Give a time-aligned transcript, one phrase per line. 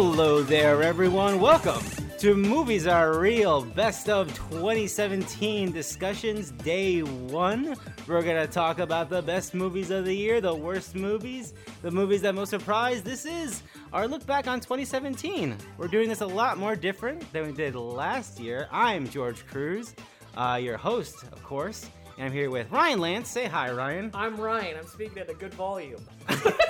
[0.00, 1.40] Hello there, everyone.
[1.40, 1.84] Welcome
[2.18, 7.76] to Movies Are Real Best of 2017 Discussions Day 1.
[8.06, 11.52] We're going to talk about the best movies of the year, the worst movies,
[11.82, 13.04] the movies that most surprised.
[13.04, 15.56] This is our look back on 2017.
[15.78, 18.68] We're doing this a lot more different than we did last year.
[18.70, 19.96] I'm George Cruz,
[20.36, 23.28] uh, your host, of course, and I'm here with Ryan Lance.
[23.30, 24.12] Say hi, Ryan.
[24.14, 24.78] I'm Ryan.
[24.78, 26.04] I'm speaking at a good volume.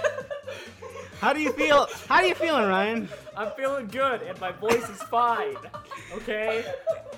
[1.20, 1.88] How do you feel?
[2.08, 3.08] How are you feeling, Ryan?
[3.36, 5.56] I'm feeling good, and my voice is fine.
[6.12, 6.64] Okay?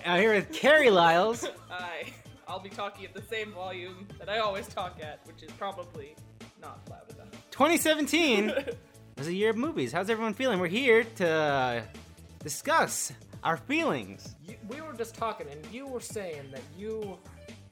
[0.06, 1.46] I'm here with Carrie Lyles.
[1.68, 2.06] Hi.
[2.48, 6.16] I'll be talking at the same volume that I always talk at, which is probably
[6.62, 7.28] not loud enough.
[7.50, 8.52] 2017
[9.18, 9.92] was a year of movies.
[9.92, 10.60] How's everyone feeling?
[10.60, 11.84] We're here to
[12.42, 13.12] discuss
[13.44, 14.34] our feelings.
[14.46, 17.18] You, we were just talking, and you were saying that you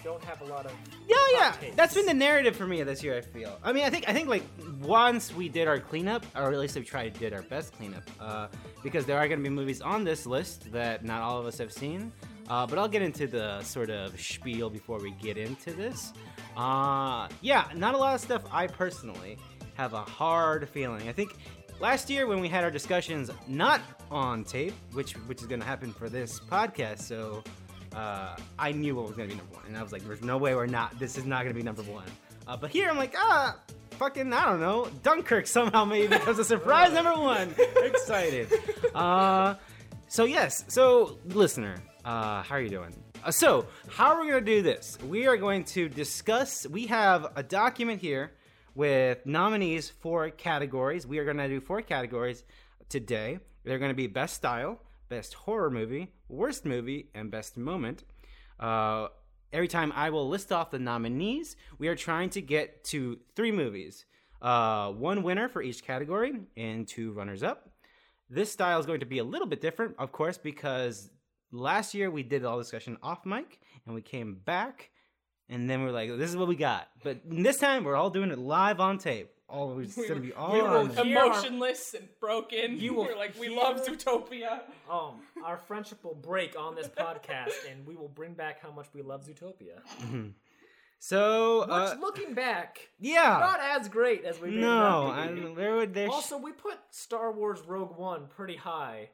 [0.02, 0.72] don't have a lot of.
[1.06, 1.50] Yeah, yeah.
[1.60, 1.76] takes.
[1.76, 3.16] That's been the narrative for me this year.
[3.16, 3.58] I feel.
[3.62, 4.42] I mean, I think I think like
[4.80, 8.48] once we did our cleanup, or at least we tried did our best cleanup, uh,
[8.82, 11.58] because there are going to be movies on this list that not all of us
[11.58, 12.12] have seen.
[12.48, 16.14] Uh, but I'll get into the sort of spiel before we get into this.
[16.56, 18.42] Uh, yeah, not a lot of stuff.
[18.50, 19.36] I personally
[19.74, 21.08] have a hard feeling.
[21.08, 21.34] I think
[21.78, 25.66] last year when we had our discussions not on tape, which which is going to
[25.66, 27.44] happen for this podcast, so
[27.94, 30.22] uh, I knew what was going to be number one, and I was like, "There's
[30.22, 30.98] no way we're not.
[30.98, 32.06] This is not going to be number one."
[32.48, 33.56] Uh, but here I'm like, ah,
[33.90, 34.88] fucking, I don't know.
[35.02, 37.54] Dunkirk somehow maybe becomes a surprise number one.
[37.82, 38.48] Excited.
[38.94, 39.54] Uh,
[40.08, 42.94] so yes, so listener, uh, how are you doing?
[43.22, 44.96] Uh, so how are we going to do this?
[45.06, 46.66] We are going to discuss.
[46.66, 48.32] We have a document here
[48.74, 51.06] with nominees for categories.
[51.06, 52.44] We are going to do four categories
[52.88, 53.40] today.
[53.64, 58.04] They're going to be best style, best horror movie, worst movie, and best moment.
[58.58, 59.08] Uh,
[59.52, 63.52] every time I will list off the nominees, we are trying to get to three
[63.52, 64.04] movies.
[64.40, 67.70] Uh, one winner for each category and two runners up.
[68.30, 71.10] This style is going to be a little bit different, of course, because
[71.50, 74.90] last year we did all discussion off mic and we came back
[75.48, 76.88] and then we are like, this is what we got.
[77.02, 79.30] But this time we're all doing it live on tape.
[79.48, 80.90] All we're going to be all we will on.
[80.90, 82.78] hear- Emotionless and broken.
[82.78, 84.60] You will We're like, we love Zootopia.
[84.90, 88.86] Um, our friendship will break on this podcast, and we will bring back how much
[88.94, 89.80] we love Zootopia.
[91.00, 93.38] So, Which, uh, looking back, yeah.
[93.40, 94.60] not as great as we did.
[94.60, 95.54] no, that movie.
[95.54, 99.10] There would there's Also, we put Star Wars Rogue One pretty high,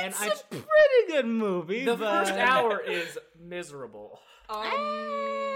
[0.00, 0.26] and it's I.
[0.28, 1.84] a pretty good movie.
[1.84, 4.18] The but- first hour is miserable.
[4.48, 4.64] Um,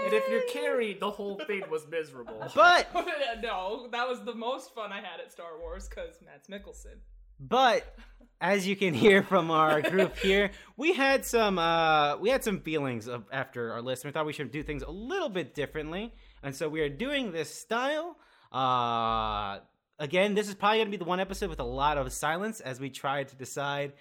[0.05, 2.45] And if you're carried, the whole thing was miserable.
[2.55, 2.87] but
[3.41, 6.97] no, that was the most fun I had at Star Wars because Mads Mikkelsen.
[7.39, 7.95] but
[8.41, 12.59] as you can hear from our group here, we had some uh, we had some
[12.59, 14.03] feelings of, after our list.
[14.05, 17.31] We thought we should do things a little bit differently, and so we are doing
[17.31, 18.17] this style.
[18.51, 19.59] Uh,
[19.97, 22.59] again, this is probably going to be the one episode with a lot of silence
[22.59, 23.93] as we try to decide.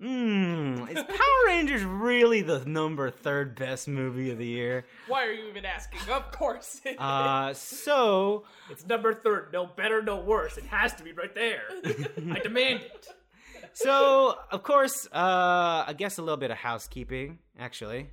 [0.00, 4.84] Hmm, is Power Rangers really the number third best movie of the year?
[5.08, 5.98] Why are you even asking?
[6.08, 6.80] Of course.
[6.84, 9.48] it Uh, so It's number third.
[9.52, 10.56] No better, no worse.
[10.56, 11.62] It has to be right there.
[12.32, 13.08] I demand it.
[13.72, 18.10] So, of course, uh, I guess a little bit of housekeeping, actually.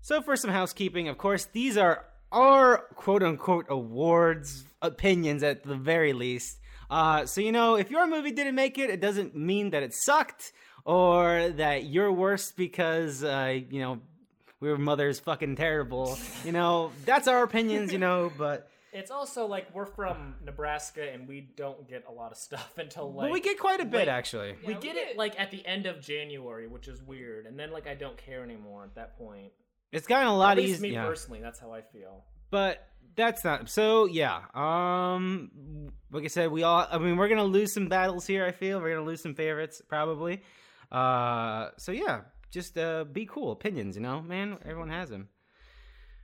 [0.00, 5.76] So, for some housekeeping, of course, these are our quote unquote awards opinions at the
[5.76, 6.58] very least.
[6.90, 9.94] Uh, so, you know, if your movie didn't make it, it doesn't mean that it
[9.94, 10.52] sucked
[10.88, 14.00] or that you're worse because, uh, you know,
[14.60, 16.18] we were mother's fucking terrible.
[16.44, 18.70] You know, that's our opinions, you know, but.
[18.90, 23.12] It's also like we're from Nebraska and we don't get a lot of stuff until
[23.12, 24.52] like But we get quite a bit, late- actually.
[24.66, 27.44] we Yeah, we get get- it like at the end of January, which is weird.
[27.46, 29.52] And then like I don't care anymore at that point.
[29.92, 30.88] It's gotten a lot At least easier.
[30.88, 31.04] me yeah.
[31.04, 32.24] personally, that's how I feel.
[32.50, 37.42] but that's not so yeah um like i said we all i mean we're gonna
[37.42, 40.40] lose some battles here i feel we're gonna lose some favorites probably
[40.92, 42.20] uh so yeah
[42.50, 45.28] just uh be cool opinions you know man everyone has them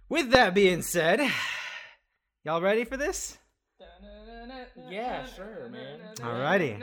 [0.08, 1.20] with that being said
[2.44, 3.38] y'all ready for this
[4.90, 6.00] Yeah, sure, man.
[6.16, 6.82] Alrighty.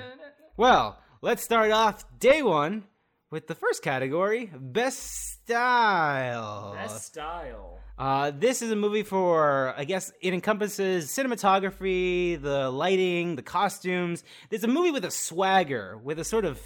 [0.57, 2.83] well let's start off day one
[3.29, 7.79] with the first category best style Best style.
[7.97, 14.23] Uh, this is a movie for, I guess, it encompasses cinematography, the lighting, the costumes.
[14.49, 16.59] It's a movie with a swagger, with a sort of,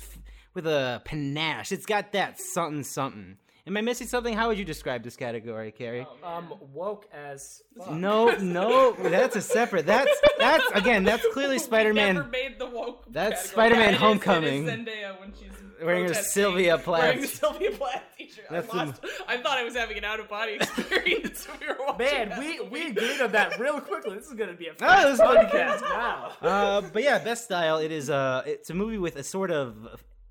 [0.56, 1.72] with a panache.
[1.72, 3.38] It's got that something something.
[3.68, 4.36] Am I missing something?
[4.36, 6.06] How would you describe this category, Carrie?
[6.24, 7.92] Um, woke as fuck.
[7.94, 9.88] no, no, that's a separate.
[9.88, 11.04] That's that's again.
[11.04, 13.06] That's clearly Spider-Man Never made the woke.
[13.10, 13.54] That's category.
[13.54, 14.68] Spider-Man Yeah, it is- Homecoming.
[14.68, 15.52] It is Zendaya when she's
[15.84, 17.02] Wearing her Sylvia Plath.
[17.02, 18.46] Wearing the Sylvia Plath t-shirt.
[18.50, 21.76] That's I, lost, I thought I was having an out of body experience we were
[21.86, 22.30] watching.
[22.30, 24.16] Man, we we agreed on that real quickly.
[24.16, 26.32] This is gonna be a Oh, this is gonna be podcast now.
[26.42, 27.80] Uh, but yeah, best style.
[27.80, 29.76] It is uh, it's a movie with a sort of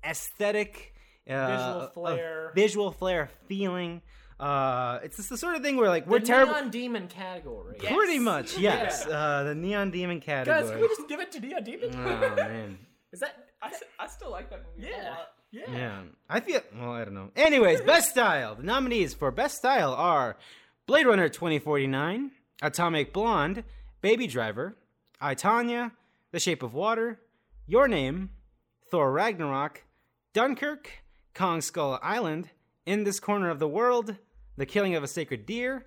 [0.07, 0.93] aesthetic,
[1.29, 2.51] uh, Visual flair.
[2.55, 4.01] visual flair feeling.
[4.39, 6.53] Uh, it's just the sort of thing where like we're the terrible.
[6.53, 7.77] Neon Demon category.
[7.83, 7.93] Yeah.
[7.95, 8.21] Pretty Yes.
[8.21, 9.07] much, yes.
[9.07, 10.61] Uh, the neon demon category.
[10.61, 11.89] Guys, can we just give it to Neon Demon?
[11.95, 12.77] oh man.
[13.13, 13.45] Is that?
[13.61, 15.09] I, s- I still like that movie a Yeah.
[15.09, 15.27] lot.
[15.51, 15.71] Yeah.
[15.71, 16.59] Yeah, I feel.
[16.77, 17.31] Well, I don't know.
[17.37, 18.55] Anyways, best style.
[18.55, 20.35] The nominees for best style are
[20.85, 22.31] Blade Runner 2049,
[22.61, 23.63] Atomic Blonde,
[24.01, 24.75] Baby Driver,
[25.21, 25.91] I Tonya,
[26.31, 27.21] The Shape of Water,
[27.67, 28.31] Your Name,
[28.91, 29.84] Thor Ragnarok,
[30.35, 30.89] Dunkirk,
[31.33, 32.49] Kong Skull Island,
[32.85, 34.17] In This Corner of the World,
[34.57, 35.85] The Killing of a Sacred Deer,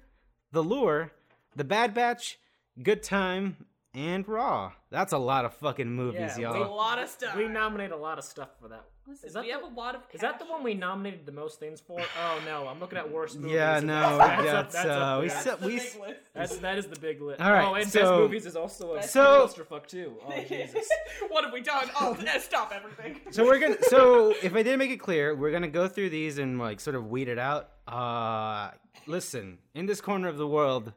[0.52, 1.12] The Lure,
[1.54, 2.38] The Bad Batch,
[2.82, 4.72] Good Time, and Raw.
[4.88, 6.74] That's a lot of fucking movies, Yeah, A y'all.
[6.74, 7.36] lot of stuff.
[7.36, 8.86] We nominate a lot of stuff for that.
[9.08, 10.02] Listen, Is that we the- have a lot of.
[10.12, 11.98] Is that the one we nominated the most things for?
[12.00, 13.54] Oh no, I'm looking at worst movies.
[13.54, 15.40] Yeah, no, that's, that's, that's, up, that's uh, we there.
[15.40, 16.20] said- we big list.
[16.34, 17.40] That's that is the big list.
[17.40, 20.16] All right, Oh, and best movies is also a So- clusterfuck too.
[20.26, 20.86] Oh Jesus.
[21.30, 21.88] what have we done?
[21.98, 23.20] Oh, stop everything.
[23.30, 23.82] So we're gonna.
[23.84, 26.94] So if I didn't make it clear, we're gonna go through these and like sort
[26.96, 27.70] of weed it out.
[27.88, 28.72] Uh,
[29.06, 30.92] listen, in this corner of the world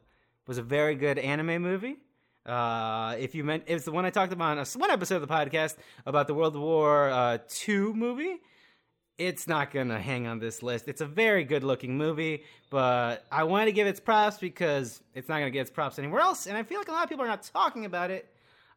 [0.46, 1.96] was a very good anime movie.
[2.44, 5.28] Uh, if you meant it's the one I talked about on a, one episode of
[5.28, 8.40] the podcast about the World War uh, Two movie.
[9.18, 10.88] It's not gonna hang on this list.
[10.88, 15.28] It's a very good looking movie, but I want to give its props because it's
[15.28, 17.24] not gonna get its props anywhere else, and I feel like a lot of people
[17.24, 18.28] are not talking about it.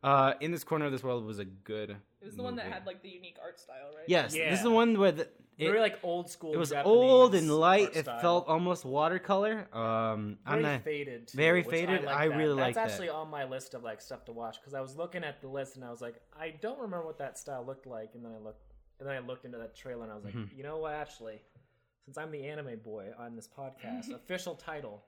[0.03, 1.89] Uh, in this corner of this world was a good.
[1.89, 4.05] It was the one that had like the unique art style, right?
[4.07, 6.53] Yes, this is the one where the, it, Very like old school.
[6.53, 7.95] it was Japanese old and light.
[7.95, 8.19] It style.
[8.19, 9.67] felt almost watercolor.
[9.73, 10.83] Um, I'm very not.
[10.83, 11.27] faded.
[11.29, 12.03] too, very which faded.
[12.03, 12.37] like I that.
[12.37, 12.81] really like that.
[12.83, 15.41] That's actually on my list of like stuff to watch because I was looking at
[15.41, 18.25] the list and I was like, I don't remember what that style looked like, and
[18.25, 18.63] then I looked,
[18.99, 20.57] and then I looked into that trailer and I was like, Mm-hmm.
[20.57, 20.93] you know what?
[20.93, 21.41] Actually,
[22.03, 25.05] since I'm the anime boy on this podcast, official title,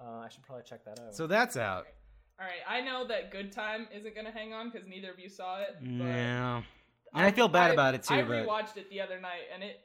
[0.00, 1.14] uh, I should probably check that out.
[1.14, 1.86] So that's out.
[2.40, 5.28] All right, I know that Good Time isn't gonna hang on because neither of you
[5.28, 5.76] saw it.
[5.80, 6.62] But Yeah,
[7.14, 8.14] and I feel bad I- about it too.
[8.14, 9.80] I but rewatched it the other night, and it, it.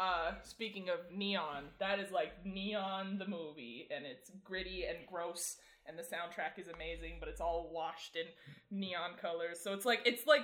[0.00, 5.58] Uh, speaking of neon, that is like neon the movie, and it's gritty and gross,
[5.86, 8.24] and the soundtrack is amazing, but it's all washed in
[8.70, 9.60] neon colors.
[9.62, 10.42] So it's like it's like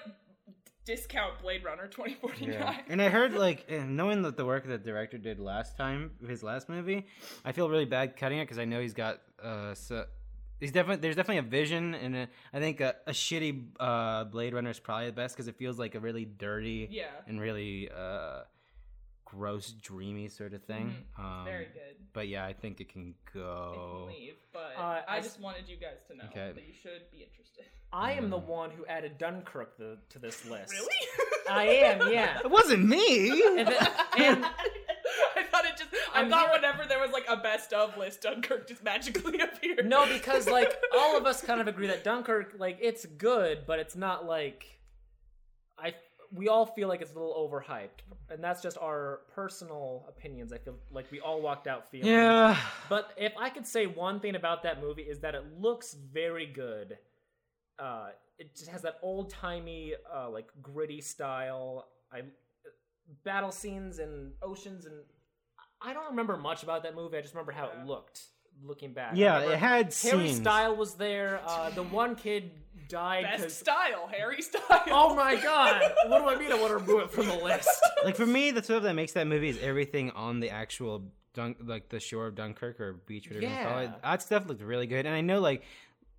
[0.85, 2.51] discount Blade Runner 2049.
[2.53, 5.77] yeah, and I heard like eh, knowing that the work that the director did last
[5.77, 7.07] time, his last movie,
[7.45, 9.75] I feel really bad cutting it because I know he's got uh.
[9.75, 10.05] So,
[10.59, 14.55] He's definitely there's definitely a vision, and a, I think a, a shitty uh, Blade
[14.55, 17.09] Runner is probably the best because it feels like a really dirty Yeah.
[17.29, 18.41] and really uh,
[19.27, 20.95] gross, dreamy sort of thing.
[21.19, 21.97] Um, Very good.
[22.15, 24.07] But yeah, I think it can They go.
[24.09, 26.53] can leave, but Uh, I as- just wanted you guys to know Okay.
[26.55, 27.67] that you should be interested.
[27.93, 28.31] I am Mm.
[28.31, 30.73] the one who added Dunkirk the, to this list.
[30.73, 30.97] Really?
[31.51, 32.09] I am.
[32.13, 32.41] Yeah.
[32.45, 33.31] It wasn't me.
[33.59, 33.89] And, then,
[34.19, 34.45] and
[35.37, 35.91] I thought it just.
[36.15, 39.39] I I'm thought here- whenever there was like a best of list, Dunkirk just magically
[39.41, 39.87] appeared.
[39.87, 43.79] no, because like all of us kind of agree that Dunkirk, like it's good, but
[43.79, 44.76] it's not like I.
[46.33, 50.53] We all feel like it's a little overhyped, and that's just our personal opinions.
[50.53, 52.11] I feel like we all walked out feeling.
[52.11, 52.57] yeah.
[52.89, 56.47] But if I could say one thing about that movie is that it looks very
[56.47, 56.99] good.
[57.79, 58.09] Uh,
[58.39, 61.89] it just has that old timey, uh, like gritty style.
[62.13, 62.23] I
[63.25, 64.95] battle scenes and oceans and
[65.81, 67.17] I don't remember much about that movie.
[67.19, 68.21] I just remember how it looked.
[68.65, 70.37] Looking back, Yeah, it had Harry scenes.
[70.39, 71.41] Style was there.
[71.47, 72.51] Uh, the one kid
[72.89, 73.57] died Best because.
[73.57, 74.83] style, Harry Styles.
[74.89, 75.83] Oh my god!
[76.09, 76.53] What do I mean?
[76.53, 77.69] I want to remove it from the list.
[78.05, 81.03] Like for me, the stuff that makes that movie is everything on the actual
[81.35, 83.83] dunk, like the shore of Dunkirk or beach, whatever you call it.
[83.85, 83.93] Yeah.
[84.03, 85.63] That stuff looked really good, and I know like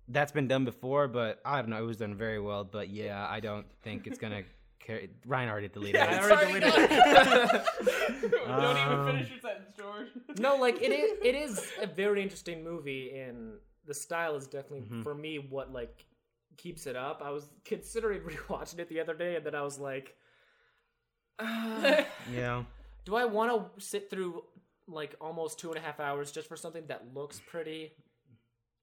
[0.08, 2.64] that's been done before, but I don't know, it was done very well.
[2.64, 4.42] But yeah, I don't think it's gonna
[4.80, 5.10] carry.
[5.26, 6.22] Ryan already deleted Yeah, it.
[6.30, 7.62] already sorry, deleted go-
[8.46, 10.08] Don't even Um, finish your sentence, George.
[10.38, 11.12] no, like it is.
[11.22, 13.54] It is a very interesting movie, and
[13.86, 15.02] the style is definitely Mm-hmm.
[15.02, 16.04] for me what like
[16.58, 17.22] keeps it up.
[17.24, 20.14] I was considering rewatching it the other day, and then I was like,
[21.38, 22.64] uh, Yeah.
[23.04, 24.42] "Do I want to sit through
[24.86, 27.92] like almost two and a half hours just for something that looks pretty?"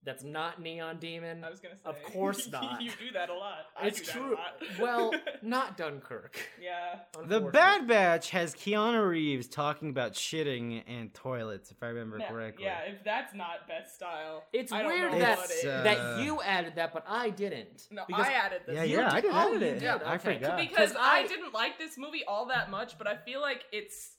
[0.05, 1.43] That's not Neon Demon.
[1.43, 1.89] I was gonna say.
[1.89, 2.81] Of course not.
[2.81, 3.57] you do that a lot.
[3.79, 4.33] I it's do that true.
[4.33, 4.79] A lot.
[4.79, 6.37] well, not Dunkirk.
[6.61, 6.99] yeah.
[7.27, 7.41] The.
[7.41, 12.65] Bad Batch has Keanu Reeves talking about shitting and toilets, if I remember Yeah, correctly.
[12.65, 15.65] yeah, if that's not best style, It's I don't weird know that what is.
[15.65, 17.87] uh, that you added that, but I didn't.
[17.91, 18.75] no, because I added this.
[18.75, 19.79] Yeah, yeah, did- I did oh, edit you it.
[19.79, 20.33] did, I okay.
[20.35, 20.57] forgot.
[20.57, 23.63] because 'Cause I, I- didn't like this movie all that much, but I feel like
[23.71, 24.11] its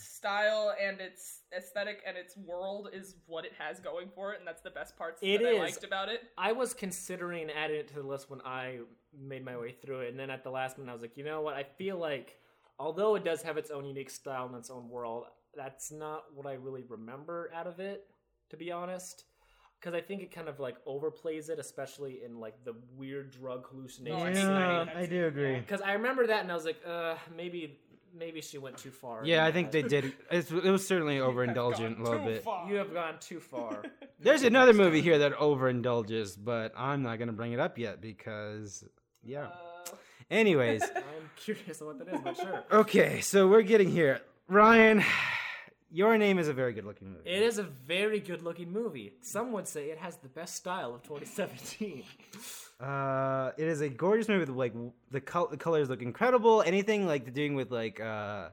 [0.00, 4.46] style and its aesthetic and its world is what it has going for it, and
[4.46, 5.58] that's the best parts It that is.
[5.58, 6.22] I liked about it.
[6.38, 8.78] I was considering adding it to the list when I
[9.18, 11.24] made my way through it, and then at the last minute, I was like, you
[11.24, 11.54] know what?
[11.54, 12.38] I feel like,
[12.78, 15.24] although it does have its own unique style and its own world,
[15.56, 18.06] that's not what I really remember out of it,
[18.50, 19.24] to be honest.
[19.80, 23.66] Because I think it kind of like overplays it, especially in like the weird drug
[23.70, 24.38] hallucinations.
[24.38, 25.58] No, I Yeah, I've I do agree.
[25.58, 27.78] Because I remember that, and I was like, uh, maybe,
[28.16, 29.24] maybe she went too far.
[29.24, 30.12] Yeah, I think they did.
[30.30, 32.44] It's, it was certainly overindulgent a little bit.
[32.44, 32.68] far.
[32.68, 33.82] You have gone too far.
[34.20, 38.84] There's another movie here that overindulges, but I'm not gonna bring it up yet because
[39.22, 39.46] yeah.
[39.46, 39.90] Uh,
[40.30, 42.64] Anyways, I'm curious on what that is, but sure.
[42.70, 44.20] okay, so we're getting here.
[44.46, 45.02] Ryan,
[45.90, 47.28] your name is a very good looking movie.
[47.28, 49.14] It is a very good looking movie.
[49.22, 52.04] Some would say it has the best style of 2017.
[52.80, 54.72] Uh, it is a gorgeous movie with like
[55.10, 56.62] the, col- the colors look incredible.
[56.62, 58.48] Anything like doing with like uh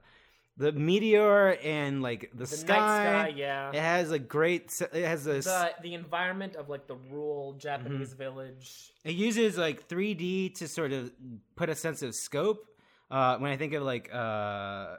[0.60, 3.28] the meteor and like the, The sky.
[3.28, 3.70] sky, yeah.
[3.70, 4.74] It has a great.
[4.92, 5.34] It has a.
[5.42, 8.18] the the environment of like the rural Japanese Mm-hmm.
[8.18, 8.92] village.
[9.06, 11.12] It uses like 3D to sort of
[11.56, 12.66] put a sense of scope.
[13.10, 14.98] Uh, when I think of like uh,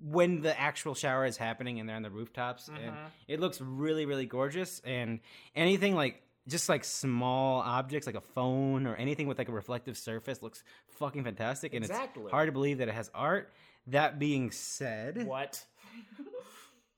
[0.00, 2.96] when the actual shower is happening and they're on the rooftops, and Mhm.
[3.26, 4.80] it looks really, really gorgeous.
[4.84, 5.20] And
[5.54, 9.96] anything like just like small objects, like a phone or anything with like a reflective
[9.96, 10.64] surface, looks
[10.98, 11.74] fucking fantastic.
[11.74, 12.24] And Exactly.
[12.24, 13.52] it's hard to believe that it has art.
[13.88, 15.64] That being said, What?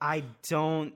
[0.01, 0.95] I don't.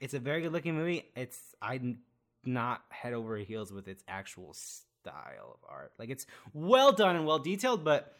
[0.00, 1.04] It's a very good looking movie.
[1.14, 1.98] It's I'm
[2.44, 5.92] not head over heels with its actual style of art.
[5.98, 8.16] Like it's well done and well detailed, but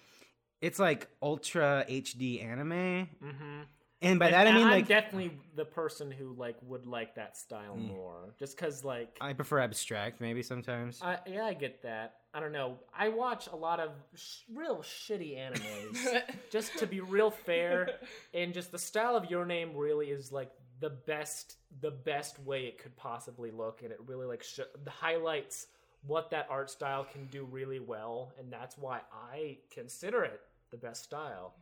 [0.60, 3.08] it's like ultra HD anime.
[3.24, 3.60] Mm-hmm.
[4.02, 7.36] And by that I mean I'm like definitely the person who like would like that
[7.36, 7.88] style Mm.
[7.88, 11.00] more, just because like I prefer abstract maybe sometimes.
[11.02, 12.14] I, yeah, I get that.
[12.32, 12.78] I don't know.
[12.96, 16.22] I watch a lot of sh- real shitty animes.
[16.50, 17.90] just to be real fair,
[18.32, 22.64] and just the style of Your Name really is like the best, the best way
[22.66, 25.66] it could possibly look, and it really like sh- highlights
[26.06, 30.40] what that art style can do really well, and that's why I consider it
[30.70, 31.54] the best style.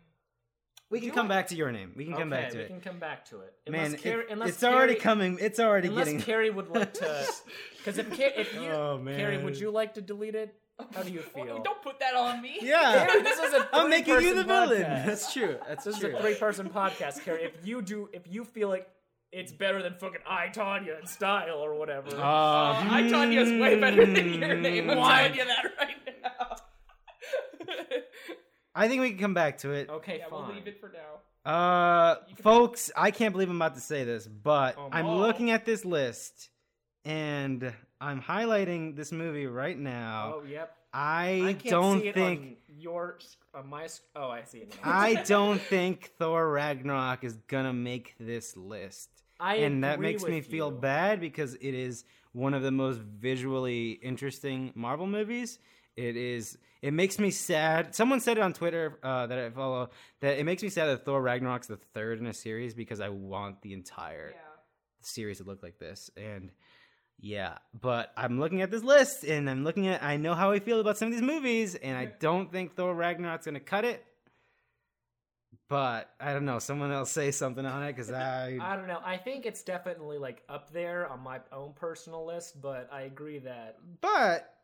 [0.90, 1.92] We can do come I- back to your name.
[1.96, 2.66] We can come okay, back to we it.
[2.70, 3.52] We can come back to it.
[3.68, 5.38] Man, Unless it- Carrie- unless it's already coming.
[5.40, 6.20] It's already Unless getting.
[6.28, 7.26] Carrie would like to,
[7.78, 10.54] because if, Ca- if you, Oh, Carrie, would you like to delete it?
[10.94, 11.62] How do you Well, feel?
[11.62, 12.58] don't put that on me.
[12.62, 14.82] yeah, Carrie, this is a I'm making you the three-person villain.
[14.84, 15.06] podcast.
[15.06, 15.56] That's true.
[15.68, 17.42] That's This is a three-person podcast, Carrie.
[17.44, 18.86] If you do, if you feel like
[19.32, 23.78] it's better than fucking I Tonya in style or whatever, Uh, Uh, I Tonya's way
[23.78, 24.88] better than your name.
[24.88, 25.94] I'm telling you that right now.
[28.78, 29.88] I think we can come back to it.
[29.90, 30.46] okay, yeah, fine.
[30.46, 31.50] we'll leave it for now.
[31.50, 35.06] Uh, You can- folks, I can't believe I'm about to say this, but Oh, I'm
[35.06, 35.16] no.
[35.18, 36.50] looking at this list
[37.04, 40.34] and I'm highlighting this movie right now.
[40.36, 40.74] Oh, yep.
[40.92, 43.88] I, I can't don't see it think on your s- on my.
[44.16, 44.74] Oh, I see it.
[44.82, 44.90] Now.
[44.90, 49.10] I don't think Thor Ragnarok is gonna make this list.
[49.40, 52.70] I and that agree makes me with feel bad because it is one of the
[52.70, 55.58] most visually interesting Marvel movies.
[55.96, 56.56] It is.
[56.80, 57.94] It makes me sad.
[57.94, 61.04] Someone said it on Twitter uh, that I follow that it makes me sad that
[61.04, 64.36] Thor Ragnarok's the third in a series because I want the entire Yeah.
[65.00, 66.10] series to look like this.
[66.16, 66.50] And
[67.18, 70.04] yeah, but I'm looking at this list and I'm looking at.
[70.04, 72.94] I know how I feel about some of these movies, and I don't think Thor
[72.94, 74.04] Ragnarok's gonna cut it.
[75.68, 76.58] But I don't know.
[76.60, 78.58] Someone else say something on it because I.
[78.62, 79.00] I don't know.
[79.04, 83.40] I think it's definitely like up there on my own personal list, but I agree
[83.40, 83.76] that.
[84.00, 84.54] But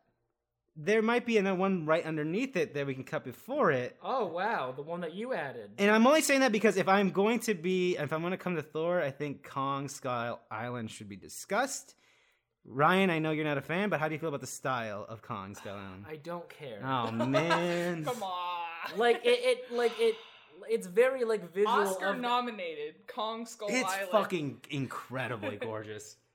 [0.75, 3.97] there might be another one right underneath it that we can cut before it.
[4.03, 5.71] Oh wow, the one that you added.
[5.77, 8.37] And I'm only saying that because if I'm going to be, if I'm going to
[8.37, 11.95] come to Thor, I think Kong Skull Island should be discussed.
[12.67, 15.05] Ryan, I know you're not a fan, but how do you feel about the style
[15.07, 16.05] of Kong Skull Island?
[16.09, 16.81] I don't care.
[16.83, 18.97] Oh man, Come on.
[18.97, 19.29] like it,
[19.69, 20.15] it, like it,
[20.67, 21.69] it's very like visual.
[21.73, 24.01] Oscar of- nominated Kong Skull it's Island.
[24.01, 26.15] It's fucking incredibly gorgeous.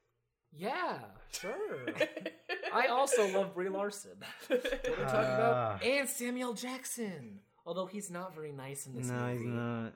[0.53, 0.99] Yeah,
[1.33, 1.87] sure.
[2.75, 4.13] I also love Brie Larson.
[4.49, 5.77] What are we talking Ah.
[5.77, 5.85] about?
[5.85, 7.41] And Samuel Jackson.
[7.67, 9.39] Although he's not very nice in this no, movie.
[9.39, 9.93] he's not.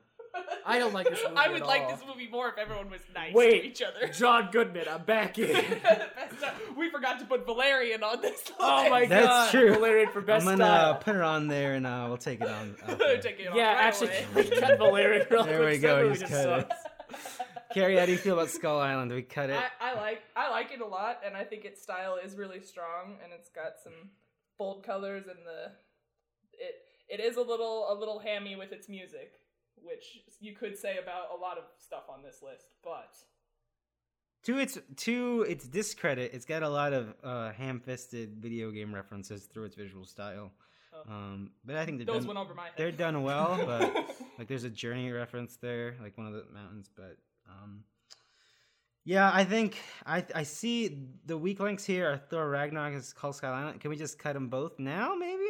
[0.67, 1.37] I don't like this movie.
[1.37, 1.91] I would at like all.
[1.91, 4.09] this movie more if everyone was nice Wait, to each other.
[4.13, 5.65] John Goodman, I'm back in.
[6.77, 8.53] We forgot to put Valerian on this list.
[8.59, 9.75] oh my That's god, That's true.
[9.75, 10.95] Valerian for best I'm gonna style.
[10.97, 12.75] put it on there and uh, we'll take it on.
[13.23, 14.27] Take it off yeah, right actually, away.
[14.51, 17.44] we cut Valerian real There quick, we go, that movie just just cut it.
[17.75, 19.11] Carrie, how do you feel about Skull Island?
[19.11, 19.57] Do we cut it?
[19.57, 22.61] I, I like I like it a lot, and I think its style is really
[22.61, 24.11] strong, and it's got some
[24.59, 25.73] bold colors, and the
[26.53, 26.75] it
[27.09, 29.41] it is a little a little hammy with its music,
[29.83, 32.67] which you could say about a lot of stuff on this list.
[32.85, 33.17] But
[34.45, 39.47] to its to its discredit, it's got a lot of uh, ham-fisted video game references
[39.47, 40.53] through its visual style.
[40.93, 41.13] Oh.
[41.13, 42.73] Um, but I think they're those done, went over my head.
[42.77, 43.61] they're done well.
[43.67, 46.89] But like, there's a journey reference there, like one of the mountains.
[46.95, 47.17] But
[47.49, 47.85] um,
[49.05, 53.33] yeah, I think I I see the weak links here are Thor Ragnarok and Skull
[53.33, 53.81] Sky Island.
[53.81, 55.43] Can we just cut them both now, maybe?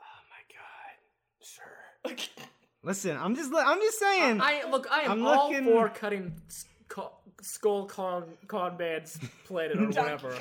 [0.00, 2.44] Oh my god, sure.
[2.82, 4.40] Listen, I'm just I'm just saying.
[4.40, 4.86] I look.
[4.90, 10.34] I am I'm all looking- for cutting Skull, Skull Kong Con Band's planet or whatever.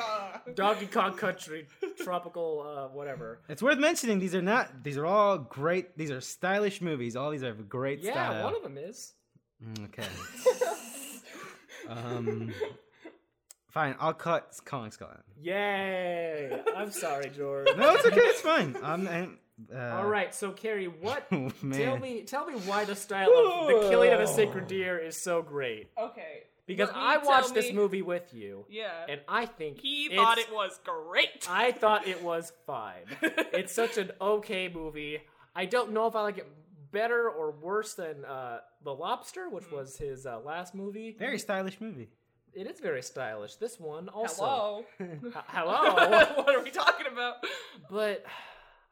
[0.55, 1.67] Donkey Kong Country,
[1.99, 3.39] tropical, uh, whatever.
[3.49, 7.15] It's worth mentioning these are not these are all great these are stylish movies.
[7.15, 8.43] All these are great Yeah, style.
[8.45, 9.13] one of them is.
[9.63, 10.07] Mm, Okay.
[11.89, 12.53] um
[13.69, 15.09] Fine, I'll cut Kong Skull.
[15.39, 16.49] Yay!
[16.75, 17.67] I'm sorry, George.
[17.77, 18.75] No, it's okay, it's fine.
[18.81, 19.37] I'm, I'm
[19.75, 21.27] uh, All right, so Carrie, what?
[21.31, 21.51] Oh.
[21.73, 25.21] Tell me, tell me why the style of the killing of a sacred deer is
[25.21, 25.89] so great.
[25.97, 26.43] Okay.
[26.65, 29.05] Because I tell watched this movie with you, Yeah.
[29.07, 31.47] and I think he thought it was great.
[31.49, 33.05] I thought it was fine.
[33.21, 35.21] it's such an okay movie.
[35.55, 36.47] I don't know if I like it
[36.91, 41.15] better or worse than uh, The Lobster, which was his uh, last movie.
[41.17, 42.09] very stylish movie.
[42.53, 43.55] It is very stylish.
[43.55, 44.43] This one also.
[44.43, 44.83] Hello.
[44.99, 46.25] H- hello.
[46.43, 47.35] what are we talking about?
[47.89, 48.23] but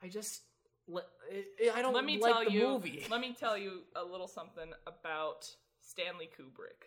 [0.04, 0.42] I just
[0.88, 2.68] le- I I don't Let me like tell the you.
[2.68, 3.06] movie.
[3.10, 5.50] Let me tell you a little something about
[5.82, 6.84] Stanley Kubrick.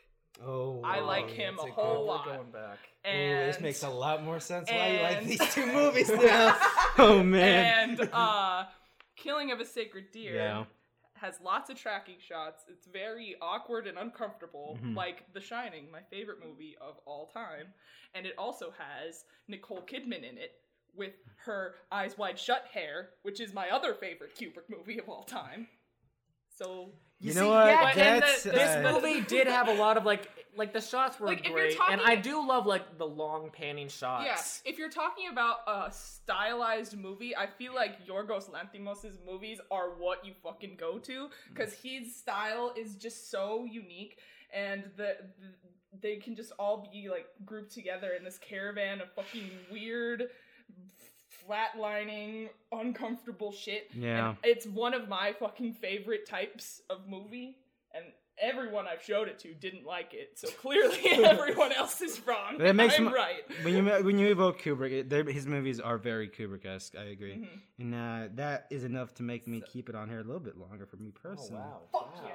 [0.47, 2.27] Oh, I like him that's a good- whole lot.
[2.27, 2.79] going back.
[3.05, 6.57] And Ooh, this makes a lot more sense why you like these two movies now.
[6.99, 7.99] oh man.
[7.99, 8.65] and uh,
[9.17, 10.65] Killing of a Sacred Deer Yeah.
[11.20, 12.64] Has lots of tracking shots.
[12.68, 14.96] It's very awkward and uncomfortable, Mhm.
[14.96, 17.75] like The Shining, my favorite movie of all time.
[18.14, 20.60] And it also has Nicole Kidman in it
[20.94, 25.22] with her eyes wide shut hair, which is my other favorite Kubrick movie of all
[25.25, 25.68] time.
[26.50, 27.66] So You, see, know what?
[27.66, 30.28] yeah, That's the- This uh, movie did have a lot of like
[30.59, 34.62] like the shots were Like, great, and I do love like the long panning shots.
[34.65, 39.91] Yeah, if you're talking about a stylized movie, I feel like Yorgos Lanthimos' movies are
[39.99, 41.31] what you fucking go to mm.
[41.49, 44.19] because his style is just so unique,
[44.53, 45.49] and the, the
[46.00, 50.29] they can just all be like grouped together in this caravan of fucking weird,
[51.49, 53.88] flatlining, uncomfortable shit.
[53.95, 54.31] Yeah.
[54.31, 57.57] And it's one of my fucking favorite types of movie.
[58.40, 62.59] Everyone I've showed it to didn't like it, so clearly everyone else is wrong.
[62.59, 63.42] That makes I'm m- right.
[63.62, 66.94] when you when you evoke Kubrick, it, his movies are very Kubrick-esque.
[66.96, 67.48] I agree, Mhm.
[67.81, 70.57] and uh, that is enough to make me keep it on here a little bit
[70.57, 71.61] longer for me Oh personally.
[71.62, 71.81] wow.
[71.92, 72.31] Fuck wow.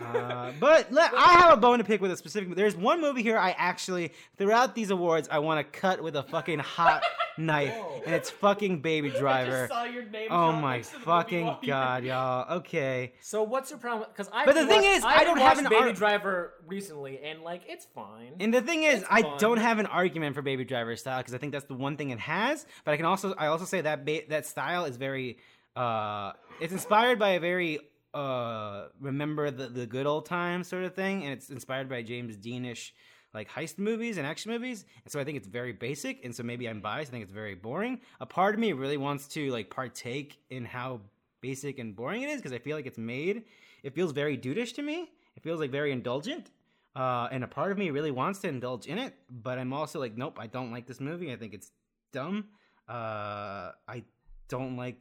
[0.00, 0.06] yeah.
[0.06, 2.54] Uh, but let, I have a bone to pick with a specific.
[2.54, 6.22] There's one movie here I actually throughout these awards I want to cut with a
[6.22, 7.02] fucking hot
[7.38, 8.02] knife, Whoa.
[8.04, 9.50] and it's fucking Baby I Driver.
[9.68, 12.56] just saw your name Oh my next to the movie fucking god, y'all.
[12.58, 13.12] Okay.
[13.20, 14.08] So what's your problem?
[14.12, 17.20] Because I But the thing watched- is, I don't have an Baby ar- Driver recently,
[17.22, 18.32] and like it's fine.
[18.40, 19.38] And the thing is, It's I fun.
[19.38, 22.10] don't have an argument for Baby Driver style because I think that's the one thing
[22.10, 22.66] it has.
[22.84, 25.38] But I can also, I also say that ba- that style is very,
[25.76, 27.78] uh, it's inspired by a very,
[28.14, 32.36] uh, remember the the good old times sort of thing, and it's inspired by James
[32.36, 32.92] Deanish
[33.38, 34.84] like heist movies and action movies.
[35.04, 37.10] And so I think it's very basic, and so maybe I'm biased.
[37.10, 38.00] I think it's very boring.
[38.20, 41.00] A part of me really wants to like partake in how
[41.40, 43.44] basic and boring it is because I feel like it's made.
[43.82, 45.10] It feels very dudeish to me.
[45.36, 46.50] It feels like very indulgent.
[46.96, 50.00] Uh, and a part of me really wants to indulge in it, but I'm also
[50.00, 51.32] like, nope, I don't like this movie.
[51.32, 51.70] I think it's
[52.12, 52.46] dumb.
[52.88, 54.02] Uh, I
[54.48, 54.98] don't like.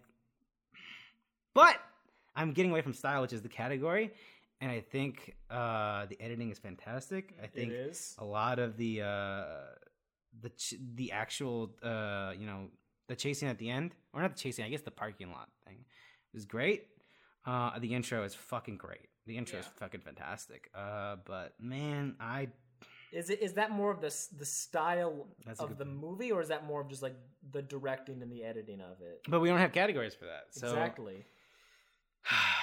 [1.56, 1.78] But
[2.36, 4.12] I'm getting away from style, which is the category,
[4.62, 7.36] and I think uh, the editing is fantastic.
[7.42, 8.16] I think it is.
[8.18, 9.44] a lot of the uh,
[10.42, 12.70] the ch- the actual uh, you know
[13.08, 15.86] the chasing at the end, or not the chasing, I guess the parking lot thing
[16.34, 16.86] is great.
[17.46, 19.08] Uh, the intro is fucking great.
[19.26, 20.70] The intro is fucking fantastic.
[20.76, 22.50] Uh, but man, I
[23.14, 25.98] Is it is that more of the the style That's of the point.
[25.98, 27.16] movie, or is that more of just like
[27.52, 29.22] the directing and the editing of it?
[29.30, 30.48] but we don't have categories for that.
[30.52, 31.26] So Exactly.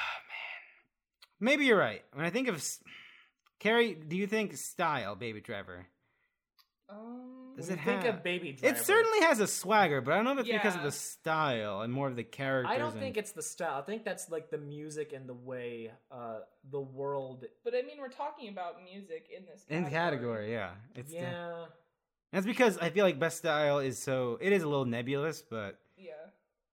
[1.44, 2.02] maybe you're right.
[2.12, 2.62] When I think of
[3.60, 5.86] Carrie, do you think style, Baby Driver?
[6.88, 8.74] Um, Does it think have- of Baby Driver.
[8.76, 11.80] It certainly has a swagger, but I don't know if it's because of the style
[11.80, 12.70] and more of the characters.
[12.74, 13.78] I don't and- think it's the style.
[13.80, 17.44] I think that's like the music and the way uh, the world.
[17.64, 20.48] but I mean, we're talking about music in this in category.
[20.48, 20.52] category.
[20.52, 21.64] Yeah, it's the- yeah.
[22.32, 25.78] that's because I feel like best style is so it is a little nebulous, but
[25.96, 26.12] Yeah.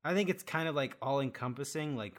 [0.04, 2.18] I think it's kind of like all encompassing, like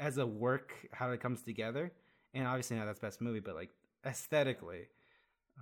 [0.00, 1.92] as a work how it comes together.
[2.34, 3.70] And obviously now that's best movie, but like
[4.04, 4.88] aesthetically,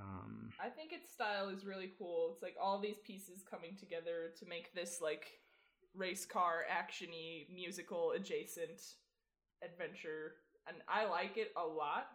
[0.01, 2.31] um, I think its style is really cool.
[2.33, 5.41] It's like all these pieces coming together to make this like
[5.95, 8.81] race car actiony musical adjacent
[9.63, 10.35] adventure
[10.69, 12.07] and I like it a lot.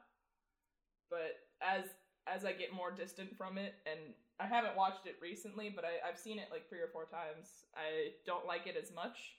[1.10, 1.86] But as
[2.26, 4.00] as I get more distant from it and
[4.40, 7.66] I haven't watched it recently, but I, I've seen it like three or four times.
[7.76, 9.36] I don't like it as much.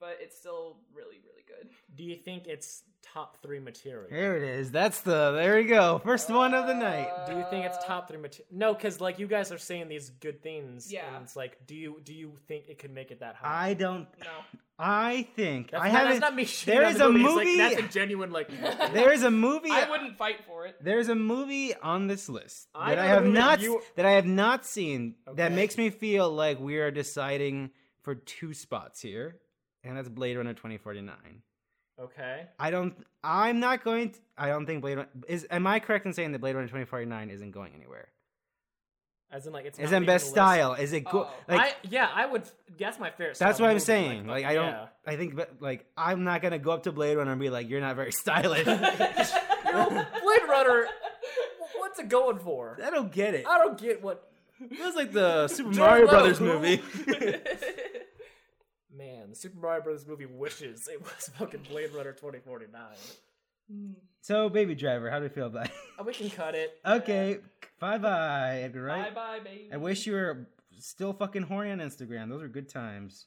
[0.00, 1.68] But it's still really really good.
[1.94, 4.08] Do you think it's top three material?
[4.10, 4.70] There it is.
[4.70, 5.32] That's the.
[5.32, 6.00] There we go.
[6.04, 7.08] First one of the night.
[7.26, 8.46] Do you think it's top three material?
[8.52, 10.92] No, because like you guys are saying these good things.
[10.92, 11.14] Yeah.
[11.14, 13.70] And it's like, do you do you think it could make it that high?
[13.70, 14.06] I don't.
[14.20, 14.26] No.
[14.80, 16.10] I think That's I not, haven't.
[16.12, 16.44] That's not me.
[16.44, 17.24] shitting there on is the a movie.
[17.24, 18.48] Movie- Like, that's a genuine like.
[18.92, 19.70] There is a movie.
[19.72, 20.76] I wouldn't fight for it.
[20.80, 24.12] There's a movie on this list I that I know have not you- that I
[24.12, 27.70] have not seen that makes me feel like we are deciding
[28.02, 29.38] for two spots here,
[29.84, 31.16] and that's Blade Runner 2049.
[32.00, 32.46] Okay.
[32.58, 32.94] I don't.
[33.24, 34.10] I'm not going.
[34.10, 35.46] To, I don't think Blade Runner is.
[35.50, 38.08] Am I correct in saying that Blade Runner 2049 isn't going anywhere?
[39.30, 39.78] As in like it's.
[39.78, 40.74] Is in best style?
[40.74, 41.26] Is it good?
[41.26, 41.34] Oh.
[41.48, 42.44] Like I yeah, I would.
[42.78, 43.38] That's my favorite.
[43.38, 44.26] that's what I'm saying.
[44.26, 44.66] Like, I don't.
[44.66, 44.86] yeah.
[45.06, 47.68] I think but, like I'm not gonna go up to Blade Runner and be like,
[47.68, 50.86] "You're not very stylish." you know, Blade Runner.
[51.76, 52.78] What's it going for?
[52.82, 53.46] I don't get it.
[53.46, 54.30] I don't get what.
[54.74, 56.80] Feels like the Super Mario Brothers movie.
[58.98, 62.82] Man, the Super Mario Brothers movie wishes it was fucking Blade Runner 2049.
[64.20, 65.72] so, Baby Driver, how do you feel about it?
[65.98, 66.78] Uh, we can cut it.
[66.86, 67.38] Okay,
[67.78, 69.14] bye bye, Edgar Wright.
[69.14, 69.68] Bye bye, baby.
[69.72, 70.48] I wish you were
[70.80, 72.28] still fucking horny on Instagram.
[72.28, 73.26] Those are good times.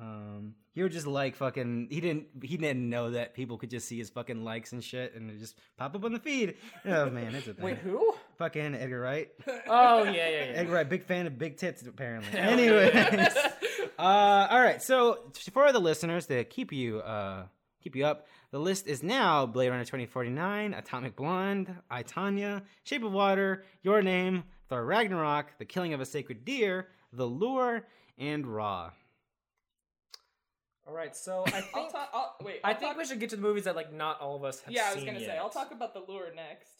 [0.00, 1.88] Um, he would just like fucking.
[1.90, 2.26] He didn't.
[2.42, 5.38] He didn't know that people could just see his fucking likes and shit, and it
[5.38, 6.54] just pop up on the feed.
[6.86, 7.64] Oh man, it's a thing.
[7.64, 8.14] Wait, who?
[8.38, 9.28] Fucking Edgar Wright.
[9.68, 10.52] Oh yeah, yeah, yeah.
[10.54, 12.30] Edgar Wright, big fan of big tits apparently.
[12.38, 13.51] Anyways, yeah.
[14.02, 14.82] Uh, all right.
[14.82, 17.44] So for the listeners to keep you uh
[17.80, 23.04] keep you up, the list is now Blade Runner 2049, Atomic Blonde, I Tonya, Shape
[23.04, 27.86] of Water, Your Name, Thor Ragnarok, The Killing of a Sacred Deer, The Lure,
[28.18, 28.90] and Raw.
[30.86, 31.94] All right, so I I'll think.
[32.12, 32.60] I'll, wait.
[32.64, 34.42] I I'll think talk, we should get to the movies that like not all of
[34.42, 35.38] us have Yeah, I was gonna say.
[35.38, 36.70] I'll talk about the lure next.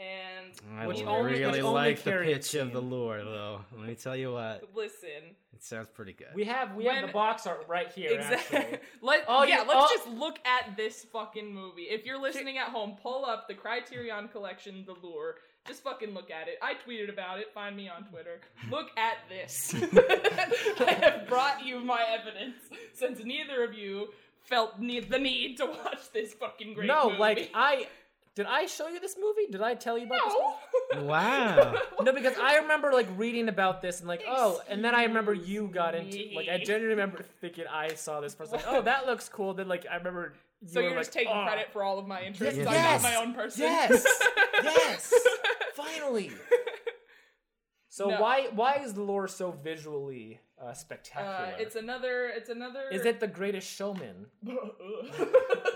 [0.00, 3.60] And I Which neither- only- really which only like the pitch of the lure, though.
[3.76, 5.34] Let me tell you what, listen.
[5.52, 6.28] it sounds pretty good.
[6.34, 8.12] We have we have the box art right here.
[8.12, 8.58] Exactly.
[8.58, 8.78] Actually.
[9.02, 9.62] Let Oh, yeah.
[9.62, 9.96] you- Let's oh.
[9.96, 11.82] just look at this fucking movie.
[11.90, 15.36] If you're listening at home, pull up the Criterion Collection, The Lure.
[15.66, 16.58] Just fucking look at it.
[16.62, 17.52] I tweeted about it.
[17.52, 18.40] Find me on Twitter.
[18.70, 19.74] Look at this.
[20.80, 22.56] I have brought you my evidence
[22.94, 24.08] since neither of you
[24.44, 26.98] felt need the need to watch this fucking great movie.
[27.00, 27.18] no, movie.
[27.18, 27.86] like I
[28.38, 29.46] did I show you this movie?
[29.50, 30.34] Did I tell you about this?
[30.94, 31.02] no.
[31.04, 31.74] Wow.
[32.04, 35.34] No, because I remember like reading about this and like, oh, and then I remember
[35.34, 38.80] you got into Excuse like I genuinely remember thinking I saw this person like, oh,
[38.82, 39.54] that looks cool.
[39.54, 41.98] Then like I remember you So were you're like, just taking "Oh, credit for all
[41.98, 42.56] of my interests.
[42.56, 42.68] Yes.
[42.68, 43.62] I'm not my own person.
[43.62, 44.06] Yes.
[44.62, 45.12] Yes.
[45.74, 46.30] Finally.
[47.90, 48.20] So No.
[48.20, 51.54] why why is the Lure so visually uh, Uh, spectacular?
[51.58, 52.28] it's another.
[52.28, 52.84] It's another.
[52.92, 54.26] is it the Greatest Showman?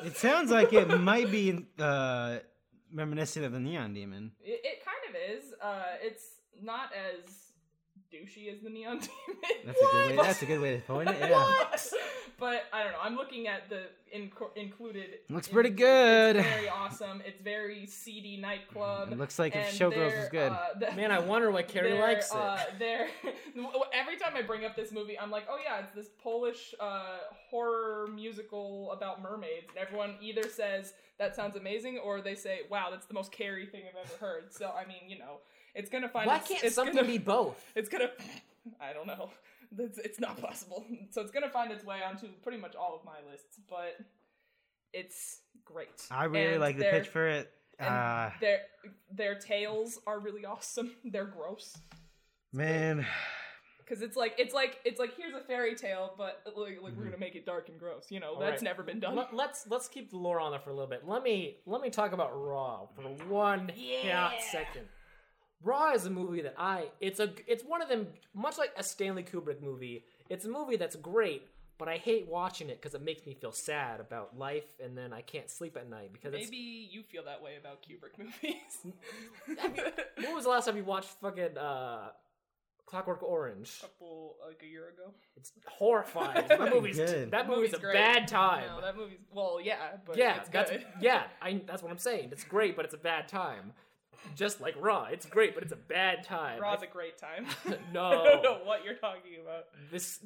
[0.04, 2.38] it sounds like it might be uh,
[2.92, 4.32] reminiscent of the Neon Demon.
[4.40, 5.54] It, it kind of is.
[5.62, 7.51] Uh, it's not as
[8.12, 9.40] douchey as the Neon Demon.
[9.64, 10.16] That's a good way.
[10.22, 11.16] That's a good way to point it.
[11.20, 11.76] Yeah.
[12.38, 12.98] but I don't know.
[13.02, 13.82] I'm looking at the
[14.14, 15.06] inc- included.
[15.30, 16.36] Looks in- pretty good.
[16.36, 17.22] It's very awesome.
[17.24, 19.12] It's very seedy nightclub.
[19.12, 20.52] It looks like if Showgirls they're, was good.
[20.52, 22.36] Uh, the- Man, I wonder why Carrie likes it.
[22.36, 23.08] Uh, they're
[23.94, 27.18] every time I bring up this movie, I'm like, oh yeah, it's this Polish uh,
[27.50, 32.88] horror musical about mermaids, and everyone either says that sounds amazing, or they say, wow,
[32.90, 34.52] that's the most Carrie thing I've ever heard.
[34.52, 35.38] So I mean, you know,
[35.74, 36.26] it's gonna find.
[36.26, 37.62] why its, can't it's something gonna, be both?
[37.76, 38.10] It's gonna.
[38.80, 39.30] I don't know.
[39.78, 40.84] It's, it's not possible.
[41.10, 43.96] So it's gonna find its way onto pretty much all of my lists, but
[44.92, 45.88] it's great.
[46.10, 47.50] I really And like the pitch for it.
[47.78, 48.58] and Uh, their
[49.10, 50.94] their tails are really awesome.
[51.04, 51.76] They're gross.
[52.52, 53.06] man,
[53.78, 56.98] Because it's like it's like it's like here's a fairy tale, but like, like Mm-hmm.
[56.98, 58.10] we're gonna make it dark and gross.
[58.10, 58.62] You know, All that's right.
[58.62, 59.16] never been done.
[59.16, 61.08] Let, let's let's keep the Lure on there for a little bit.
[61.08, 64.32] Let me let me talk about Raw for one Yeah.
[64.50, 64.86] second.
[65.64, 68.82] Raw is a movie that I it's a it's one of them much like a
[68.82, 70.04] Stanley Kubrick movie.
[70.28, 71.46] It's a movie that's great,
[71.78, 75.12] but I hate watching it because it makes me feel sad about life, and then
[75.12, 76.44] I can't sleep at night because it's.
[76.50, 78.94] Maybe you feel that way about Kubrick movies.
[80.16, 82.10] When was the last time you watched fucking uh,
[82.86, 83.78] Clockwork Orange?
[83.78, 85.12] A couple like a year ago.
[85.36, 86.46] It's horrifying.
[86.46, 87.30] that Fucking movie's good.
[87.30, 87.94] that movie's a great.
[87.94, 88.66] bad time.
[88.68, 90.86] No, that movie's well, yeah, but yeah, it's that's good.
[91.00, 91.24] yeah.
[91.42, 92.28] I that's what I'm saying.
[92.32, 93.72] It's great, but it's a bad time.
[94.34, 96.60] Just like Raw, it's great, but it's a bad time.
[96.60, 97.46] Raw's I- a great time.
[97.92, 98.04] No.
[98.04, 99.64] I don't know what you're talking about.
[99.90, 100.18] this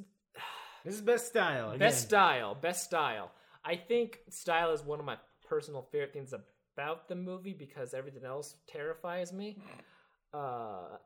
[0.85, 1.69] this is best style.
[1.71, 1.79] Again.
[1.81, 3.33] best style, best style.
[3.65, 5.17] I think style is one of my
[5.49, 9.59] personal favorite things about the movie because everything else terrifies me.
[10.33, 10.99] Uh,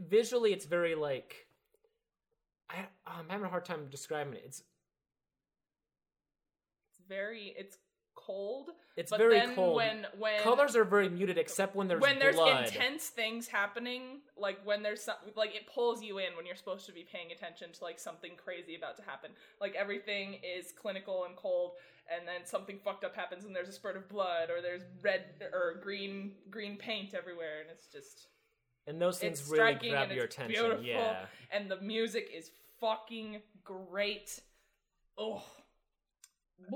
[0.00, 1.46] visually, it's very like
[2.70, 4.42] I, I'm having a hard time describing it.
[4.46, 4.62] It's
[6.90, 7.76] It's very it's
[8.30, 8.70] cold.
[8.96, 9.76] It's but very then cold.
[9.76, 12.66] when when Colors are very muted, except when there's when there's blood.
[12.66, 16.86] intense things happening, like when there's some, like it pulls you in when you're supposed
[16.86, 19.30] to be paying attention to like something crazy about to happen.
[19.60, 21.72] Like everything is clinical and cold,
[22.14, 25.24] and then something fucked up happens, and there's a spurt of blood, or there's red
[25.52, 28.28] or green green paint everywhere, and it's just
[28.86, 30.54] and those things really grab your attention.
[30.54, 31.26] beautiful, Yeah.
[31.50, 34.40] and the music is fucking great.
[35.16, 35.42] Oh,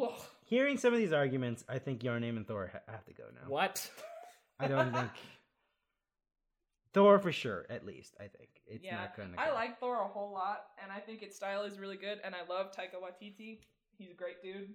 [0.01, 0.13] Ugh.
[0.45, 3.25] Hearing some of these arguments, I think Your Name and Thor ha- have to go
[3.35, 3.49] now.
[3.49, 3.89] What?
[4.61, 5.11] I don't think
[6.93, 7.67] Thor for sure.
[7.71, 9.35] At least I think it's yeah, not gonna.
[9.39, 9.55] I go.
[9.55, 12.47] like Thor a whole lot, and I think its style is really good, and I
[12.49, 13.59] love Taika Waititi.
[13.97, 14.75] He's a great dude.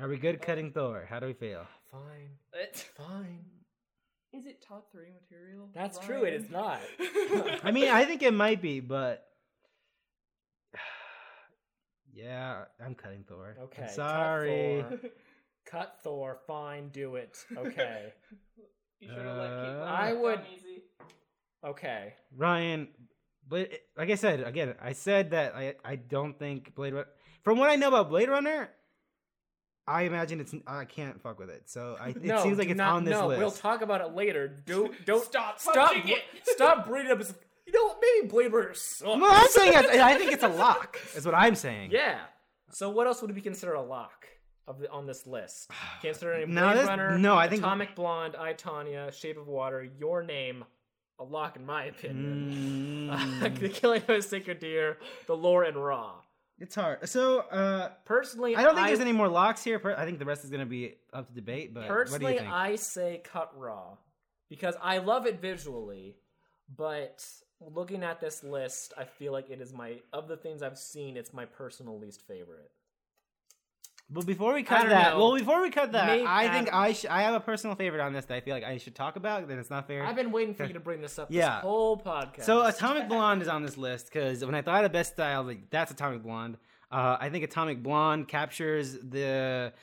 [0.00, 1.06] Are we good cutting Thor?
[1.08, 1.62] How do we feel?
[1.62, 2.30] Ah, fine.
[2.52, 3.44] It, Fine.
[4.32, 5.68] is it top three material?
[5.74, 6.80] That's true, it is not.
[7.64, 9.27] I mean, I think it might be, but
[12.18, 13.54] yeah, I'm cutting Thor.
[13.58, 14.84] I'm Okay, cut sorry.
[14.88, 14.98] Thor.
[15.66, 16.38] Cut Thor.
[16.46, 17.36] Fine, do it.
[17.54, 18.12] Okay.
[19.00, 20.82] you should have let Kate Uh, I would- easy.
[21.62, 22.14] okay.
[22.34, 22.88] Ryan,
[23.46, 27.08] but like I said again, I said that I I don't think Blade Runner.
[27.42, 28.70] From what I know about Blade Runner,
[29.86, 31.68] I imagine it's I can't fuck with it.
[31.68, 33.38] So I, it no, seems like it's not, on this no, list.
[33.40, 34.48] We'll talk about it later.
[34.66, 36.22] Don't don't Stop stop touching it.
[36.44, 37.26] stop bringing it up.
[37.68, 37.98] You know what?
[38.00, 39.20] Maybe Blade Runner sucks.
[39.20, 40.98] Well, I'm saying it's- I think it's a lock.
[41.14, 41.90] Is what I'm saying.
[41.92, 42.18] Yeah.
[42.70, 44.26] So what else would be considered a lock
[44.66, 45.70] of the, on this list?
[46.02, 49.36] Can't consider any Blade No, this- Runner, no, I think- Atomic Blonde, I Tonya, Shape
[49.36, 50.64] of Water, Your Name,
[51.18, 53.08] a lock in my opinion.
[53.10, 56.20] Mm, the Killing of a Sacred Deer, The Lure, and Raw.
[56.58, 57.06] it's hard.
[57.08, 59.80] So uh, Personally, I don't think there's any more locks here.
[59.96, 61.74] I think the rest is going to be up to debate.
[61.74, 62.50] But what do Personally, you think?
[62.52, 63.96] I say cut raw
[64.48, 66.16] because I love it visually,
[66.74, 67.24] but
[67.60, 71.16] looking at this list, I feel like it is my of the things I've seen,
[71.16, 72.70] it's my personal least favorite.
[74.10, 75.18] But before we cut that, know.
[75.18, 78.00] well, before we cut that, Maybe- I think I sh- I have a personal favorite
[78.00, 79.46] on this that I feel like I should talk about.
[79.48, 80.02] Then it's not fair.
[80.02, 81.56] I've been waiting for you to bring this up Yeah.
[81.56, 82.44] this whole podcast.
[82.44, 85.68] So Atomic Blonde is on this list because when I thought of best style, like
[85.68, 86.56] that's Atomic Blonde.
[86.90, 89.74] Uh, I think Atomic Blonde captures the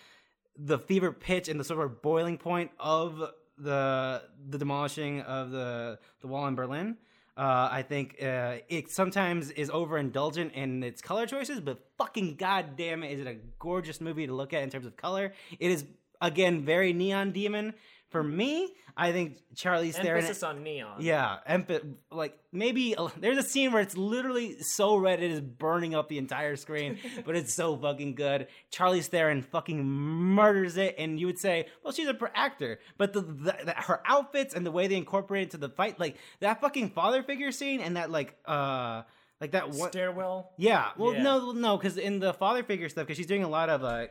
[0.58, 3.20] the fever pitch and the sort of boiling point of
[3.60, 6.98] the the demolishing of the the wall in Berlin.
[7.38, 13.04] Uh, I think uh, it sometimes is overindulgent in its color choices, but fucking goddamn
[13.04, 15.34] it, is it a gorgeous movie to look at in terms of color?
[15.60, 15.84] It is
[16.22, 17.74] again very neon demon.
[18.16, 20.24] For me, I think Charlize Theron.
[20.24, 21.02] emphasis on neon.
[21.02, 25.94] Yeah, emp- like maybe there's a scene where it's literally so red it is burning
[25.94, 28.48] up the entire screen, but it's so fucking good.
[28.72, 33.12] Charlize Theron fucking murders it, and you would say, well, she's a pro actor, but
[33.12, 36.16] the, the, the her outfits and the way they incorporate it into the fight, like
[36.40, 39.02] that fucking father figure scene, and that like uh
[39.42, 39.92] like that one.
[39.92, 40.54] Stairwell.
[40.58, 41.22] yeah, well, Yeah.
[41.22, 44.06] no, no, because in the father figure stuff, because she's doing a lot of uh,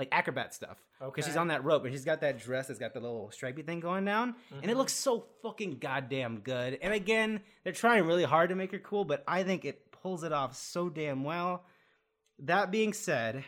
[0.00, 0.76] like acrobat stuff.
[1.04, 3.62] Because she's on that rope and she's got that dress that's got the little stripy
[3.62, 4.70] thing going down, and Mm-hmm.
[4.70, 6.78] it looks so fucking goddamn good.
[6.82, 10.24] And again, they're trying really hard to make her cool, but I think it pulls
[10.24, 11.64] it off so damn well.
[12.40, 13.44] That being said,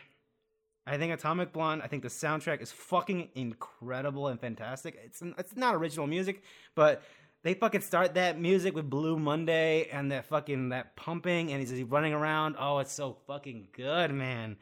[0.85, 1.81] I think Atomic Blonde.
[1.83, 4.99] I think the soundtrack is fucking incredible and fantastic.
[5.03, 6.43] It's it's not original music,
[6.75, 7.01] but
[7.43, 11.69] they fucking start that music with Blue Monday and that fucking that pumping, and he's,
[11.69, 12.55] he's running around.
[12.59, 14.57] Oh, it's so fucking good, man.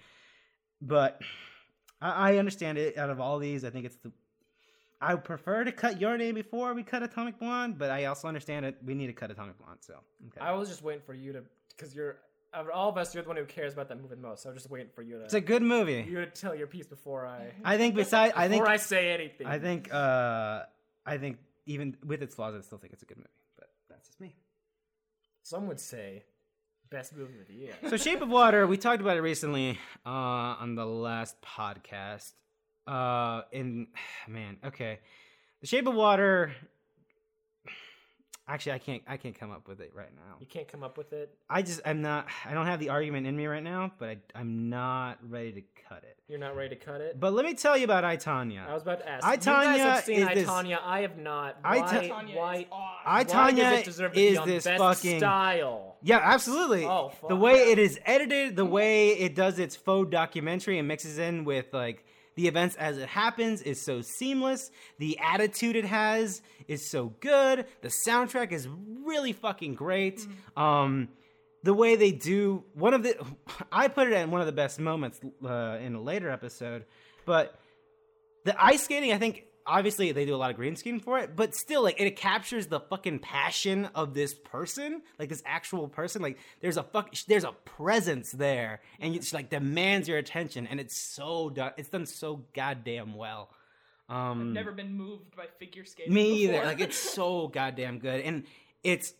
[0.81, 1.21] But
[2.01, 2.97] I, I understand it.
[2.97, 4.11] Out of all these, I think it's the.
[5.03, 8.65] I prefer to cut your name before we cut Atomic Blonde, but I also understand
[8.65, 8.77] it.
[8.85, 9.95] We need to cut Atomic Blonde, so
[10.27, 10.39] okay.
[10.39, 11.43] I was just waiting for you to,
[11.75, 12.17] because you're
[12.53, 14.43] of all of us, you're the one who cares about that movie the most.
[14.43, 15.23] So I'm just waiting for you to.
[15.23, 16.05] it's a good movie.
[16.07, 19.11] you to tell your piece before I I think besides, I think before I say
[19.11, 19.47] anything.
[19.47, 20.63] I think uh
[21.05, 23.29] I think even with its flaws, I still think it's a good movie.
[23.57, 24.35] But that's just me.
[25.43, 26.23] some would say
[26.91, 27.73] best movie of the year.
[27.89, 30.09] So Shape of Water, we talked about it recently uh
[30.59, 32.33] on the last podcast.
[32.85, 33.87] Uh in
[34.27, 34.99] man, okay.
[35.61, 36.53] The Shape of Water
[38.47, 40.35] Actually, I can't I can't come up with it right now.
[40.39, 41.33] You can't come up with it.
[41.49, 44.17] I just I'm not I don't have the argument in me right now, but I
[44.35, 46.17] I'm not ready to cut it.
[46.27, 47.19] You're not ready to cut it.
[47.19, 48.67] But let me tell you about I Tonya.
[48.67, 49.25] I was about to ask.
[49.25, 50.79] I, you guys have seen is I this- Tonya.
[50.83, 51.57] I have not.
[51.63, 51.87] I, Why?
[51.87, 52.55] Ta- Tonya why?
[52.55, 53.05] is awesome.
[53.05, 55.97] I why Tonya does it deserve to is be on this best fucking style?
[56.01, 56.85] Yeah, absolutely.
[56.85, 57.29] Oh, fuck.
[57.29, 61.45] the way it is edited, the way it does its faux documentary and mixes in
[61.45, 62.05] with like
[62.41, 64.71] the events as it happens is so seamless.
[64.97, 67.67] The attitude it has is so good.
[67.81, 68.67] The soundtrack is
[69.05, 70.25] really fucking great.
[70.57, 71.09] Um,
[71.61, 73.15] the way they do one of the,
[73.71, 76.85] I put it in one of the best moments uh, in a later episode,
[77.25, 77.59] but
[78.43, 81.35] the ice skating, I think obviously they do a lot of green screen for it,
[81.35, 86.21] but still, like it captures the fucking passion of this person, like this actual person.
[86.21, 90.79] Like there's a fuck, there's a presence there, and it's like demands your attention, and
[90.79, 91.71] it's so done.
[91.77, 93.49] It's done so goddamn well.
[94.09, 96.13] Um, Never been moved by figure skating.
[96.13, 96.65] me either.
[96.65, 98.43] Like it's so goddamn good, and
[98.83, 99.13] it's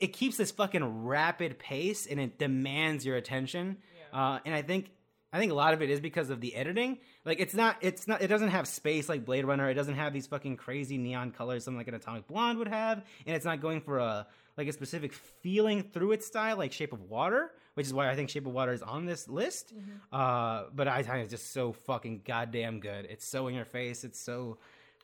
[0.00, 3.78] it keeps this fucking rapid pace, and it demands your attention.
[4.12, 4.90] Uh, and I think
[5.34, 6.98] I think a lot of it is because of the editing.
[7.24, 9.68] Like it's not it's not it doesn't have space like Blade Runner.
[9.68, 12.98] It doesn't have these fucking crazy neon colors something like an Atomic Blonde would have,
[13.26, 16.92] and it's not going for a like a specific feeling through its style like Shape
[16.92, 19.74] of Water, which is why I think Shape of Water is on this list.
[20.12, 23.08] Uh, but I think it's just so fucking goddamn good.
[23.10, 24.04] It's so in your face.
[24.04, 24.58] It's so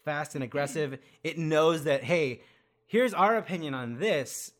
[0.04, 0.96] fast and aggressive.
[1.24, 2.42] it knows that hey,
[2.86, 4.52] here's our opinion on this,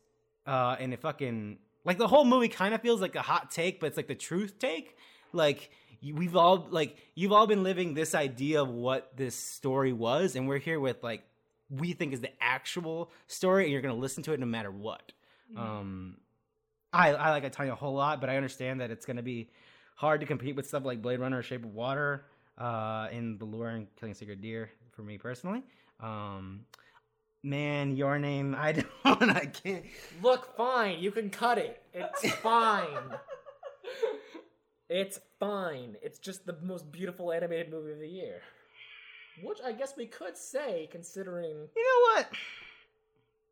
[0.45, 3.79] uh, and it fucking like the whole movie kind of feels like a hot take,
[3.79, 4.97] but it's like the truth take.
[5.33, 5.69] Like
[6.01, 10.47] we've all like you've all been living this idea of what this story was, and
[10.47, 11.23] we're here with like
[11.69, 15.11] we think is the actual story, and you're gonna listen to it no matter what.
[15.55, 16.17] Um,
[16.93, 19.49] I I like Tonya a whole lot, but I understand that it's gonna be
[19.95, 22.25] hard to compete with stuff like Blade Runner, or Shape of Water,
[22.57, 25.63] uh, and The Lure and Killing a Sacred Deer for me personally.
[25.99, 26.65] Um,
[27.43, 28.71] man, your name, I
[29.03, 29.85] don't, I can't.
[30.21, 30.99] Look, fine.
[30.99, 31.81] You can cut it.
[31.93, 32.87] It's fine.
[34.91, 35.95] It's fine.
[36.01, 38.41] It's just the most beautiful animated movie of the year.
[39.41, 41.55] Which I guess we could say, considering.
[41.75, 42.29] You know what?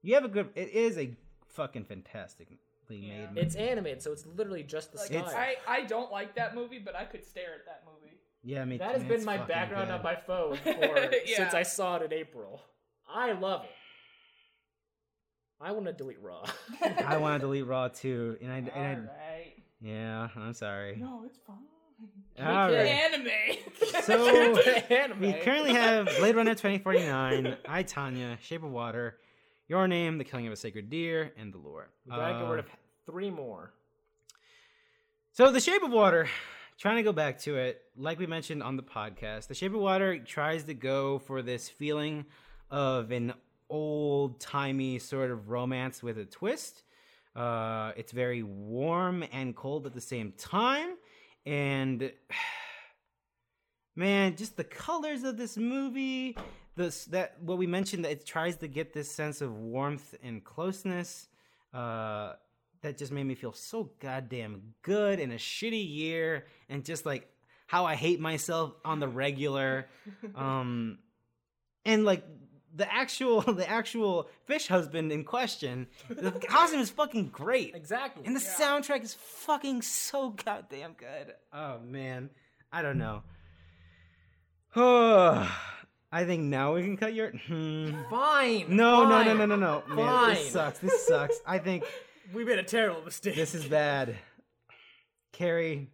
[0.01, 0.49] You have a good.
[0.55, 1.15] It is a
[1.47, 2.57] fucking fantastically
[2.89, 3.29] made.
[3.29, 3.41] movie.
[3.41, 5.25] It's animated, so it's literally just the Like, style.
[5.35, 8.17] I, I don't like that movie, but I could stare at that movie.
[8.43, 8.77] yeah, me.
[8.77, 8.79] Too.
[8.83, 9.95] That has been my background good.
[9.95, 11.37] on my phone for Yeah.
[11.37, 12.61] since I saw it in April.
[13.11, 13.69] I love it.
[15.61, 16.45] I want to delete Raw.
[17.05, 19.09] I want to delete Raw too, and I, and I Alright.
[19.81, 20.97] Yeah, I'm sorry.
[20.97, 21.57] No, it's fine.
[22.39, 22.73] All right.
[22.73, 23.29] Anime.
[24.03, 24.57] So
[24.89, 25.19] Anime.
[25.19, 29.17] we currently have Blade Runner 2049, I Tonya, Shape of Water,
[29.67, 31.89] Your Name, The Killing of a Sacred Deer, and The Lure.
[32.05, 32.65] We gotta get Uh, rid of
[33.05, 33.73] three more.
[35.33, 36.29] So The Shape of Water,
[36.77, 39.81] trying to go back to it, like we mentioned on the podcast, The Shape of
[39.81, 42.25] Water tries to go for this feeling
[42.71, 43.33] of an
[43.69, 46.83] old timey sort of romance with a twist.
[47.35, 50.95] Uh, it's very warm and cold at the same time,
[51.45, 52.11] and
[53.95, 56.37] man, just the colors of this movie,
[56.75, 60.43] this that what we mentioned that it tries to get this sense of warmth and
[60.43, 61.27] closeness.
[61.73, 62.33] Uh,
[62.81, 67.27] that just made me feel so goddamn good in a shitty year and just like
[67.67, 69.87] how I hate myself on the regular.
[70.35, 70.99] um
[71.85, 72.23] and like
[72.79, 77.75] the actual the actual fish husband in question, the costume is fucking great.
[77.75, 78.23] Exactly.
[78.25, 78.55] And the Yeah.
[78.59, 81.33] soundtrack is fucking so goddamn good.
[81.53, 82.31] Oh man.
[82.71, 83.23] I don't know.
[86.11, 87.91] I think now we can cut your hmm.
[88.09, 88.65] fine.
[88.69, 89.37] No, no, no, fine.
[89.37, 89.83] no, no, no.
[89.87, 90.35] Man, Fine.
[90.35, 90.79] this sucks.
[90.79, 91.39] This sucks.
[91.45, 91.83] I think
[92.33, 93.35] We made a terrible mistake.
[93.35, 94.15] this is bad.
[95.31, 95.89] Carrie,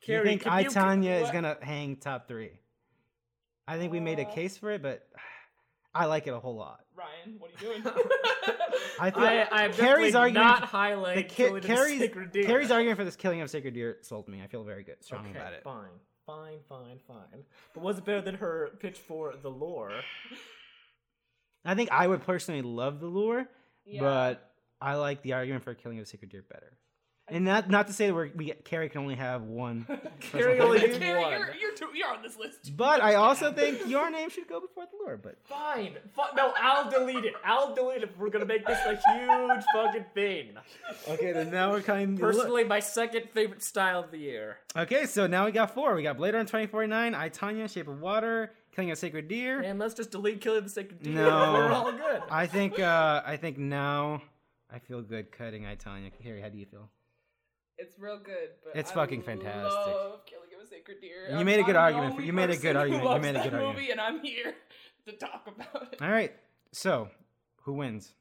[0.00, 2.50] Carrie, you think I Tonya is gonna hang top three?
[3.66, 5.08] I think we made a Uh, case for it, but
[5.94, 6.84] I like it a whole lot.
[6.94, 7.94] Ryan, what are you doing?
[9.00, 10.46] I feel I, I'm Carrie's Carrie's argument.
[10.46, 12.44] not the highlighting Ca- the Carrie's, Sacred Deer.
[12.44, 14.40] Carrie's argument for this killing of sacred deer sold me.
[14.42, 15.64] I feel very good, strong okay, about it.
[15.64, 15.88] Fine,
[16.26, 17.42] fine, fine, fine.
[17.74, 19.92] But was it better than her pitch for the lure?
[21.64, 23.46] I think I would personally love the lure,
[23.84, 24.00] Yeah.
[24.00, 26.72] but I like the argument for killing of sacred deer better.
[27.30, 29.86] And not not to say that we're, we get, Carrie can only have one.
[30.20, 30.98] Carrie only favorite.
[30.98, 31.30] gets Carrie, one.
[31.32, 32.76] you're, you're, too, you're on this list.
[32.76, 35.16] But I also think your name should go before the lure.
[35.16, 35.94] But Fine.
[36.14, 37.34] Fi- no, I'll delete it.
[37.44, 38.10] I'll delete it.
[38.18, 40.50] We're gonna make this a huge fucking thing.
[41.08, 44.58] okay, then now we're kind of Personally, my second favorite style of the year.
[44.76, 45.94] Okay, so now we got four.
[45.94, 49.60] We got Blade Runner 2049, I, Tonya, Shape of Water, Killing a Sacred Deer.
[49.60, 51.14] And let's just delete Killing the Sacred Deer.
[51.14, 51.52] No.
[51.54, 52.22] We're all good.
[52.30, 54.22] I think uh I think now
[54.72, 56.10] I feel good cutting I, Tonya.
[56.22, 56.88] Harry, how do you feel?
[57.80, 59.64] It's real good, but It's I fucking fantastic.
[59.64, 61.28] Love Killing of a Sacred Deer.
[61.30, 63.04] You I'm- made a good I'm argument for- only you made a good argument.
[63.04, 63.76] You made a that good argument.
[63.78, 64.54] movie, and I'm here
[65.06, 66.02] to talk about it.
[66.02, 66.34] All right.
[66.72, 67.08] So,
[67.62, 68.12] who wins?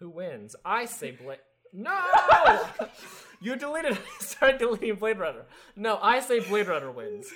[0.00, 0.56] Who wins?
[0.64, 1.38] I say Blade.
[1.72, 1.96] No!
[3.40, 3.98] you deleted.
[4.20, 5.44] Start deleting Blade Runner.
[5.76, 7.28] No, I say Blade Runner wins.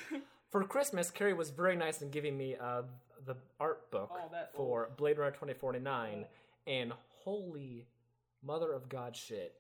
[0.51, 2.83] For Christmas, Carrie was very nice in giving me uh,
[3.25, 6.25] the art book Oh, that- for Blade Runner 2049,
[6.67, 6.93] and
[7.25, 7.87] holy
[8.43, 9.55] mother of God shit.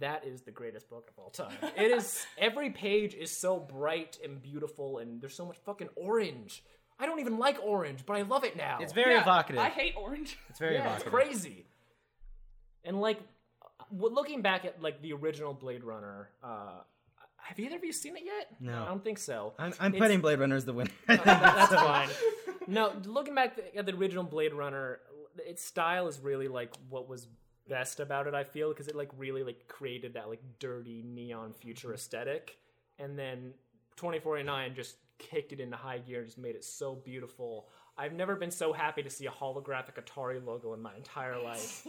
[0.00, 1.56] That is the greatest book of all time.
[1.76, 6.62] It is every page is so bright and beautiful, and there's so much fucking orange.
[7.00, 8.78] I don't even like orange, but I love it now.
[8.80, 9.60] It's very Yeah, evocative.
[9.60, 10.38] I hate orange.
[10.50, 11.12] it's very yeah, it's evocative.
[11.30, 11.66] crazy.
[12.84, 13.18] And like,
[13.92, 16.80] w- looking back at like the original Blade Runner, uh,
[17.38, 18.48] have either of you seen it yet?
[18.60, 18.82] No.
[18.82, 19.54] I don't think so.
[19.58, 20.90] I'm, I'm It's- putting Blade Runner as the winner.
[21.06, 22.08] That's fine.
[22.66, 25.00] No, looking back at the original Blade Runner,
[25.46, 27.26] its style is really like what was
[27.68, 28.34] best about it.
[28.34, 31.94] I feel because it like really like created that like dirty neon future mm-hmm.
[31.94, 32.58] aesthetic,
[32.98, 33.52] and then
[33.96, 37.68] 2049 just kicked it into high gear and just made it so beautiful.
[37.96, 41.86] I've never been so happy to see a holographic Atari logo in my entire life.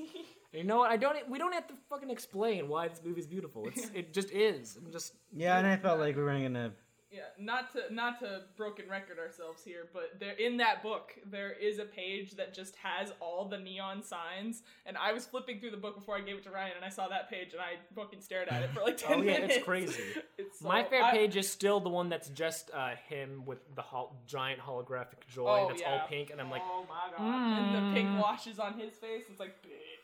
[0.51, 0.91] you know what?
[0.91, 1.30] I don't.
[1.30, 3.67] We don't have to fucking explain why this movie's beautiful.
[3.67, 4.75] It's it just is.
[4.75, 6.71] And just Yeah, and I felt like we weren't gonna.
[7.12, 11.51] Yeah, not to not to broken record ourselves here, but there in that book there
[11.51, 15.72] is a page that just has all the neon signs, and I was flipping through
[15.72, 17.78] the book before I gave it to Ryan, and I saw that page, and I
[17.95, 19.55] fucking stared at it for like ten oh yeah, minutes.
[19.55, 20.03] it's crazy.
[20.38, 23.57] It's so- My favorite I- page is still the one that's just uh, him with
[23.76, 26.01] the hol- giant holographic joy Oh, that's yeah.
[26.01, 29.24] all pink, and I'm like, oh my god, and the pink washes on his face.
[29.32, 29.55] It's like,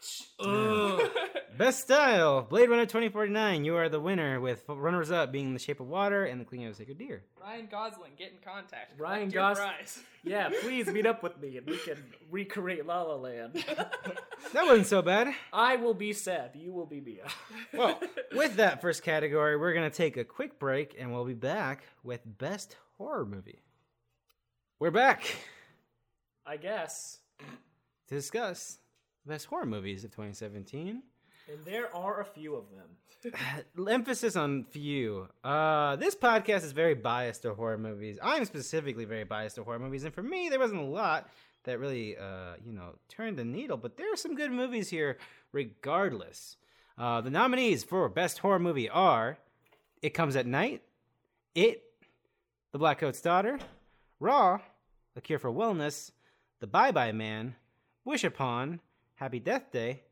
[0.01, 0.23] bitch.
[0.39, 1.09] ugh.
[1.57, 3.63] Best style, Blade Runner 2049.
[3.63, 6.65] You are the winner, with runners up being The Shape of Water and The Killing
[6.65, 7.23] of a Sacred Deer.
[7.41, 8.99] Ryan Gosling, get in contact.
[8.99, 9.99] Ryan Collect your Gos- prize.
[10.25, 11.97] yeah, please meet up with me and we can
[12.29, 13.63] recreate La La Land.
[14.53, 15.33] That wasn't so bad.
[15.51, 17.27] I will be Seb, you will be Mia.
[17.73, 17.99] Well,
[18.35, 22.21] with that first category, we're gonna take a quick break, and we'll be back with
[22.25, 23.61] Best Horror Movie.
[24.79, 25.23] We're back
[26.45, 27.19] I guess.
[28.09, 28.84] to discuss the
[29.25, 31.01] best horror movies of 2017.
[31.47, 32.89] And there are a few of them.
[33.89, 35.27] emphasis on few.
[35.43, 38.17] Uh, this podcast is very biased to horror movies.
[38.21, 41.29] I'm specifically very biased to horror movies, and for me, there wasn't a lot
[41.63, 43.77] that really, uh, you know, turned the needle.
[43.77, 45.17] But there are some good movies here,
[45.51, 46.57] regardless.
[46.97, 49.37] Uh, the nominees for best horror movie are
[50.01, 50.83] "It Comes at Night,"
[51.53, 51.83] "It,"
[52.71, 53.59] "The Black Coat's Daughter,"
[54.19, 54.59] "Raw,"
[55.15, 56.11] "A Cure for Wellness,"
[56.59, 57.55] "The Bye Bye Man,"
[58.03, 58.79] "Wish Upon,"
[59.15, 60.03] "Happy Death Day,"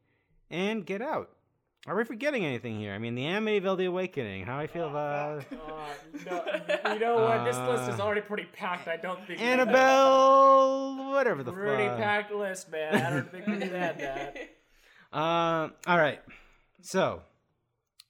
[0.49, 1.29] and "Get Out."
[1.85, 2.93] Are we forgetting anything here?
[2.93, 4.45] I mean, the Amityville The Awakening.
[4.45, 5.89] How I feel about Uh,
[6.85, 7.43] no, you know what?
[7.43, 8.87] This list is already pretty packed.
[8.87, 11.97] I don't think we- Annabelle, whatever the Pretty fuck.
[11.97, 12.95] packed list, man.
[12.95, 13.97] I don't think we need that.
[13.99, 14.37] that.
[15.13, 16.19] Um, all right.
[16.81, 17.21] So,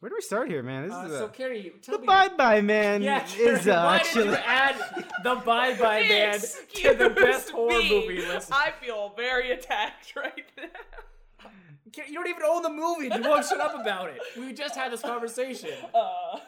[0.04, 0.84] where do we start here, man?
[0.84, 2.08] This Uh, is so, a, Carrie, tell the me.
[2.08, 4.26] Bye Bye Man yeah, is uh, why actually.
[4.26, 4.76] did you add
[5.24, 8.50] the Bye Bye Man to the best horror movie list?
[8.52, 11.50] I feel very attacked right now.
[11.94, 13.06] Carrie, You don't even own the movie.
[13.16, 14.20] You won't shut up about it.
[14.38, 15.72] We just had this conversation.
[15.96, 16.40] Uh,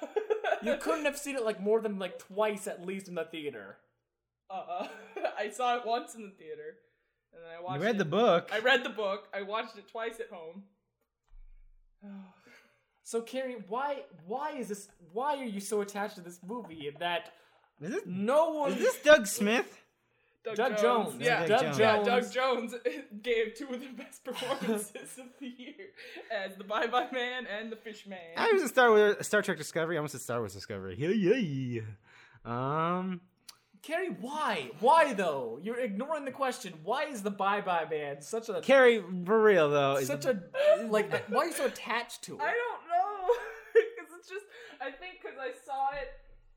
[0.62, 3.78] You couldn't have seen it like more than like twice at least in the theater.
[4.50, 4.88] uh,
[5.40, 6.76] I saw it once in the theater,
[7.34, 7.80] and then I watched.
[7.80, 8.00] You read it.
[8.00, 8.50] the book.
[8.52, 9.30] I read the book.
[9.34, 10.64] I watched it twice at home.
[13.06, 14.88] So Carrie, why why is this?
[15.14, 17.32] Why are you so attached to this movie that
[17.80, 18.72] Is this, no one?
[18.74, 19.84] is this Doug Smith?
[20.44, 21.16] Doug, Doug Jones.
[21.20, 21.80] Yeah, Doug Doug Jones.
[21.80, 22.74] Yeah, Doug Jones
[23.22, 25.74] gave two of the best performances of the year
[26.32, 28.20] as the Bye Bye Man and the Fish Man.
[28.38, 29.98] I was in Star Wars, Star Trek Discovery.
[29.98, 30.96] I almost said Star Wars Discovery.
[30.98, 31.82] Yeah, yeah.
[32.44, 33.22] Um,
[33.86, 34.72] Carrie, why?
[34.80, 35.60] Why though?
[35.62, 36.74] You're ignoring the question.
[36.84, 40.42] Why is the Bye Bye Man such a Carrie, for real though, is such a
[40.90, 41.12] like?
[41.30, 42.42] Why are you so attached to it?
[42.42, 43.34] I don't know.
[43.74, 44.46] Because it's just,
[44.82, 46.10] I think because I saw it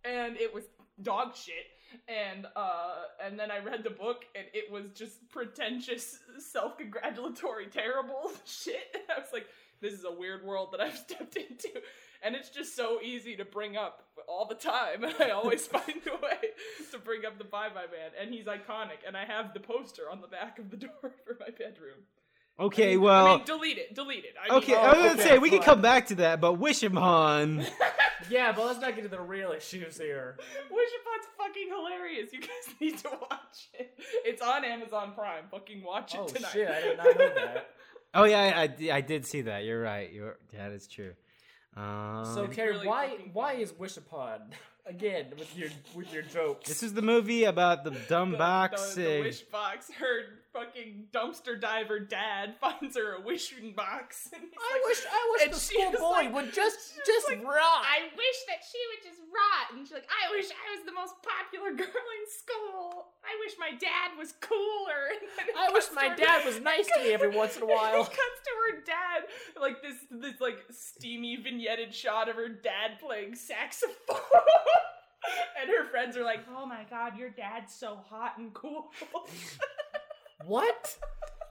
[0.09, 0.65] and it was
[1.03, 1.67] dog shit.
[2.07, 2.95] And uh,
[3.25, 8.89] and then I read the book and it was just pretentious, self-congratulatory, terrible shit.
[8.95, 9.47] And I was like,
[9.81, 11.71] this is a weird world that I've stepped into,
[12.23, 15.05] and it's just so easy to bring up all the time.
[15.05, 16.39] And I always find a way
[16.93, 19.07] to bring up the Bye Bye Man, and he's iconic.
[19.07, 20.91] And I have the poster on the back of the door
[21.25, 22.03] for my bedroom.
[22.59, 22.95] okay.
[22.95, 24.35] I Well, mean, delete it, delete it.
[24.51, 24.73] I okay.
[24.73, 26.99] mean, I was gonna okay, say we can come back to that, but Wish him
[26.99, 27.65] on.
[28.31, 30.37] Yeah, but let's not get to the real issues here.
[30.71, 32.33] Wish Upon's fucking hilarious.
[32.33, 33.99] You guys need to watch it.
[34.25, 35.45] It's on Amazon Prime.
[35.51, 36.51] Fucking watch it Oh tonight.
[36.53, 37.71] shit, I did not know that.
[38.15, 39.65] Oh yeah, I, I, I did see that.
[39.65, 40.11] You're right.
[40.11, 41.13] You're that is true.
[41.77, 44.41] Um, So Carrie, really why fucking why is Wish Upon
[44.87, 46.67] again with your with your jokes?
[46.69, 48.95] this is the movie about the dumb the, box.
[48.95, 49.91] The, the wish box.
[49.93, 54.29] Her fucking dumpster diver dad finds her a wishing box.
[54.35, 57.29] And I like, wish I wish the she school was boy like- would just just
[57.29, 57.85] like, rock.
[57.85, 59.77] I wish that she would just rot.
[59.77, 61.87] And she's like, I wish I was the most popular girl
[62.19, 63.13] in school.
[63.25, 65.13] I wish my dad was cooler.
[65.13, 67.63] And then it I wish my her- dad was nice to me every once in
[67.63, 67.95] a while.
[68.03, 69.29] it cuts to her dad,
[69.61, 74.17] like this, this like steamy vignetted shot of her dad playing saxophone.
[75.61, 78.91] And her friends are like, "Oh my god, your dad's so hot and cool."
[80.45, 80.97] What?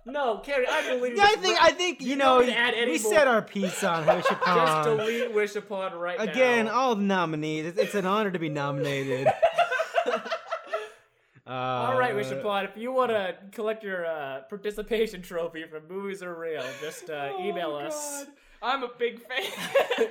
[0.06, 1.18] No, Carrie, I deleted.
[1.18, 3.14] Yeah, I think I think you, You know don't need to add any we more.
[3.14, 4.56] said our piece on Wish Upon.
[4.86, 6.32] Just delete Wish Upon right Again, now.
[6.32, 7.66] Again, all the nominees.
[7.66, 9.28] It's, it's an honor to be nominated.
[10.08, 12.64] uh, All right, Wish Upon.
[12.66, 17.32] If you want to collect your uh, participation trophy from Movies Are Real, just uh,
[17.40, 18.26] email Oh, us.
[18.26, 18.34] God.
[18.62, 20.08] I'm a big fan.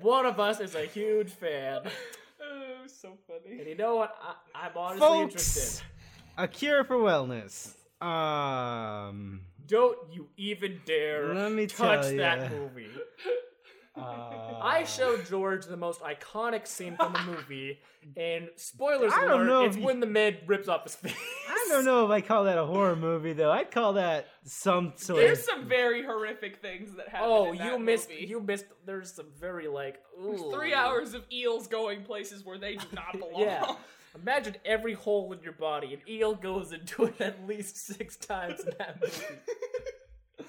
[0.00, 1.80] One of us is a huge fan.
[1.84, 3.58] oh, so funny.
[3.58, 4.16] And you know what?
[4.22, 5.84] I, I'm honestly Folks, interested.
[6.36, 7.74] A Cure for Wellness.
[8.00, 12.88] Um, Don't you even dare Let me touch tell that movie.
[13.96, 14.00] uh,
[14.62, 17.80] I showed George the most iconic scene from the movie,
[18.16, 20.94] and spoilers I don't alert, know it's if you- when the med rips off his
[20.94, 21.14] face.
[21.48, 23.50] I don't know if I call that a horror movie though.
[23.50, 25.44] I'd call that some sort There's of.
[25.44, 27.26] some very horrific things that happen.
[27.28, 28.08] Oh, in that you missed.
[28.08, 28.24] movie.
[28.26, 28.64] You missed.
[28.86, 29.98] There's some very like.
[30.22, 30.52] There's ooh.
[30.52, 33.42] three hours of eels going places where they do not belong.
[33.42, 33.74] Yeah.
[34.22, 35.94] Imagine every hole in your body.
[35.94, 39.24] An eel goes into it at least six times in that movie.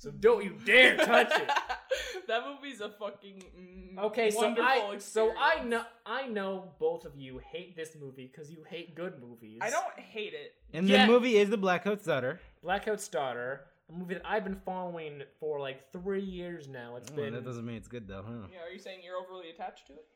[0.00, 1.50] So don't you dare touch it.
[2.28, 7.04] that movie's a fucking mm, Okay, so wonderful I so I know I know both
[7.04, 9.58] of you hate this movie because you hate good movies.
[9.60, 10.54] I don't hate it.
[10.72, 11.04] And Yeah.
[11.04, 12.38] the movie is the Black Coat's Daughter.
[12.62, 16.94] Black Coat's Daughter, a movie that I've been following for like three years now.
[16.94, 18.46] It's Oh, been that doesn't mean it's good though, huh?
[18.52, 20.06] Yeah, are you saying you're overly attached to it?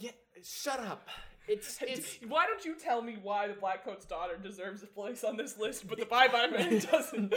[0.00, 0.10] yeah.
[0.42, 1.06] Shut up.
[1.48, 5.24] It's it's Why don't you tell me why the Black Coat's daughter deserves a place
[5.24, 7.34] on this list, but the Bye Bye Man doesn't?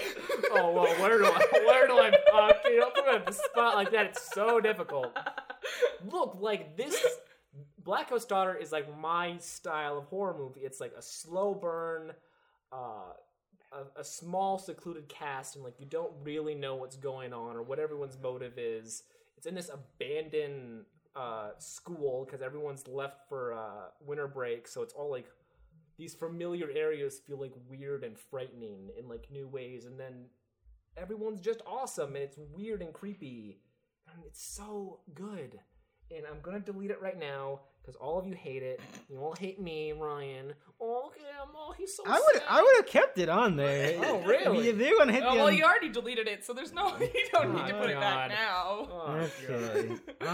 [0.52, 0.86] oh well.
[1.02, 2.12] Where do I where do I?
[2.34, 4.06] Uh, you don't put the spot like that.
[4.06, 5.18] It's so difficult.
[6.10, 6.96] Look, like this
[7.84, 10.62] Black Coat's Daughter is like my style of horror movie.
[10.62, 12.12] It's like a slow burn,
[12.72, 13.14] uh,
[13.72, 17.64] a, a small secluded cast, and like you don't really know what's going on or
[17.64, 19.04] what everyone's motive is.
[19.38, 20.86] It's in this abandoned
[21.20, 25.28] uh, school because everyone's left for uh, winter break, so it's all like
[25.98, 30.28] these familiar areas feel like weird and frightening in like new ways, and then
[30.96, 33.60] everyone's just awesome and it's weird and creepy,
[34.08, 35.60] and it's so good.
[36.10, 38.80] And I'm gonna delete it right now because all of you hate it.
[39.10, 40.54] You all hate me, Ryan.
[40.82, 42.04] Oh, Cam, oh, he's so.
[42.06, 42.42] I would.
[42.48, 43.96] I would have kept it on there.
[44.06, 44.66] Oh, If really?
[44.66, 46.72] you- If they're gonna hit Oh, the well, un- you already deleted it, so there's
[46.72, 46.96] no.
[47.00, 48.88] You don't need to Oh, put it back now.
[48.92, 49.90] Oh, Okay.
[50.22, 50.28] God.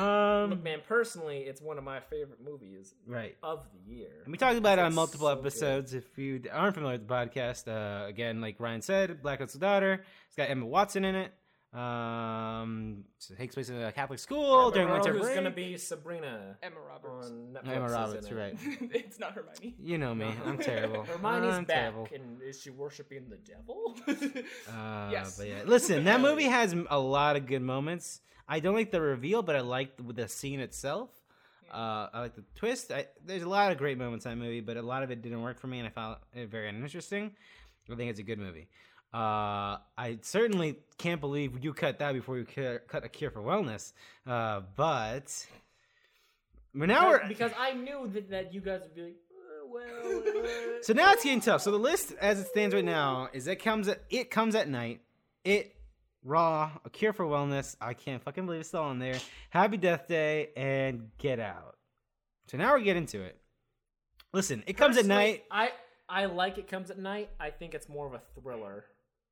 [0.44, 0.50] um.
[0.52, 0.82] Look, man.
[0.88, 3.36] Personally, it's one of my favorite movies Right.
[3.42, 4.10] of the year.
[4.24, 5.40] And we talked about it on multiple so good.
[5.42, 5.94] episodes.
[5.94, 10.04] If you aren't familiar with the podcast, uh, again, like Ryan said, Black Coat's Daughter.
[10.28, 11.32] It's got Emma Watson in it.
[11.76, 15.36] Um, it takes place in a Catholic school during Remember winter who's break.
[15.36, 17.28] gonna be Sabrina Emma Roberts.
[17.28, 17.76] on Netflix?
[17.76, 18.34] Emma is Roberts, it.
[18.36, 18.56] right?
[18.94, 19.76] it's not Hermione.
[19.80, 20.34] You know me.
[20.46, 21.04] I'm terrible.
[21.04, 22.08] Hermione's I'm back, terrible.
[22.14, 23.96] and is she worshiping the devil?
[24.70, 25.38] Uh, Yes.
[25.38, 28.22] But yeah, listen, that movie has a lot of good moments.
[28.48, 31.10] I don't like the reveal, but I like the, the scene itself.
[31.74, 32.92] Uh, I like the twist.
[32.92, 35.22] I, there's a lot of great moments in that movie, but a lot of it
[35.22, 37.32] didn't work for me, and I found it very uninteresting.
[37.92, 38.68] I think it's a good movie.
[39.16, 43.40] Uh, I certainly can't believe you cut that before you cu- cut a cure for
[43.40, 43.94] wellness.
[44.28, 45.48] Uh, but
[46.74, 50.18] but now we're because I knew that, that you guys would be like, uh, well.
[50.44, 50.48] uh,
[50.82, 51.62] so now it's getting tough.
[51.62, 54.68] So the list, as it stands right now, is it comes at it comes at
[54.68, 55.00] night.
[55.46, 55.74] It
[56.22, 57.78] raw, a cure for wellness.
[57.80, 59.18] I can't fucking believe it's still on there.
[59.50, 61.78] Happy Death Day and Get Out.
[62.48, 63.40] So now we get into it.
[64.34, 65.46] Listen, it comes at night.
[65.50, 65.72] I
[66.10, 67.30] I like it comes at night.
[67.40, 68.84] I think it's more of a thriller.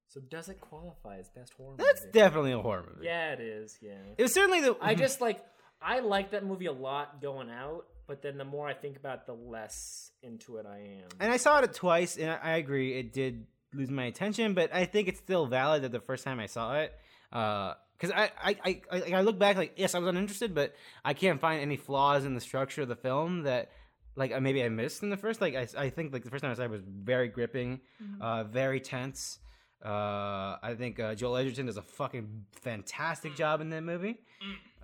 [0.07, 2.11] So does it qualify as best horror That's movie?
[2.11, 3.05] definitely a horror movie.
[3.05, 3.77] yeah, it is.
[3.81, 3.93] Yeah.
[4.17, 4.75] It was certainly the.
[4.81, 5.43] I just like
[5.81, 9.19] I like that movie a lot going out, but then the more I think about
[9.19, 11.09] it, the less into it I am.
[11.19, 14.73] and I saw it twice, and I, I agree it did lose my attention, but
[14.73, 16.93] I think it's still valid that the first time I saw it,
[17.31, 21.13] because I, I, I, I, I look back like yes, I was uninterested, but I
[21.13, 23.71] can't find any flaws in the structure of the film that
[24.15, 25.41] like uh, maybe I missed in the first.
[25.41, 27.81] Like I, I think like the first time I saw it was very gripping,
[28.21, 29.39] uh, very tense.
[29.83, 34.17] Uh, I think uh, Joel Edgerton does a fucking fantastic job in that movie.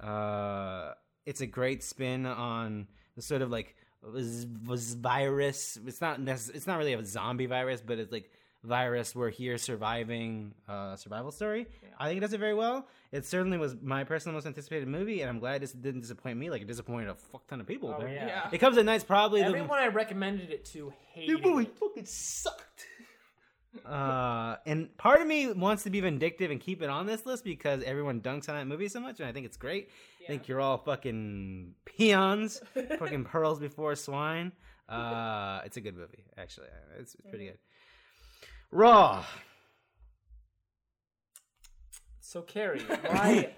[0.01, 0.93] Uh,
[1.25, 5.77] it's a great spin on the sort of like was, was virus.
[5.85, 8.29] It's not necess- it's not really a zombie virus, but it's like
[8.63, 9.15] virus.
[9.15, 11.67] We're here surviving uh, survival story.
[11.97, 12.87] I think it does it very well.
[13.11, 16.49] It certainly was my personal most anticipated movie, and I'm glad this didn't disappoint me.
[16.49, 17.93] Like it disappointed a fuck ton of people.
[17.97, 18.13] Oh, man.
[18.13, 18.25] yeah.
[18.27, 18.49] Yeah.
[18.51, 21.77] It comes at night's probably Everyone I recommended it to the hated movie it.
[21.77, 22.85] fucking sucked.
[23.85, 27.43] Uh, and part of me wants to be vindictive and keep it on this list
[27.43, 29.89] because everyone dunks on that movie so much, and I think it's great.
[30.23, 32.61] I think you're all fucking peons,
[32.97, 34.51] fucking pearls before swine.
[34.87, 36.67] Uh, it's a good movie, actually.
[36.99, 37.57] It's, it's pretty good.
[38.71, 39.23] Raw.
[42.21, 43.53] So Carrie, why?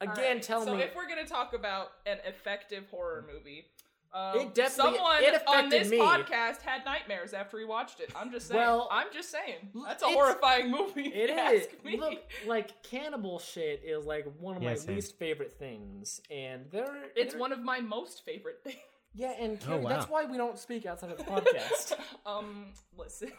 [0.00, 0.80] Again, Alright, tell so me.
[0.80, 3.66] So if we're gonna talk about an effective horror movie,
[4.14, 5.98] um, It definitely- someone it on this me.
[5.98, 8.10] podcast had nightmares after he watched it.
[8.14, 8.60] I'm just saying.
[8.60, 9.70] Well, I'm just saying.
[9.86, 11.08] That's a horrifying movie.
[11.08, 11.66] if It you is.
[11.66, 11.96] Ask me.
[11.98, 14.94] Look, like cannibal shit is like one of Yeah, my same.
[14.94, 16.86] least favorite things, and there
[17.16, 18.78] it's there- one of my most favorite things.
[19.16, 21.98] Yeah, and Oh, Carrie, that's why we don't speak outside of the podcast.
[22.26, 23.30] um, listen.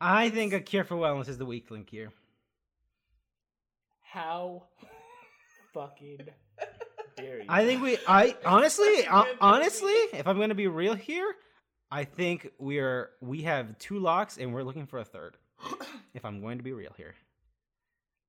[0.00, 2.12] I think a cure for wellness is the weak link here.
[4.02, 4.64] How
[5.74, 6.28] fucking
[7.18, 7.44] dare you?
[7.48, 7.98] I think we.
[8.06, 11.34] I honestly, uh, honestly, if I'm gonna be real here,
[11.90, 15.36] I think we're we have two locks and we're looking for a third.
[16.14, 17.14] if I'm going to be real here.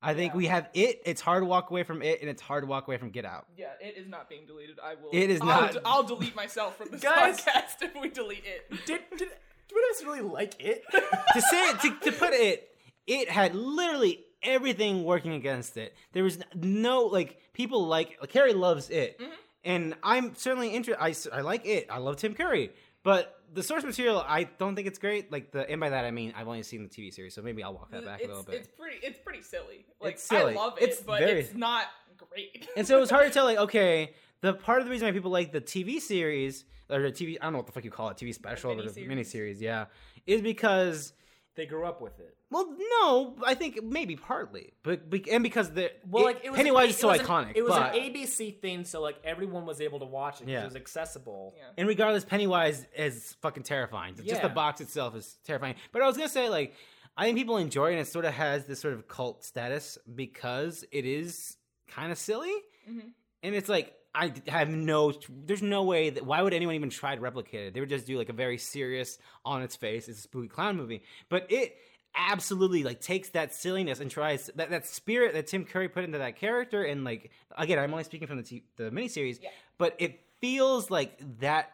[0.02, 0.38] I think Yeah.
[0.38, 1.02] we have it.
[1.06, 3.26] It's hard to walk away from it, and it's hard to walk away from Get
[3.26, 3.48] Out.
[3.58, 4.80] Yeah, it is not being deleted.
[4.82, 5.10] I will.
[5.12, 5.72] It is I'll not.
[5.74, 7.42] de- I'll delete myself from this Guys.
[7.42, 8.70] podcast if we delete it.
[8.86, 9.28] Did did
[9.68, 10.84] do you guys really like it?
[10.92, 12.70] to say it, to, to put it,
[13.06, 15.96] it had literally everything working against it.
[16.14, 19.32] There was no like people like, Carrie loves it, Mm-hmm.
[19.66, 21.34] and I'm certainly interested.
[21.34, 21.88] I I like it.
[21.90, 22.72] I love Tim Curry,
[23.04, 25.32] but the source material, I don't think it's great.
[25.32, 27.64] Like the and by that I mean I've only seen the TV series, so maybe
[27.64, 28.56] I'll walk that back it's, a little bit.
[28.56, 28.98] it's pretty.
[29.04, 29.86] It's pretty silly.
[30.00, 30.54] Like It's silly.
[30.54, 31.86] I love it, It's but very- it's not
[32.18, 32.68] great.
[32.78, 35.12] And so it was hard to tell, like, okay, the part of the reason why
[35.12, 37.92] people like the TV series or the TV, I don't know what the fuck you
[37.92, 39.86] call it, TV special or the miniseries, yeah,
[40.28, 41.14] is because,
[41.56, 42.36] they grew up with it.
[42.52, 46.50] well, no, I think maybe partly, but be- and because the Well, it- like it
[46.52, 47.52] was Pennywise it is so was an- iconic.
[47.56, 50.46] it was but, an ABC thing, so like everyone was able to watch it.
[50.46, 50.62] 'cause Yeah.
[50.62, 51.54] It was accessible.
[51.58, 51.64] Yeah.
[51.78, 54.16] and regardless, Pennywise is fucking terrifying.
[54.16, 55.76] Just the box itself is terrifying.
[55.92, 56.74] But I was gonna say, like,
[57.18, 59.98] I think people enjoy it, and it sort of has this sort of cult status
[60.16, 62.54] because it is kind of silly,
[62.90, 63.12] Mhm.
[63.44, 65.14] and it's like I have no.
[65.46, 67.74] There's no way that why would anyone even try to replicate it?
[67.74, 70.78] They would just do like a very serious, on its face, it's a spooky clown
[70.78, 71.76] movie, but it
[72.16, 76.18] absolutely like takes that silliness and tries that, that spirit that Tim Curry put into
[76.18, 79.50] that character and like again I'm only speaking from the t- the miniseries Yeah.
[79.78, 81.72] but it feels like that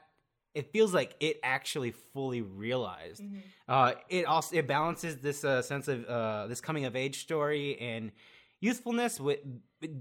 [0.54, 3.38] it feels like it actually fully realized Mm-hmm.
[3.70, 7.80] uh, it also it balances this uh, sense of uh, this coming of age story
[7.80, 8.12] and
[8.60, 9.40] youthfulness with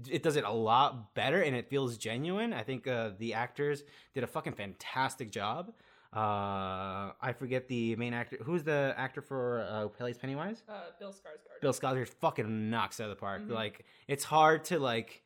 [0.09, 3.83] it, does it a lot better and it feels genuine i think uh, the actors
[4.13, 5.71] did a fucking fantastic job
[6.13, 11.11] uh, i forget the main actor who's the actor for uh, plays pennywise Uh, Bill
[11.11, 11.61] Skarsgård.
[11.61, 13.41] Bill Skarsgård fucking knocks out of the park.
[13.43, 13.51] Mhm.
[13.51, 15.21] Like it's hard to like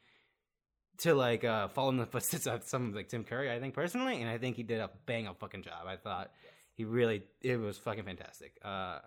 [0.99, 4.21] to like uh follow in the footsteps of someone like Tim Curry, I think personally,
[4.21, 5.85] and I think he did a bang up fucking job.
[5.87, 6.31] I thought
[6.73, 8.53] he really it was fucking fantastic.
[8.63, 8.99] Uh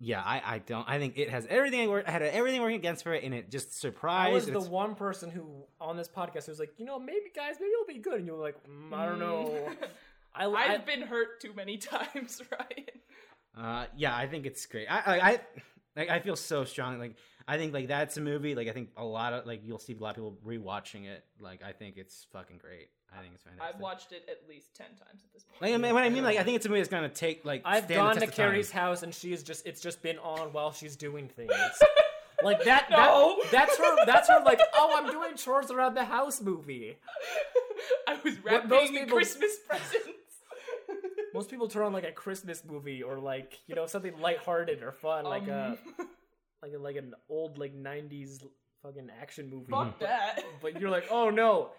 [0.00, 3.02] yeah, I, I don't I think it has everything I work had everything working against
[3.02, 4.30] for it and it just surprised.
[4.30, 6.98] I was and the one person who on this podcast who was like, you know,
[6.98, 9.68] maybe guys, maybe it'll be good, and you were like, mm, I don't know.
[10.34, 12.86] I, I I've been hurt too many times, Ryan.
[13.56, 14.86] Uh, yeah, I think it's great.
[14.88, 15.40] I, I, I,
[15.96, 17.00] like, I feel so strong.
[17.00, 17.16] Like,
[17.48, 18.54] I think like that's a movie.
[18.54, 21.24] Like, I think a lot of like you'll see a lot of people rewatching it.
[21.40, 22.90] Like, I think it's fucking great.
[23.16, 23.74] I think it's fantastic.
[23.74, 25.62] I've watched it at least ten times at this point.
[25.62, 27.44] Like, I mean, what I mean, like, I think it's a movie that's gonna take
[27.44, 27.62] like.
[27.64, 28.50] I've stand the gone to test of time.
[28.50, 31.50] Carrie's house and she's just it's just been on while she's doing things.
[32.42, 33.36] like that, No.
[33.44, 36.96] that that's her that's her like, oh I'm doing chores around the house movie.
[38.08, 40.08] I was What most wrapping people- Christmas presents.
[41.34, 44.92] Most people turn on like a Christmas movie or like, you know, something lighthearted or
[44.92, 46.06] fun, like a Um,
[46.62, 48.40] like a, like an old like nineties
[48.82, 49.70] fucking action movie.
[49.70, 50.42] Fuck that.
[50.62, 51.70] But you're like, oh no,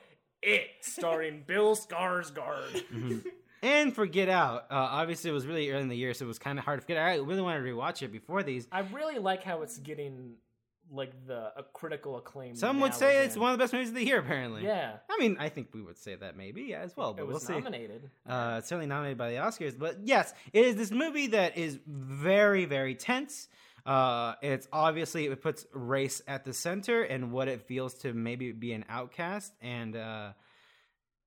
[0.42, 2.84] it starring Bill Skarsgård.
[2.94, 3.26] Mhm.
[3.62, 6.30] And for Get Out, uh, obviously it was really early in the year, so it
[6.30, 6.96] was kind of hard to get.
[6.98, 8.66] I really wanted to rewatch it before these.
[8.72, 10.36] I really like how it's getting
[10.92, 12.56] like the a critical acclaim.
[12.56, 14.64] Some would say it's one of the best movies of the year, apparently.
[14.64, 17.26] Yeah, I mean, I think we would say that maybe yeah, as well, but it
[17.26, 17.54] we'll was see.
[17.54, 18.10] nominated.
[18.26, 22.64] Uh, certainly nominated by the Oscars, but yes, it is this movie that is very,
[22.64, 23.50] very tense.
[23.90, 28.52] Uh, it's obviously it puts race at the center and what it feels to maybe
[28.52, 30.30] be an outcast, and uh,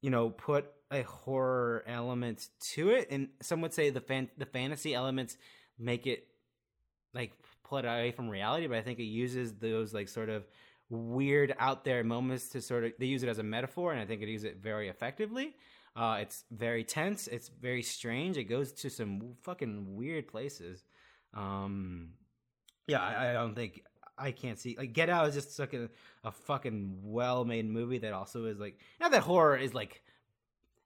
[0.00, 3.08] you know, put a horror element to it.
[3.10, 5.36] And some would say the fan- the fantasy elements
[5.76, 6.28] make it
[7.12, 7.32] like
[7.64, 10.44] pull it away from reality, but I think it uses those like sort of
[10.88, 14.06] weird out there moments to sort of they use it as a metaphor, and I
[14.06, 15.56] think it uses it very effectively.
[15.96, 17.26] Uh, it's very tense.
[17.26, 18.36] It's very strange.
[18.36, 20.84] It goes to some fucking weird places.
[21.34, 22.10] Um,
[22.86, 23.82] yeah, I, I don't think
[24.18, 25.88] I can't see like Get Out is just like a,
[26.24, 30.02] a fucking well made movie that also is like not that horror is like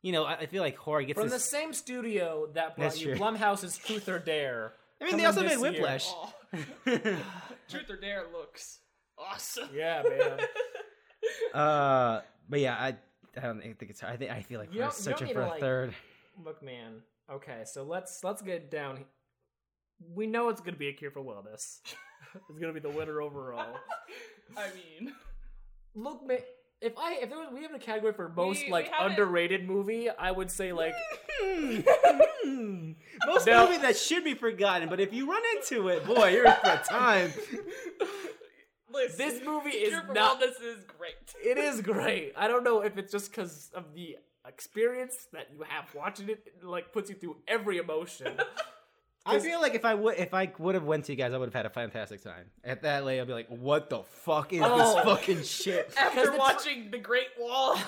[0.02, 3.00] you know I, I feel like horror gets From the same studio that brought That's
[3.00, 3.18] you true.
[3.18, 4.72] Blumhouse's Truth or Dare.
[5.00, 5.58] I mean, they also made.
[5.58, 6.08] Whiplash.
[6.08, 6.32] Oh,
[6.86, 8.78] Truth or Dare looks
[9.18, 9.68] awesome.
[9.74, 10.40] Yeah, man.
[11.54, 12.96] uh, but yeah, I
[13.36, 14.02] I don't think it's.
[14.02, 15.94] I think I feel like You we're don't- you don't searching for a like- third.
[16.44, 17.02] Look, man.
[17.30, 19.04] Okay, so let's let's get down.
[20.14, 21.80] We know it's gonna be a cure for wellness.
[22.48, 23.76] it's gonna be the winner overall.
[24.56, 25.12] I mean,
[25.94, 26.38] Look, man.
[26.82, 29.12] If I if there was we have a category for most We- we like haven't-
[29.12, 30.92] underrated movie, I would say like.
[33.26, 36.46] Most Now- movie that should be forgotten, but if you run into it, boy, you're
[36.46, 37.32] in for a time.
[38.92, 40.40] listen, this movie is Cure for not.
[40.40, 41.14] Wellness is great.
[41.44, 42.32] It is great.
[42.36, 44.16] I don't know if it's just because of the
[44.46, 48.36] experience that you have watching it, it like puts you through every emotion.
[49.26, 51.38] I feel like if I would if I would have went to you guys, I
[51.38, 52.46] would have had a fantastic time.
[52.64, 54.76] At that late, I'd be like, "What the fuck is Oh.
[54.94, 57.76] this fucking shit?" After the- watching The Great Wall.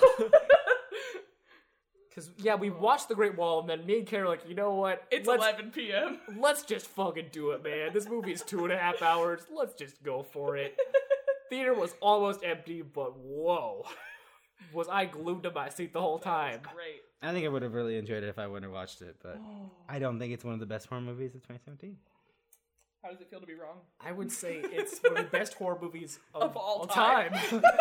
[2.09, 4.55] Because yeah, we watched The Great Wall, and then me and Kara were like, you
[4.55, 5.03] know what?
[5.11, 6.19] It's let's, 11 p.m.
[6.39, 7.91] Let's just fucking do it, man.
[7.93, 9.41] This movie is two and a half hours.
[9.55, 10.75] Let's just go for it.
[11.49, 13.85] Theater was almost empty, but whoa,
[14.73, 16.61] was I glued to my seat the whole time?
[16.63, 17.01] Great.
[17.21, 19.39] I think I would have really enjoyed it if I wouldn't have watched it, but
[19.89, 21.97] I don't think it's one of the best horror movies of 2017.
[23.03, 23.77] How does it feel to be wrong?
[24.01, 27.31] I would say it's one of the best horror movies of, Of all time.
[27.33, 27.61] time.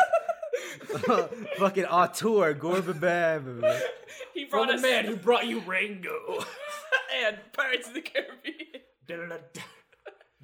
[1.59, 3.81] Fucking auteur, Gorbabab.
[4.35, 6.45] He From brought the us man who brought you Rango.
[7.25, 8.83] and Pirates of the Caribbean.
[9.07, 9.63] Da-da-da-da.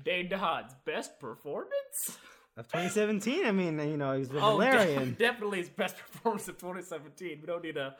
[0.04, 2.18] Dane DeHaan's best performance?
[2.56, 5.16] Of 2017, I mean, you know, he was with Oh, de- Valerian.
[5.18, 7.38] definitely his best performance of 2017.
[7.40, 7.96] We don't need a.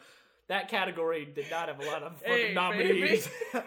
[0.49, 3.29] That category did not have a lot of fucking Hey, nominees.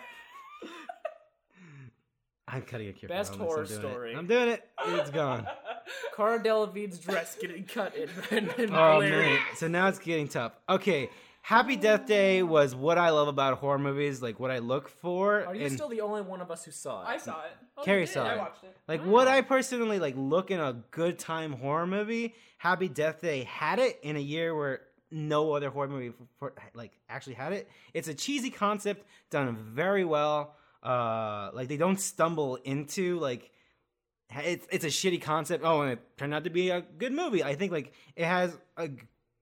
[2.49, 3.09] I'm cutting a cure.
[3.09, 3.82] Best for horror I'm doing it.
[3.89, 4.15] story.
[4.15, 4.63] I'm doing it.
[4.88, 5.45] It's gone.
[6.15, 8.09] Cara Delevingne's dress getting cut in.
[8.32, 9.34] in, in Oh Valerian.
[9.34, 9.39] man.
[9.55, 10.53] So now it's getting tough.
[10.69, 11.09] Okay.
[11.41, 15.45] Happy Death Day was what I love about horror movies, like what I look for.
[15.45, 17.07] Are you and- still the only one of us who saw it?
[17.07, 17.51] I saw it.
[17.78, 18.13] Oh, Carrie you did?
[18.13, 18.75] saw I watched it.
[18.88, 22.34] Like what I personally like look in a good time horror movie.
[22.59, 24.82] Happy Death Day had it in a year where
[25.12, 27.70] no other horror movie for, like actually had it.
[27.93, 30.55] It's a cheesy concept done very well.
[30.84, 33.51] Uh, like they don't stumble into like
[34.36, 35.64] it's it's a shitty concept.
[35.64, 37.43] Oh, and it turned out to be a good movie.
[37.43, 38.89] I think like it has a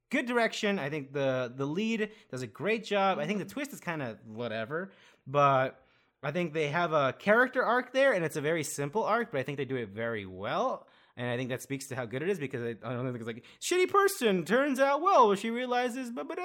[0.09, 0.79] good direction.
[0.79, 3.19] I think the the lead does a great job.
[3.19, 4.91] I think the twist is kind of whatever,
[5.27, 5.81] but
[6.23, 9.39] I think they have a character arc there, and it's a very simple arc, but
[9.39, 10.87] I think they do it very well.
[11.17, 13.15] And I think that speaks to how good it is because I, I don't think
[13.17, 16.35] it's like shitty person turns out well when she realizes blah blah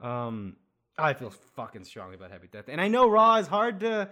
[0.00, 0.06] blah.
[0.26, 0.56] Um,
[0.98, 2.72] I feel fucking strongly about Happy Death, Day.
[2.72, 4.08] and I know Raw is hard to,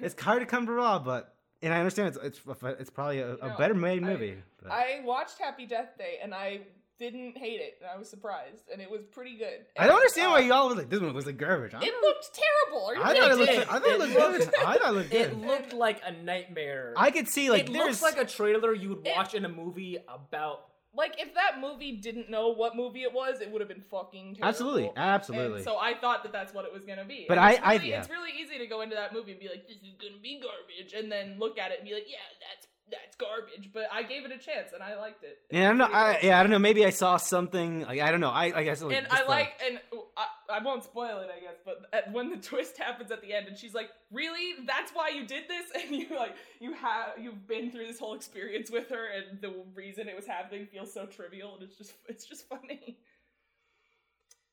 [0.00, 2.40] it's hard to come to Raw, but and I understand it's it's,
[2.80, 4.36] it's probably a, a No, better made I- movie.
[4.62, 6.60] but- I watched Happy Death Day and I
[6.98, 9.66] didn't hate it, and I was surprised, and it was pretty good.
[9.78, 11.74] I don't understand uh, why y'all was like this one looks like garbage.
[11.74, 12.86] I, It looked terrible.
[12.86, 13.52] Are you I thought it kidding looked.
[13.52, 13.58] me?
[13.58, 14.54] I thought it It looked looked- good.
[14.66, 15.20] I thought it looked good.
[15.20, 16.94] It looked like a nightmare.
[16.96, 19.44] I could see like it there's looks like a trailer you would It- watch in
[19.44, 20.66] a movie about.
[20.96, 24.36] Like if that movie didn't know what movie it was, it would have been fucking
[24.36, 24.48] terrible.
[24.48, 25.56] absolutely, absolutely.
[25.56, 27.24] And so I thought that that's what it was gonna be.
[27.26, 27.98] But And I- it's I- yeah.
[27.98, 30.40] it's really easy to go into that movie and be like, "This is gonna be
[30.40, 32.18] garbage," and then look at it and be like, "Yeah,
[32.48, 35.38] that's that's garbage." But I gave it a chance and I liked it.
[35.50, 35.88] Yeah, I don't know.
[35.92, 36.58] I, yeah, I don't know.
[36.58, 37.82] Maybe I saw something.
[37.82, 38.30] Like I don't know.
[38.30, 38.82] I, I guess.
[38.82, 39.78] Like, and I like, and
[40.16, 43.48] I, I won't spoil it, I guess, but when the twist happens at the end,
[43.48, 44.64] and she's like, "Really?
[44.66, 48.14] That's why you did this?" And you like, you have, you've been through this whole
[48.14, 51.92] experience with her, and the reason it was happening feels so trivial, and it's just,
[52.08, 52.96] it's just funny.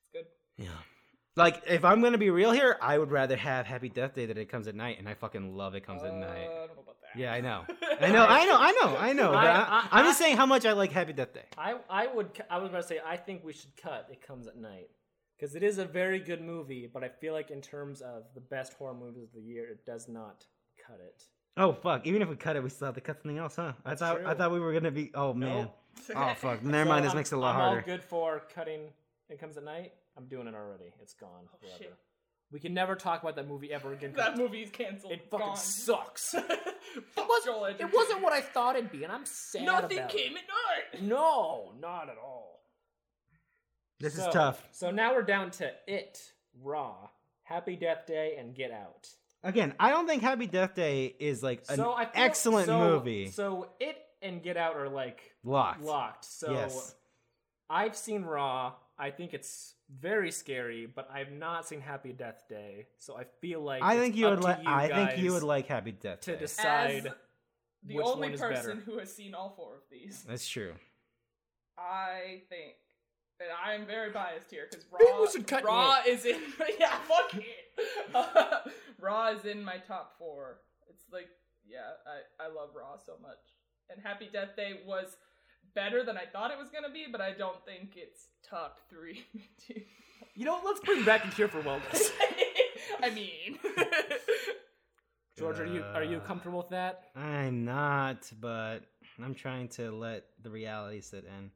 [0.03, 0.25] It's good.
[0.57, 0.69] Yeah.
[1.37, 4.37] Like if I'm gonna be real here, I would rather have Happy Death Day that
[4.37, 6.49] it comes at night, and I fucking love it comes at Uh, night.
[7.15, 8.01] I don't know about that.
[8.01, 8.07] Yeah, I know.
[8.07, 8.25] I know.
[8.25, 8.57] I know.
[8.57, 8.97] I know.
[8.97, 9.29] I know.
[9.29, 11.45] I- but I- I, am just saying how much I like Happy Death Day.
[11.57, 14.07] I I would I was about to say I think we should cut.
[14.11, 14.89] It comes at night
[15.37, 18.41] because it is a very good movie, but I feel like in terms of the
[18.41, 20.45] best horror movies of the year, it does not
[20.87, 21.23] cut it.
[21.57, 22.07] Oh fuck!
[22.07, 23.73] Even if we cut it, we still have to cut something else, huh?
[23.85, 25.11] I thought I thought we were gonna be.
[25.13, 25.63] Oh man.
[25.63, 25.77] Nope.
[26.15, 26.63] Oh fuck!
[26.63, 27.03] Never So mind.
[27.05, 27.79] This I'm- makes it a lot I'm harder.
[27.81, 28.83] all good for cutting.
[29.29, 29.91] It comes at night.
[30.17, 30.91] I'm doing it already.
[31.01, 31.77] It's gone oh, forever.
[31.77, 31.93] shit.
[32.51, 34.11] We can never talk about that movie ever again.
[34.13, 35.13] 'cause that movie's canceled.
[35.13, 35.55] It fucking Gone.
[35.57, 36.35] sucks.
[36.93, 37.91] It, was, Joel it Edgerton.
[37.95, 40.43] wasn't what I thought it'd be, and I'm sad Nothing about came at
[40.99, 41.01] night.
[41.03, 42.59] No, not at all.
[44.01, 44.61] This is tough.
[44.71, 46.19] So now we're down to It,
[46.61, 47.07] Raw,
[47.43, 49.07] Happy Death Day, and Get Out.
[49.43, 52.79] Again, I don't think Happy Death Day is like an so I feel, excellent so-
[52.79, 53.29] movie.
[53.31, 55.83] So It and Get Out are like Locked.
[55.83, 56.25] locked.
[56.25, 56.93] So Yes.
[57.69, 58.73] I've seen Raw.
[58.97, 62.87] I think it's very scary, but I've not seen Happy Death Day.
[62.97, 64.59] So I feel like I it's think you up would like.
[64.65, 66.41] I think you would like Happy Death Day to Day.
[66.41, 67.05] decide.
[67.07, 67.13] As
[67.83, 68.81] the which only one is person better.
[68.91, 70.23] who has seen all four of these.
[70.27, 70.73] That's true.
[71.79, 72.75] I think,
[73.39, 76.39] and I am very biased here because Raw, we should cut Raw is in.
[76.79, 78.71] Yeah, fuck it.
[78.99, 80.59] Raw is in my top four.
[80.89, 81.29] It's like,
[81.67, 83.39] yeah, I I love Raw so much,
[83.89, 85.17] and Happy Death Day was
[85.75, 89.25] better than I thought it was gonna be, but I don't think it's top three.
[90.33, 90.65] You know, what?
[90.65, 92.09] let's bring back a cure for wellness.
[93.03, 93.59] I mean,
[95.37, 97.05] George, are you are you Uh, comfortable with that?
[97.15, 98.79] I'm not, but
[99.23, 101.51] I'm trying to let the reality sit in.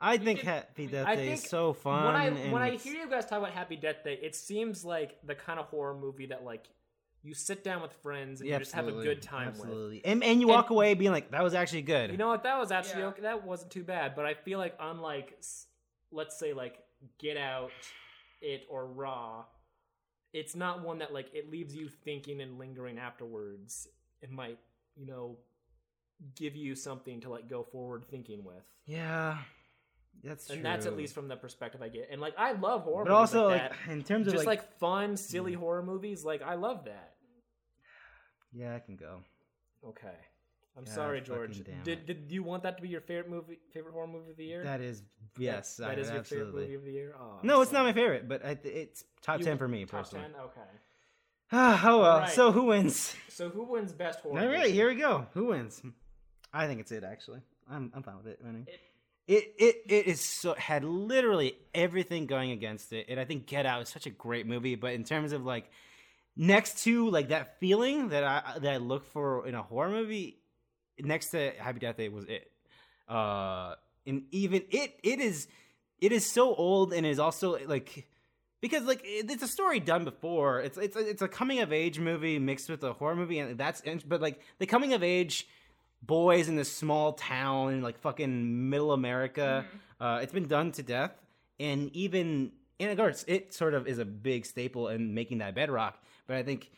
[0.00, 2.04] I think could- Happy Death I Day is so fun.
[2.06, 5.18] when I when I hear you guys talk about Happy Death Day, it seems like
[5.26, 6.68] the kind of horror movie that like
[7.22, 9.60] you sit down with friends and Yeah, you just have a good time with.
[9.60, 10.04] absolutely.
[10.04, 12.10] And and you walk away being like, that was actually good.
[12.10, 12.42] You know what?
[12.44, 13.08] That was actually Yeah.
[13.08, 13.22] okay.
[13.22, 14.14] That wasn't too bad.
[14.16, 15.66] But I feel like unlike, s-
[16.10, 16.78] let's say, like
[17.18, 17.72] Get Out,
[18.40, 19.44] It, or Raw,
[20.32, 23.86] it's not one that like it leaves you thinking and lingering afterwards.
[24.22, 24.58] It might,
[24.96, 25.36] you know,
[26.36, 28.64] give you something to like go forward thinking with.
[28.86, 29.38] yeah.
[30.22, 30.56] That's true.
[30.56, 32.08] and that's at least from the perspective I get.
[32.10, 33.92] And like I love horror, But movies also, like, like, that.
[33.92, 35.60] in terms of just like, like, fun, silly hmm.
[35.60, 36.24] horror movies.
[36.24, 37.14] Like I love that.
[38.52, 39.20] yeah, I can go.
[39.86, 40.08] Okay,
[40.76, 41.62] I'm God sorry, fucking George.
[41.84, 44.44] Did did you want that to be your favorite movie, favorite horror movie of the
[44.44, 44.62] year?
[44.62, 45.02] That is
[45.38, 46.64] yes, that I, is your absolutely.
[46.64, 47.14] favorite movie of the year.
[47.18, 49.84] Oh, I'm No, it's not my favorite, but I, it's top You- ten for me
[49.86, 50.26] Top personally.
[50.26, 50.40] ten.
[50.42, 50.60] Okay.
[51.52, 52.04] Oh well.
[52.04, 52.30] Alright.
[52.32, 53.16] So who wins?
[53.28, 54.38] So who wins best horror?
[54.38, 54.72] All right, movie?
[54.72, 55.26] here we go.
[55.32, 55.82] Who wins?
[56.52, 57.02] I think it's it.
[57.04, 58.66] Actually, I'm I'm fine with it winning.
[58.68, 58.80] It-
[59.30, 63.64] It it it is so had literally everything going against it, and I think Get
[63.64, 64.74] Out is such a great movie.
[64.74, 65.70] But in terms of like
[66.36, 70.40] next to like that feeling that I that I look for in a horror movie,
[70.98, 72.50] next to Happy Death Day was it.
[73.08, 75.46] Uh, and even it it is
[76.00, 78.08] it is so old and is also like
[78.60, 80.60] because like it's a story done before.
[80.60, 83.80] It's it's it's a coming of age movie mixed with a horror movie, and that's
[84.04, 85.46] but like the coming of age
[86.02, 89.64] boys in this small town in like fucking middle America.
[90.00, 91.12] Uh, it's been done to death,
[91.58, 96.02] and even in regards, it sort of is a big staple in making that bedrock.
[96.26, 96.70] But I think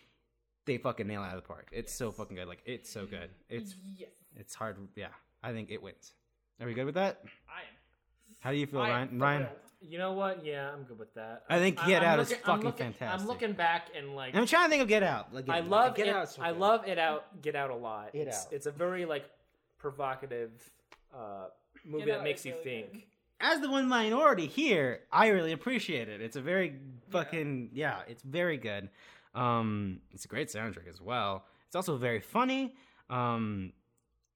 [0.66, 1.68] they fucking nail it out of the park.
[1.72, 2.48] It's so fucking good.
[2.48, 3.30] Like it's so good.
[3.48, 4.76] It's yes, it's hard.
[4.96, 5.08] Yeah,
[5.42, 6.12] I think it wins.
[6.60, 7.20] Are we good with that?
[7.48, 7.66] I am.
[8.40, 9.18] How do you feel, I Ryan?
[9.18, 9.46] Ryan.
[9.88, 10.44] You know what?
[10.44, 11.44] Yeah, I'm good with that.
[11.48, 13.20] I think I'm- Get I'm Out is looking- I'm fucking looking- fantastic.
[13.20, 15.34] I'm looking back and like I'm trying to think of Get Out.
[15.34, 16.14] Like, I love Get it.
[16.14, 16.28] Out.
[16.30, 17.42] so I love it out.
[17.42, 18.10] Get out a lot.
[18.14, 18.52] It it's, Out.
[18.52, 19.24] it's a very like
[19.78, 20.50] provocative
[21.14, 21.46] uh,
[21.84, 22.92] movie Get that makes you really think.
[22.92, 23.02] good.
[23.40, 26.20] as the one minority here, I really appreciate it.
[26.20, 26.78] It's a very
[27.10, 28.88] fucking yeah, it's very good.
[29.34, 31.44] Um, it's a great soundtrack as well.
[31.66, 32.74] It's also very funny.
[33.10, 33.72] Um,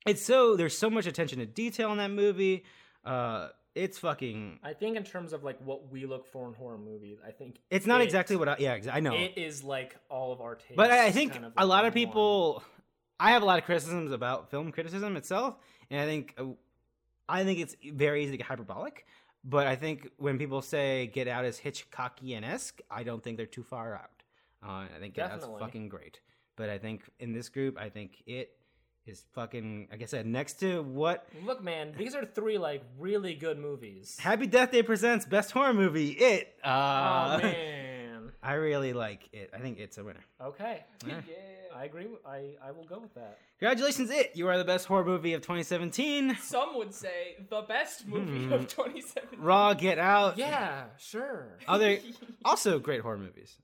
[0.06, 2.64] it's so there's so much attention to detail in that movie.
[3.04, 4.58] Uh, it's fucking.
[4.64, 7.60] I think in terms of like what we look for in horror movies, I think
[7.70, 10.54] It's not it- exactly what I yeah I know, It is like all of our
[10.56, 10.74] tastes.
[10.76, 12.62] but I think kind of a lot of people.
[13.18, 15.56] I have a lot of criticisms about film criticism itself,
[15.90, 16.44] and I think uh,
[17.28, 19.06] I think it's very easy to get hyperbolic.
[19.44, 23.46] But I think when people say Get Out is Hitchcockian esque, I don't think they're
[23.46, 24.10] too far out.
[24.62, 26.20] Uh, I think Get Out's fucking great.
[26.56, 28.50] But I think in this group, I think it
[29.06, 33.34] is fucking like I said, next to what Look, man, these are three like really
[33.34, 34.16] good movies.
[34.20, 36.10] Happy Death Day presents best horror movie.
[36.10, 36.54] It.
[36.64, 38.32] Uh, oh man.
[38.42, 39.50] I really like it.
[39.54, 40.24] I think it's a winner.
[40.40, 41.20] Okay, Yeah.
[41.74, 42.06] I agree.
[42.06, 43.38] with- I I will go with that.
[43.58, 44.32] Congratulations, It.
[44.34, 46.36] You are the best horror movie of 2017.
[46.42, 48.52] Some would say the best movie Hmm.
[48.52, 49.40] of 2017.
[49.40, 50.36] Raw, Get Out.
[50.38, 51.58] Yeah, sure.
[51.66, 51.98] Other
[52.44, 53.56] also great horror movies.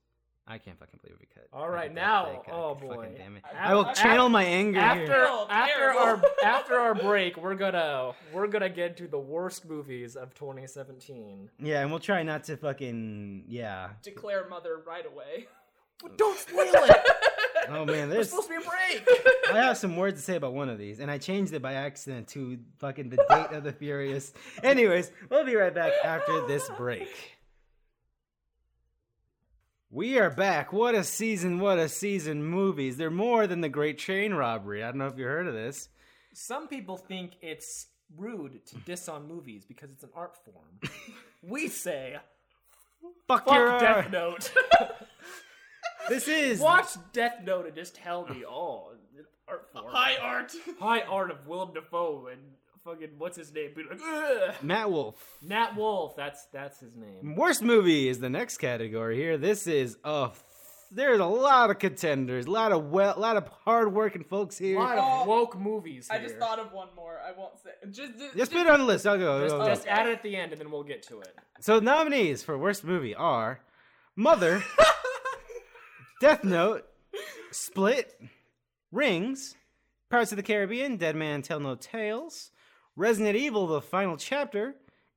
[0.47, 1.47] I can't fucking believe we cut.
[1.53, 3.11] All right, now- oh, boy.
[3.16, 3.45] damn it.
[3.57, 5.26] I- I will channel my anger After here.
[5.28, 10.16] Oh, after our after our break, we're gonna we're gonna get to the worst movies
[10.16, 11.49] of 2017.
[11.61, 13.90] Yeah, and we'll try not to fucking yeah.
[14.03, 15.47] Declare mother right away.
[16.16, 16.97] Don't spoil it.
[17.68, 19.53] Oh man, There's there's supposed to be a break.
[19.53, 21.74] I have some words to say about one of these, and I changed it by
[21.74, 24.32] accident to fucking the Fate of the Furious.
[24.64, 27.32] Anyways, we'll be right back after this break.
[29.95, 30.72] We are back.
[30.72, 32.97] What a season, what a season movies.
[32.97, 34.82] They're more than the Great Train Robbery.
[34.82, 35.90] I don't know if you heard of this.
[36.32, 40.95] Some people think it's rude to diss on movies because it's an art form.
[41.43, 42.16] we say
[43.28, 44.51] Fuck, fuck your Death Note.
[46.09, 48.93] This is Watch Death Note and just tell me, oh,
[49.47, 49.84] art form.
[49.88, 50.53] High art.
[50.80, 52.40] High art of Willem Dafoe and
[52.85, 53.70] fucking what's his name?
[53.74, 55.39] Be like, "Ugh." Matt Wolf.
[55.43, 56.16] Nat Wolff.
[56.16, 57.37] That's that's his name.
[57.37, 59.39] Worst movie is the next category here.
[59.39, 60.30] This is a
[60.95, 64.64] there's a lot of contenders, a lot of well, a lot of hard-working folks A
[64.64, 64.78] here.
[64.78, 65.24] lot of oh.
[65.24, 66.09] woke movies.
[66.11, 66.28] I Here.
[66.28, 67.18] just thought of one more.
[67.26, 67.70] I won't say.
[67.91, 69.07] Just, just, Just put it on the list.
[69.07, 69.43] I'll go.
[69.43, 69.68] Just, I'll go.
[69.68, 71.35] just add it at the end, and then we'll get to it.
[71.61, 73.61] So nominees for worst movie are
[74.16, 74.62] Mother,
[76.20, 76.85] Death Note,
[77.51, 78.20] Split,
[78.91, 79.55] Rings,
[80.11, 82.51] Pirates of the Caribbean, Dead Man Tell No Tales,
[82.97, 84.74] Resident Evil: The Final Chapter,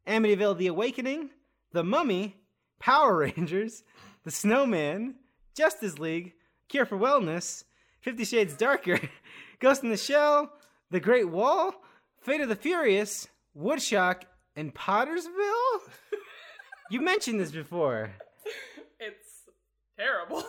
[0.07, 1.29] Amityville: The Awakening,
[1.71, 2.37] The Mummy,
[2.79, 3.83] Power Rangers,
[4.23, 5.15] The Snowman,
[5.55, 6.33] Justice League,
[6.69, 7.63] Cure for Wellness,
[8.01, 8.99] Fifty Shades Darker,
[9.59, 10.51] Ghost in the Shell,
[10.91, 11.73] The Great Wall,
[12.21, 15.79] Fate of the Furious, Woodstock, and Pottersville.
[16.91, 18.11] You mentioned this before.
[18.99, 19.27] it's
[19.97, 20.43] terrible.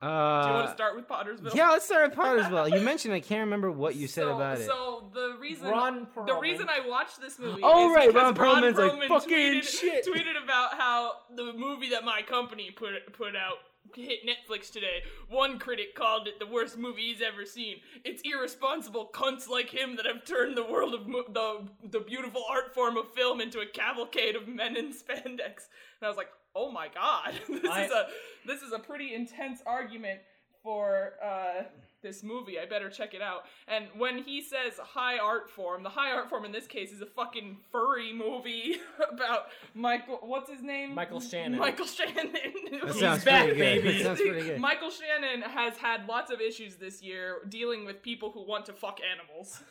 [0.00, 1.54] Uh, Do you want to start with Pottersville?
[1.54, 2.70] Yeah, let's start with Pottersville.
[2.72, 4.66] You mentioned I can't remember what you said so, about it.
[4.66, 8.78] So the reason Ron the reason I watched this movie Oh, is right, Ron Perlman's
[8.78, 13.34] like, Perlman "Fucking tweeted, shit." tweeted about how the movie that my company put put
[13.34, 13.56] out
[13.94, 15.02] hit Netflix today.
[15.28, 17.76] One critic called it the worst movie he's ever seen.
[18.04, 22.44] It's irresponsible cunts like him that have turned the world of mo- the the beautiful
[22.50, 25.66] art form of film into a cavalcade of men in spandex.
[26.00, 28.06] And I was like, "Oh my god, this I- is a
[28.46, 30.20] this is a pretty intense argument."
[30.60, 31.62] for uh,
[32.02, 32.58] this movie.
[32.58, 33.44] I better check it out.
[33.68, 37.00] And when he says high art form, the high art form in this case is
[37.00, 38.78] a fucking furry movie
[39.12, 40.18] about Michael.
[40.20, 40.96] What's his name?
[40.96, 41.60] Michael Shannon.
[41.60, 42.32] Michael Shannon.
[42.84, 43.82] That sounds back, pretty good.
[43.84, 43.98] baby.
[43.98, 44.60] That sounds pretty good.
[44.60, 48.72] Michael Shannon has had lots of issues this year dealing with people who want to
[48.72, 49.62] fuck animals.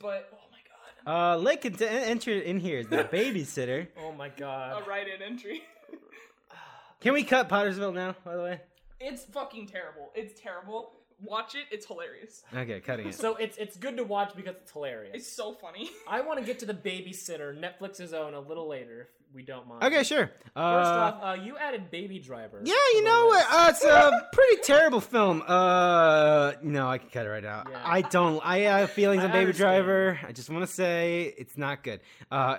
[0.00, 0.58] but oh my
[1.06, 3.86] god, Uh, Lake cont- enter in here is the babysitter.
[3.96, 4.82] Oh my god.
[4.82, 5.62] a write-in entry.
[7.00, 8.14] Can we cut Pottersville now?
[8.24, 8.60] By the way.
[9.00, 10.10] It's fucking terrible.
[10.14, 10.92] It's terrible.
[11.22, 11.64] Watch it.
[11.70, 12.42] It's hilarious.
[12.54, 13.14] Okay, cutting it.
[13.14, 15.12] So it's it's good to watch because it's hilarious.
[15.14, 15.90] It's so funny.
[16.08, 19.66] I want to get to the babysitter, Netflix's own, a little later, if we don't
[19.68, 19.82] mind.
[19.82, 20.30] Okay, sure.
[20.54, 22.60] Uh, First off, uh, you added Baby Driver.
[22.64, 23.38] yeah, to you the know what?
[23.50, 23.52] list.
[23.52, 25.42] Uh, it's a pretty terrible film.
[25.46, 27.66] Uh, no, I can cut it right out.
[27.68, 27.82] Yeah.
[27.84, 28.40] I don't.
[28.44, 29.84] I have feelings I on Baby understand.
[29.84, 30.20] Driver.
[30.26, 31.98] I just want to say it's not good.
[32.30, 32.58] Uh,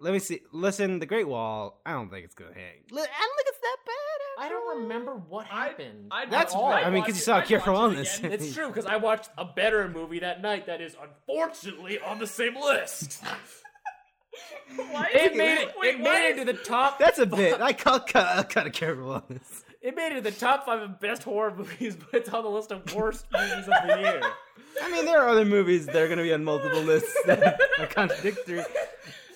[0.00, 0.40] let me see.
[0.52, 1.80] Listen, The Great Wall.
[1.86, 2.82] I don't think it's gonna hang.
[2.90, 4.46] Li- I don't think it's that bad.
[4.46, 6.08] I don't remember what happened.
[6.10, 6.72] I'd That's watch- all.
[6.72, 8.96] I'd I mean, because you saw I'd Cure for watch it It's true because I
[8.96, 13.22] watched a better movie that night that is unfortunately on the same list.
[14.76, 15.72] Why is It made it.
[15.78, 16.98] Wait, it why made it is- to the top.
[16.98, 17.60] That's a bit.
[17.60, 18.06] I cut.
[18.08, 18.26] Cut.
[18.26, 19.62] I'll cut a Cure for Wellness.
[19.80, 22.50] It made it to the top five of best horror movies, but it's on the
[22.50, 24.20] list of worst movies of the year.
[24.82, 27.58] I mean, there are other movies that are going to be on multiple lists that
[27.78, 28.62] are contradictory.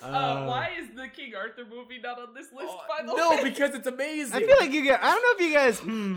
[0.02, 2.74] Uh, why is the King Arthur movie not on this list?
[2.88, 4.34] by the no, way, because it's amazing.
[4.36, 4.98] I feel like you guys.
[5.02, 5.78] I don't know if you guys.
[5.80, 6.16] Hmm,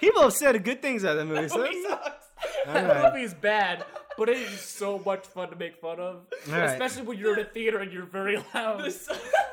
[0.00, 1.48] people have said good things about that movie.
[1.48, 2.26] So movie sucks.
[2.66, 3.12] that right.
[3.12, 3.84] movie is bad,
[4.18, 6.16] but it is so much fun to make fun of,
[6.48, 6.64] All right.
[6.70, 9.08] especially when you're in a theater and you're very loud The, s-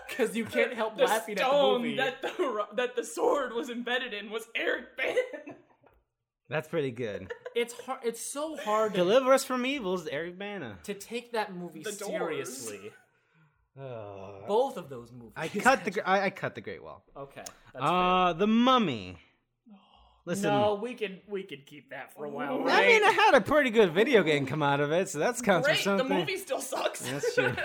[0.09, 1.95] because you can't help the laughing at the movie.
[1.97, 5.55] that the ro- that the sword was embedded in was Eric Bana.
[6.49, 7.31] That's pretty good.
[7.55, 7.99] It's hard.
[8.03, 10.79] It's so hard to, Deliver Us from Evil's Eric Bana.
[10.83, 12.09] to take that movie The Doors.
[12.57, 12.91] seriously.
[13.79, 14.43] Oh.
[14.47, 15.31] Both of those movies.
[15.35, 16.01] I cut the.
[16.07, 17.03] I, I cut the Great Wall.
[17.15, 17.43] Okay.
[17.73, 19.17] That's Uh, the Mummy.
[20.25, 20.49] Listen.
[20.49, 22.83] No, we can we can keep that for a while, I right?
[22.83, 25.41] I mean, I had a pretty good video game come out of it, so that's
[25.41, 27.01] counts Great, for the movie still sucks.
[27.01, 27.53] That's true.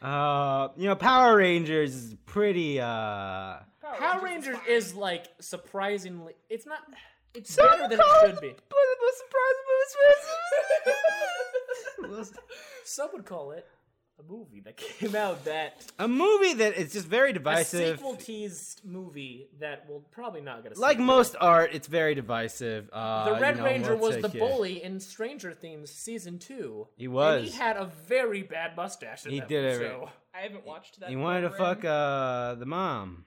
[0.00, 2.80] Uh, you know, Power Rangers is pretty.
[2.80, 4.68] Uh, Power Rangers fine.
[4.68, 6.34] is like surprisingly.
[6.48, 6.78] It's not.
[7.34, 8.48] It's Some better than it should be.
[8.50, 9.18] But the most
[11.98, 12.32] surprise movies.
[12.84, 13.66] Some would call it
[14.18, 17.80] a movie that came out that a movie that is just very divisive.
[17.80, 17.98] a divisive.
[17.98, 21.06] sequel teased movie that will probably not get a Like sequel.
[21.06, 22.90] most art, it's very divisive.
[22.92, 24.38] Uh, The Red you know, Ranger we'll was the take it.
[24.40, 26.88] bully in Stranger Things season two.
[26.96, 27.44] He And was.
[27.44, 30.10] he had a very bad mustache in He that did it show.
[30.34, 31.10] I haven't watched that.
[31.10, 33.24] He wanted to fuck uh, the mom.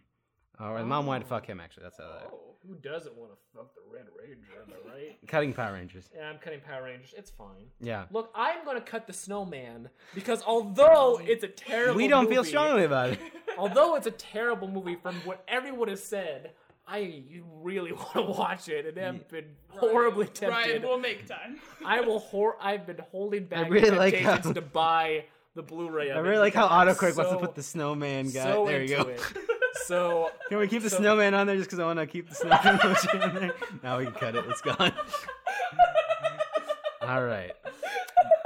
[0.59, 1.29] Or the mom wanted to Oh.
[1.29, 1.83] fuck him, actually.
[1.83, 2.29] That's how that.
[2.67, 4.61] Who doesn't want to fuck the Red Ranger?
[4.67, 5.17] Am I right?
[5.27, 6.09] Cutting Power Rangers.
[6.15, 7.13] Yeah, I'm cutting Power Rangers.
[7.17, 7.65] It's fine.
[7.79, 8.05] Yeah.
[8.11, 12.49] Look, I'm gonna cut the Snowman because although it's a terrible, We don't feel movie-
[12.49, 13.19] strongly about it.
[13.57, 16.51] Although it's a terrible movie from what everyone has said,
[16.87, 17.23] I
[17.61, 20.49] really want to watch it and have been horribly tempted.
[20.69, 21.59] Ryan, we'll make time.
[21.85, 22.19] I will.
[22.19, 26.09] Hor- I've been holding back I really the like temptations how- to buy the Blu-ray.
[26.11, 28.29] Of I it really like how because I'm Autocorrect wants to so- put the snowman
[28.29, 28.43] guy.
[28.43, 29.09] so there you into go.
[29.09, 29.21] It.
[29.85, 32.29] So Can we keep the So- snowman on there just because I want to keep
[32.29, 33.53] the snowman emoji in there?
[33.83, 34.45] Now we can cut it.
[34.49, 34.93] It's gone.
[37.01, 37.51] All right.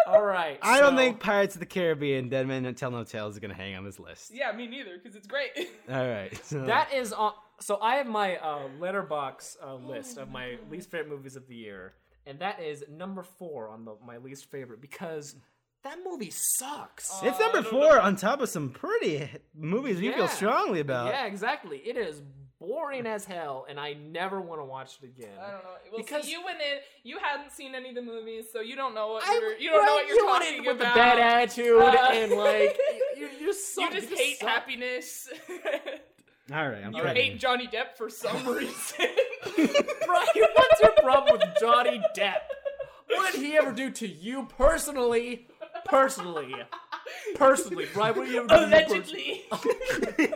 [0.07, 0.57] all right.
[0.61, 3.55] I don't think Pirates of the Caribbean, Dead Men Tell No Tales is going to
[3.55, 4.31] hang on this list.
[4.33, 5.51] Yeah, me neither, because it's great.
[5.91, 6.33] All right.
[6.45, 7.33] So, That is on.
[7.59, 11.55] So I have my uh, Letterboxd uh, list of my least favorite movies of the
[11.55, 11.93] year,
[12.25, 15.35] and that is number four on the, my least favorite because
[15.85, 17.09] that movie sucks.
[17.23, 18.01] it's Uh, number four know.
[18.01, 21.07] on top of some pretty movies we feel strongly about.
[21.07, 21.77] yeah, exactly.
[21.77, 22.21] It is
[22.59, 25.29] boring as hell, and I never want to watch it again.
[25.39, 25.69] I don't know.
[25.91, 26.77] Well, Because- see, you went in.
[27.03, 29.57] You hadn't seen any of the movies, so you don't know what I- you're.
[29.57, 30.91] You don't know what you're you went talking in with about.
[30.93, 34.49] a bad attitude Uh, and like you, you, you, suck, you just hate suck.
[34.49, 35.29] happiness.
[36.53, 36.83] All right.
[36.83, 37.31] I'm you cutting.
[37.31, 38.97] hate Johnny Depp for some reason.
[39.55, 42.41] Brian, what's your problem with Johnny Depp?
[43.07, 45.47] What did he ever do to you personally?
[45.85, 46.53] Personally.
[47.35, 49.45] Personally, Brian, what did ever do you personally?
[49.51, 50.35] Allegedly.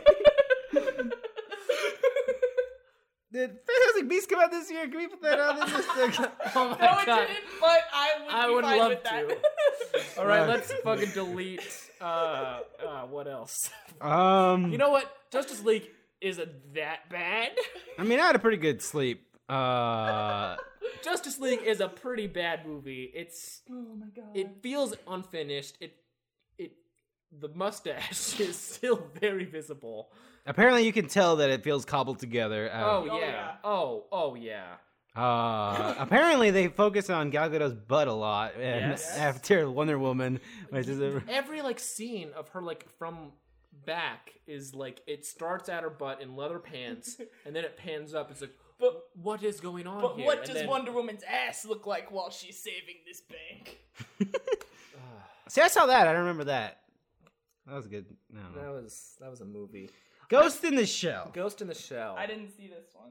[3.32, 4.88] Did Fantastic Beasts come out this year?
[4.88, 6.20] Can we put that on this list?
[6.56, 7.26] Oh my no, it God.
[7.28, 7.38] didn't.
[7.60, 8.34] But I would.
[8.34, 9.28] I be would fine love with that.
[9.28, 10.20] to.
[10.20, 10.48] All right, Right.
[10.48, 11.60] let's fucking delete.
[12.00, 13.70] Uh, uh, what else?
[14.00, 15.14] um, You know what?
[15.30, 15.88] Justice League
[16.20, 17.50] isn't that bad.
[17.98, 19.24] I mean, I had a pretty good sleep.
[19.50, 20.56] Uh,
[21.04, 23.10] Justice League is a pretty bad movie.
[23.14, 24.34] It's oh my god.
[24.34, 25.76] it feels unfinished.
[25.80, 25.96] It
[26.58, 26.72] it
[27.32, 30.12] the mustache is still very visible.
[30.46, 32.70] apparently, you can tell that it feels cobbled together.
[32.72, 33.26] Oh, Uh, Oh, yeah.
[33.26, 33.52] yeah.
[33.64, 34.74] Oh oh yeah.
[35.16, 39.16] uh, apparently, they focus on Gal Gadot's butt a lot and Yes.
[39.18, 40.38] after Wonder Woman,
[40.70, 43.32] which is a, Every like scene of her like from
[43.86, 48.14] back is like it starts at her butt in leather pants and then it pans
[48.14, 48.30] up.
[48.30, 48.59] It's like But
[49.22, 50.26] what is going on But here?
[50.26, 53.78] what And does then- Wonder Woman's ass look like while she's saving this bank?
[55.48, 56.06] See, I saw that.
[56.06, 56.78] I don't remember that.
[57.66, 58.06] That was good.
[58.32, 58.40] No.
[58.60, 59.90] That was that was a movie.
[60.28, 61.30] Ghost in the Shell.
[61.32, 62.14] Ghost in the Shell.
[62.16, 63.10] I didn't see this one.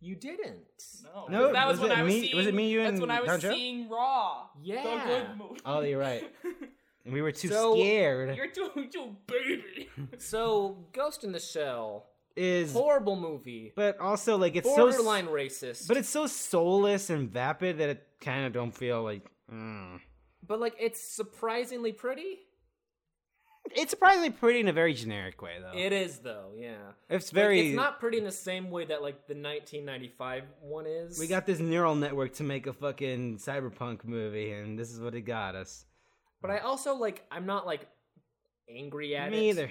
[0.00, 0.62] You didn't.
[1.02, 2.36] No, No, that was was, when it I was me- seeing.
[2.36, 3.50] was it me, you, That's and when I was Don Joe?
[3.52, 4.46] seeing Raw.
[4.62, 4.82] Yeah.
[4.84, 5.60] the good oh, movie.
[5.64, 6.24] Oh, you're right.
[7.10, 8.36] We were too So- scared.
[8.36, 9.88] You're too, too baby.
[10.18, 12.04] So, Ghost in the Shell,
[12.38, 15.88] Is horrible movie, but also like it's so borderline racist.
[15.88, 19.22] but it's so soulless and vapid that it kind of don't feel like.
[19.52, 20.00] Mm.
[20.46, 22.38] but like it's surprisingly pretty.
[23.74, 25.78] It's surprisingly pretty in a very generic way, though.
[25.78, 26.76] It is though, yeah.
[27.10, 27.60] it's Like, very.
[27.68, 31.18] it's not pretty in the same way that like the 1995 one is.
[31.18, 35.14] we got this neural network to make a fucking cyberpunk movie, and this is what
[35.14, 35.84] it got us.
[36.40, 37.86] but I also like I'm not like
[38.70, 39.32] angry at it.
[39.32, 39.70] Me either.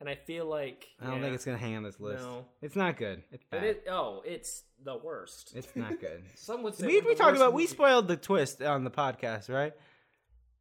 [0.00, 2.22] And I feel like I don't yeah, think it's gonna hang on this list.
[2.22, 2.44] No.
[2.62, 3.22] It's not good.
[3.32, 3.60] It's bad.
[3.60, 5.52] But it, oh, it's the worst.
[5.56, 6.22] It's not good.
[6.36, 9.48] Some would say we we talked worst about we spoiled the twist on the podcast,
[9.52, 9.74] right?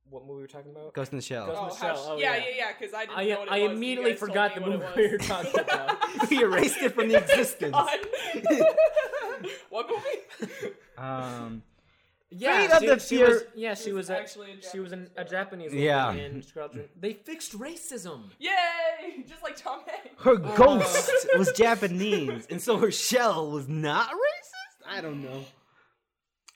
[0.10, 0.94] what movie we were talking about.
[0.94, 1.48] Ghost in the Shell.
[1.48, 2.44] Ghost- Oh, Michelle, how sh- oh, yeah, yeah.
[2.44, 2.72] yeah, yeah.
[2.80, 3.70] Because I didn't I, know what it I was.
[3.70, 5.98] You immediately forgot the movie we were talking about.
[6.30, 7.76] we erased it from the existence.
[9.70, 10.74] What movie?
[10.98, 11.64] Um,
[12.30, 13.44] Yeah, Fate of she, the she Fur- was.
[13.56, 14.10] Yeah, she She was.
[14.10, 16.12] was actually a she was an, a Japanese Japanese Yeah.
[16.14, 16.90] in Squadron.
[17.00, 18.24] They fixed racism.
[18.40, 19.24] Yay!
[19.28, 20.22] Just like Tom Hanks.
[20.24, 20.56] her Uh.
[20.56, 24.88] ghost was Japanese, and so her shell was not racist.
[24.98, 25.46] I don't know.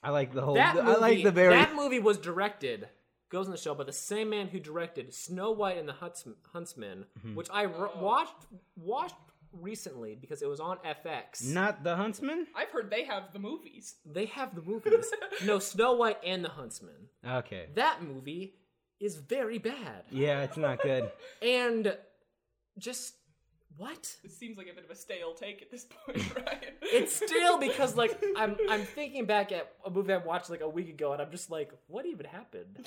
[0.03, 0.55] I like the whole.
[0.55, 1.53] That movie, I like the very.
[1.55, 2.89] that movie was directed.
[3.29, 6.27] Ghost in the Shell by the same man who directed Snow White and the Hunts,
[6.51, 7.35] Huntsman, Mm-hmm.
[7.35, 8.35] which I r- watched
[8.75, 9.15] watched
[9.59, 11.45] recently because it was on FX.
[11.45, 12.47] not the Huntsman.
[12.55, 13.95] I've heard they have the movies.
[14.05, 15.11] They have the movies.
[15.45, 17.09] no, Snow White and the Huntsman.
[17.27, 17.67] Okay.
[17.75, 18.55] That movie
[18.99, 20.03] is very bad.
[20.11, 21.11] Yeah, it's not good.
[21.41, 21.97] And
[22.77, 23.15] just
[23.77, 24.15] what?
[24.23, 26.65] It seems like a bit of a stale take at this point, right?
[26.81, 30.69] It's still because like I'm I'm thinking back at a movie I watched like a
[30.69, 32.85] week ago and I'm just like, what even happened?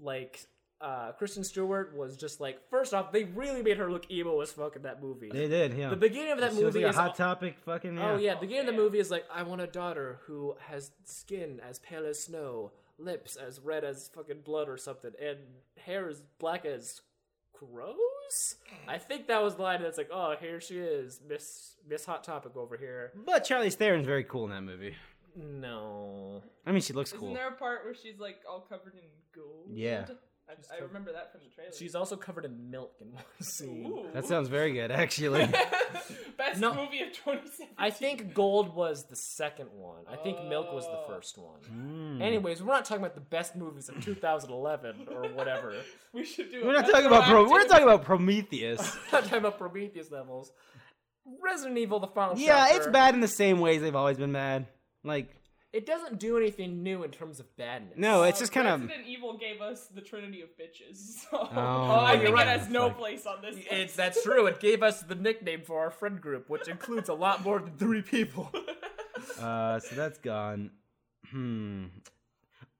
[0.00, 0.40] Like
[0.80, 4.52] uh Kristen Stewart was just like first off, they really made her look emo as
[4.52, 5.30] fuck in that movie.
[5.30, 5.74] They did.
[5.74, 5.90] Yeah.
[5.90, 7.56] The beginning of that She was movie like a is hot topic.
[7.64, 7.96] Fucking.
[7.96, 8.10] Yeah.
[8.12, 10.90] Oh yeah, the beginning of the movie is like I want a daughter who has
[11.04, 15.38] skin as pale as snow, lips as red as fucking blood or something, and
[15.78, 17.00] hair as black as
[17.52, 18.56] crows.
[18.88, 22.24] I think that was the line that's like, oh, here she is, Miss Miss Hot
[22.24, 23.12] Topic over here.
[23.24, 24.94] But Charlize Theron's very cool in that movie.
[25.36, 27.28] No, I mean, she looks cool.
[27.28, 29.00] Isn't there a part where she's like all covered in
[29.34, 29.66] gold?
[29.72, 30.06] Yeah.
[30.48, 31.72] I, I remember that from the trailer.
[31.72, 33.86] she's also covered in milk in one scene.
[33.86, 34.06] Ooh.
[34.12, 35.46] That sounds very good, actually.
[36.36, 36.74] Best No.
[36.74, 37.68] movie of 2017.
[37.78, 40.02] I think Gold was the second one.
[40.10, 41.04] I think Milk was the Oh.
[41.08, 41.60] first one.
[41.72, 42.22] Mm.
[42.22, 45.74] Anyways, we're not talking about the best movies of 2011 or whatever.
[46.12, 46.62] we should do.
[46.62, 48.96] a we're not talking about Pro- we're retroactive- talking about Prometheus.
[49.12, 50.52] not talking about Prometheus levels.
[51.42, 52.76] Resident Evil: The Final yeah, Chapter.
[52.76, 54.66] it's bad in the same ways they've always been bad.
[55.04, 55.34] Like,
[55.74, 57.98] It doesn't do anything new in terms of badness.
[57.98, 58.80] no, it's Uh, just kind of.
[58.80, 60.96] Resident Evil gave us the Trinity of bitches.
[60.96, 62.46] So Oh, I you're think right.
[62.46, 62.98] it has no Fuck.
[62.98, 63.56] place on this.
[63.58, 63.96] It's list.
[63.96, 64.46] that's true.
[64.46, 67.76] It gave us the nickname for our friend group, which includes a lot more than
[67.76, 68.50] three people.
[69.40, 70.70] Uh, so that's gone.
[71.30, 71.86] Hmm.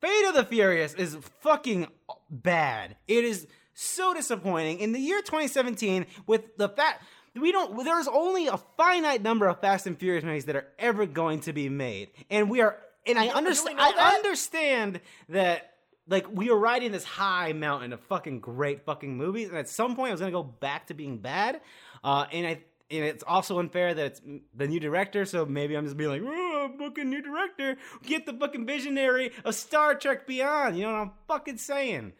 [0.01, 1.86] Fate of the Furious is fucking
[2.28, 2.97] bad.
[3.09, 4.80] It is so disappointing.
[4.80, 7.03] In the year 2017, with the fact
[7.40, 11.07] we don't, there's only a finite number of Fast and Furious movies that are ever
[11.07, 12.76] going to be made, and we are,
[13.07, 14.15] and I understand, I that?
[14.15, 15.01] understand
[15.31, 15.71] that.
[16.07, 19.97] Like we are riding this high mountain of fucking great fucking movies, and at some
[19.97, 21.63] point it was gonna go back to being bad.
[22.03, 22.51] Uh, and I
[22.91, 24.21] and it's also unfair that it's
[24.55, 28.35] the new director, so maybe I'm just being like, oh, fucking new director, get the
[28.35, 30.77] fucking visionary of Star Trek Beyond.
[30.77, 32.13] You know what I'm fucking saying?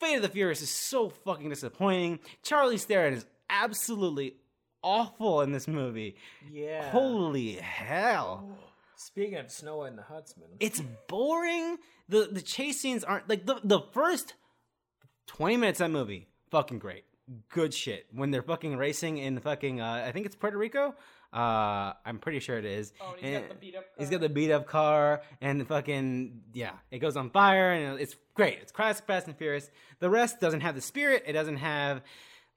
[0.00, 2.20] Fate of the Furious is so fucking disappointing.
[2.42, 4.36] Charlize Theron is absolutely
[4.82, 6.16] awful in this movie.
[6.50, 6.90] yeah.
[6.90, 8.56] Holy hell.
[9.06, 11.78] Speaking of Snow White and the Huntsman, It's boring.
[12.08, 14.34] The the chase scenes aren't like the the first
[15.26, 17.04] 20 minutes of that movie, fucking great.
[17.50, 18.06] Good shit.
[18.12, 20.94] When they're fucking racing in fucking uh, I think it's Puerto Rico.
[21.32, 22.92] Uh, I'm pretty sure it is.
[23.00, 23.84] Oh, and he's got the beat up.
[23.96, 24.18] He's car.
[24.18, 28.16] got the beat up car and the fucking yeah, it goes on fire and it's
[28.34, 28.58] great.
[28.60, 29.70] It's classic Fast and Furious.
[30.00, 31.24] The rest doesn't have the spirit.
[31.26, 32.02] It doesn't have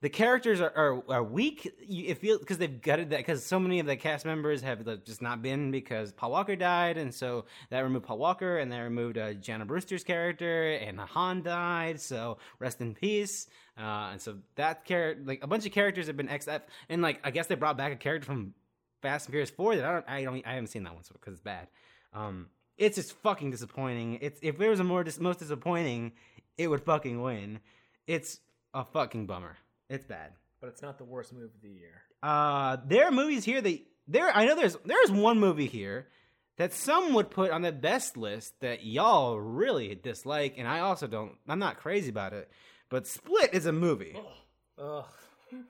[0.02, 1.72] the characters are, are, are weak.
[1.80, 4.86] You, it feels because they've gutted that because so many of the cast members have
[4.86, 8.70] like, just not been because Paul Walker died, and so that removed Paul Walker, and
[8.70, 12.00] they removed uh, Jordana Brewster's character, and Han died.
[12.00, 13.46] So rest in peace.
[13.78, 17.20] Uh, and so that character, like a bunch of characters have been XF, and like
[17.24, 18.54] I guess they brought back a character from
[19.02, 21.32] Fast and Furious Four that I don't, I don't, I haven't seen that one because
[21.32, 21.68] it's bad.
[22.12, 24.18] Um, it's just fucking disappointing.
[24.20, 26.12] It's if there was a more dis- most disappointing,
[26.58, 27.60] it would fucking win.
[28.06, 28.40] It's
[28.74, 29.56] a fucking bummer.
[29.88, 30.32] It's bad.
[30.60, 32.02] but it's not the worst movie of the year.
[32.22, 34.30] Uh, there are movies here that there.
[34.34, 36.08] I know there's there's one movie here
[36.56, 41.06] that some would put on the best list that y'all really dislike, and I also
[41.06, 41.32] don't.
[41.48, 42.50] I'm not crazy about it,
[42.88, 44.16] but Split is a movie.
[44.78, 45.04] Ugh.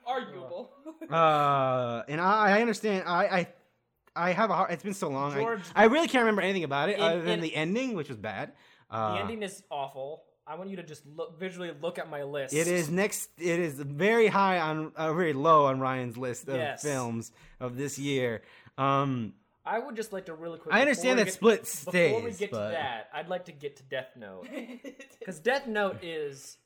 [0.06, 0.70] Arguable.
[1.10, 3.04] uh, and I, I understand.
[3.06, 3.48] I, I
[4.16, 4.70] I have a hard.
[4.72, 5.34] It's been so long.
[5.34, 8.08] I- I, really can't remember anything about it In- other than in- the ending, which
[8.08, 8.52] was bad.
[8.90, 10.22] Uh, the ending is awful.
[10.46, 12.54] I want you to just look visually look at my list.
[12.54, 13.30] It is next.
[13.38, 16.82] It is very high on, uh, very low on Ryan's list of Yes.
[16.82, 18.42] films of this year.
[18.78, 20.72] Um, I would just like to really quick.
[20.72, 23.46] I understand before we that get- Split Before we get but- to that, I'd like
[23.46, 24.46] to get to Death Note
[25.18, 26.58] because Death Note is.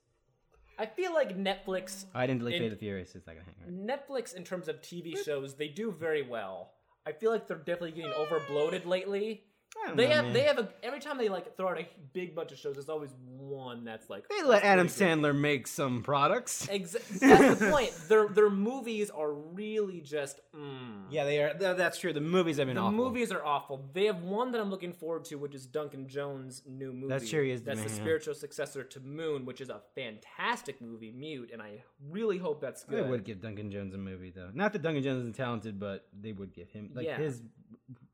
[0.78, 3.14] I feel like Netflix, I didn't delete In- Fate of the Furious.
[3.14, 3.86] It's not gonna hang.
[3.86, 4.00] Right.
[4.08, 6.72] Netflix in terms of TV shows, they do very well.
[7.06, 9.44] I feel like they're definitely getting over bloated lately.
[9.82, 10.32] I don't They know, have man.
[10.34, 12.88] they have a every time they like throw out a big bunch of shows, there's
[12.88, 15.18] always one that's like They let Adam pretty good.
[15.18, 16.66] Sandler make some products.
[16.70, 17.92] Exa- that's the point.
[18.08, 20.40] Their their movies are really just.
[20.56, 21.04] Mm.
[21.10, 21.54] Yeah, they are.
[21.54, 22.12] That's true.
[22.12, 22.90] The movies have been awful.
[22.90, 23.08] The awful.
[23.12, 23.88] movies are awful.
[23.92, 27.08] They have one that I'm looking forward to, which is Duncan Jones' new movie.
[27.08, 28.02] That's true, he is That's the doing, yeah.
[28.04, 32.84] spiritual successor to Moon, which is a fantastic movie, Mute, and I really hope that's
[32.84, 33.04] good.
[33.04, 34.50] They would give Duncan Jones a movie though.
[34.52, 37.16] Not that Duncan Jones isn't talented, but they would give him like Yeah.
[37.18, 37.40] his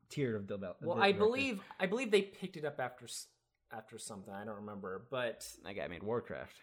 [0.09, 0.89] tier of development.
[0.95, 3.07] well, I believe I believe they picked it up after
[3.71, 4.33] after something.
[4.33, 6.55] I don't remember, but that guy made Warcraft.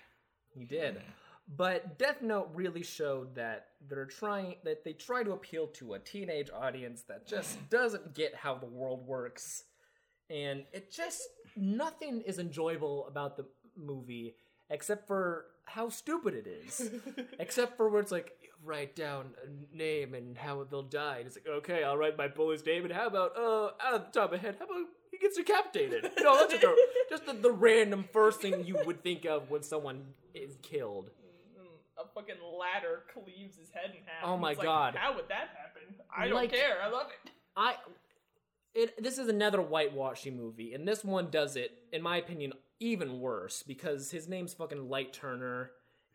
[0.55, 1.03] He did.
[1.57, 5.99] But Death Note really showed that they're trying that they try to appeal to a
[5.99, 9.65] teenage audience that just doesn't get how the world works.
[10.31, 11.23] And it just
[11.55, 13.45] nothing is enjoyable about the
[13.77, 14.37] movie
[14.71, 16.91] except for how stupid it is.
[17.39, 18.33] except for where it's like
[18.65, 21.19] write down a name and how they'll die.
[21.19, 24.01] And it's like, okay, I'll write my bully's name and how about uh out of
[24.07, 26.11] the top of my head, how about he gets decapitated?
[26.21, 26.77] No, that's just, a,
[27.11, 30.03] just the, the random first thing you would think of when someone
[30.35, 31.11] is killed.
[31.99, 34.25] a fucking ladder cleaves his head in half.
[34.25, 34.97] Oh my it's like, God.
[34.97, 35.95] How would that happen?
[36.17, 36.77] I don't Like- care.
[36.83, 37.31] I love it.
[37.57, 37.75] I
[38.75, 43.21] it this is another whitewashing movie, and this one does it, in my opinion, even
[43.21, 45.71] worse because his name's fucking Light Turner,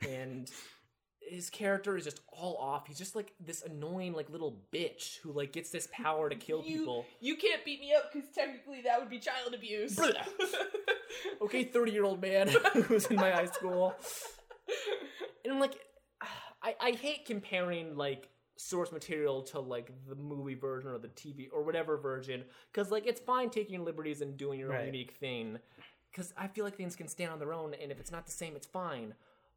[0.08, 0.50] and
[1.22, 2.88] his character is just all off.
[2.88, 6.64] He's just like this annoying like little bitch who like gets this power to kill
[6.66, 7.06] You, people.
[7.20, 10.00] you can't beat me up because technically that would be child abuse.
[11.42, 12.48] Okay, thirty year old man
[12.86, 13.96] who's in my high school,
[15.44, 15.74] and I'm like,
[16.64, 21.48] I I hate comparing like source material to like the movie version or the TV
[21.52, 24.86] or whatever version because like it's fine taking liberties and doing your own Right.
[24.86, 25.58] unique thing
[26.12, 28.32] because I feel like things can stand on their own and if it's not the
[28.32, 29.14] same it's fine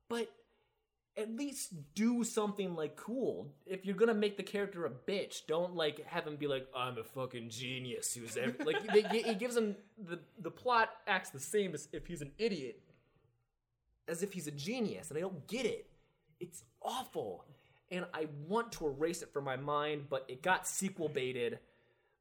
[0.09, 0.31] but
[1.17, 5.75] at least do something like cool if you're gonna make the character a bitch don't
[5.75, 8.57] like have him be like I'm a fucking genius who's ev-.
[8.65, 12.81] like they, gives him the the plot acts the same as if he's an idiot
[14.09, 15.87] as if he's a genius and I don't get it
[16.41, 17.45] it's awful
[17.93, 21.59] and I want to erase it from my mind, but it got sequel baited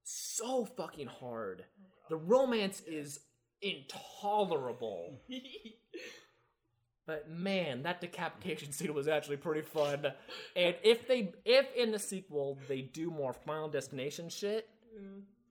[0.04, 1.64] so fucking hard.
[2.10, 3.22] The romance is
[3.62, 5.20] intolerable.
[7.12, 10.08] But man, that decapitation scene was actually pretty fun.
[10.56, 14.70] And if they if in the sequel they do more Final Destination shit,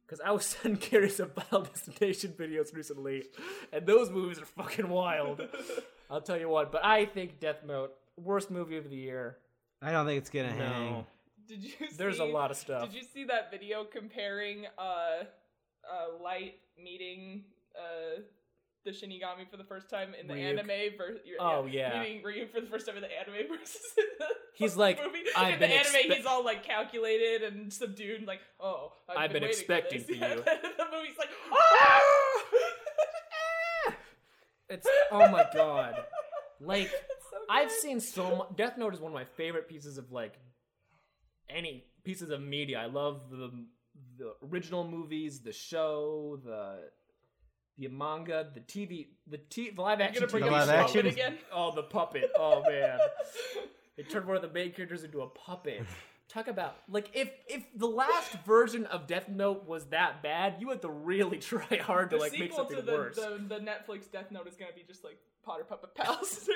[0.07, 3.25] because I was sending Carrie some Final Destination videos recently,
[3.73, 5.43] and those movies are fucking wild.
[6.11, 9.37] I'll tell you what, but I think Death Note worst movie of the year.
[9.83, 11.07] I don't think it's gonna hang.
[11.47, 11.73] Did you?
[11.97, 12.91] there's a lot of stuff.
[12.91, 15.25] Did you see that video comparing uh,
[15.85, 17.45] uh Light meeting
[17.81, 18.21] uh
[18.85, 20.59] the Shinigami for the first time in the Ryuk.
[20.59, 22.01] anime versus Oh, yeah.
[22.01, 25.19] meeting Ryuk for the first time in the anime versus in the He's like, movie.
[25.37, 28.93] "I've in been the anime expe- he's all like calculated and subdued and like oh
[29.09, 30.07] I've, I've been waiting expecting this.
[30.07, 30.19] for you.
[30.21, 32.43] the movie's like oh
[34.69, 35.97] It's oh my god.
[36.61, 38.57] Like so I've seen so much.
[38.57, 40.39] Death Note is one of my favorite pieces of like
[41.49, 42.79] any pieces of media.
[42.81, 43.51] I love the
[44.19, 46.79] the original movies, the show, the
[47.81, 50.21] the manga, the TV, the, t- the live action.
[50.21, 51.03] gonna bring The TV live action?
[51.03, 51.39] puppet again.
[51.53, 52.31] Oh, the puppet.
[52.39, 52.99] Oh man,
[53.97, 55.83] they turned one of the main characters into a puppet.
[56.29, 60.69] Talk about like if if the last version of Death Note was that bad, you
[60.69, 63.17] had to really try hard to The like make something to the, worse.
[63.17, 66.49] the the Netflix Death Note is gonna be just like Potter Puppet Pals.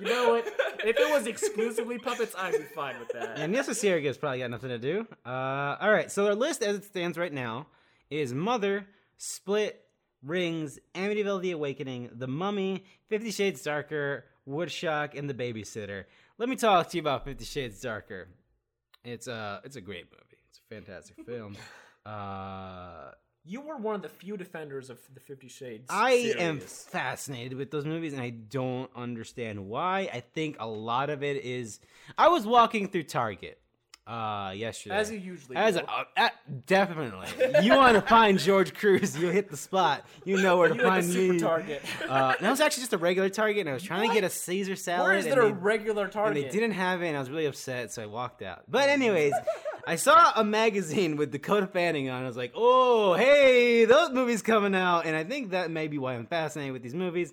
[0.00, 0.46] You know what?
[0.84, 3.38] If it was exclusively puppets, I'd be fine with that.
[3.38, 5.06] And Nessa Sierra's probably got nothing to do.
[5.24, 7.66] Uh, all right, so our list as it stands right now
[8.10, 8.86] is Mother,
[9.18, 9.83] Split,
[10.24, 16.04] Rings, Amityville: The Awakening, The Mummy, Fifty Shades Darker, Woodshock, and The Babysitter.
[16.38, 18.28] Let me talk to you about Fifty Shades Darker.
[19.04, 20.42] It's a it's a great movie.
[20.48, 21.56] It's a fantastic film.
[22.06, 23.10] Uh,
[23.46, 25.86] You were one of the few defenders of the Fifty Shades.
[25.90, 30.08] I am fascinated with those movies, and I don't understand why.
[30.12, 31.80] I think a lot of it is.
[32.16, 33.58] I was walking through Target,
[34.06, 34.94] uh, yesterday.
[34.96, 35.80] As you usually As do.
[35.80, 36.28] a, uh, uh,
[36.66, 37.28] definitely.
[37.62, 40.04] you want to find George Cruz, you hit the spot.
[40.24, 41.38] You know where to You hit the find super me.
[41.40, 41.82] target.
[42.08, 44.30] Uh, that was actually just a regular Target, and I was trying to get a
[44.30, 45.06] Caesar salad.
[45.08, 46.36] Where is there a regular Target?
[46.36, 48.62] and they didn't have it, and I was really upset, so I walked out.
[48.68, 49.32] But anyways,
[49.86, 52.22] I saw a magazine with Dakota Fanning on.
[52.22, 55.98] I was like, "Oh, hey, those movies coming out," and I think that may be
[55.98, 57.32] why I'm fascinated with these movies,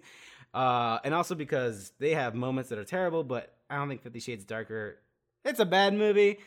[0.54, 3.24] uh, and also because they have moments that are terrible.
[3.24, 4.98] But I don't think Fifty Shades Darker.
[5.44, 6.40] It's a bad movie.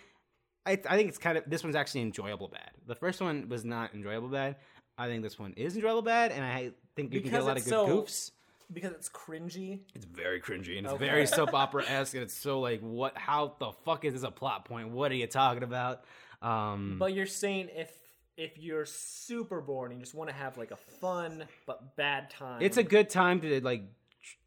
[0.66, 2.70] I, I think it's kind of this one's actually enjoyable bad.
[2.86, 4.56] The first one was not enjoyable bad.
[4.96, 7.56] I think this one is enjoyable bad, and I think you can get a lot
[7.56, 8.30] of good so- goofs.
[8.72, 9.80] because it's cringy.
[9.94, 11.04] It's very cringy and it's Okay.
[11.06, 13.16] very soap opera esque, and it's so like, what?
[13.16, 14.90] How the fuck is this a plot point?
[14.90, 16.04] What are you talking about?
[16.42, 17.90] Um, But you're saying if
[18.36, 22.30] if you're super bored and you just want to have like a fun but bad
[22.30, 23.82] time, it's a good time to like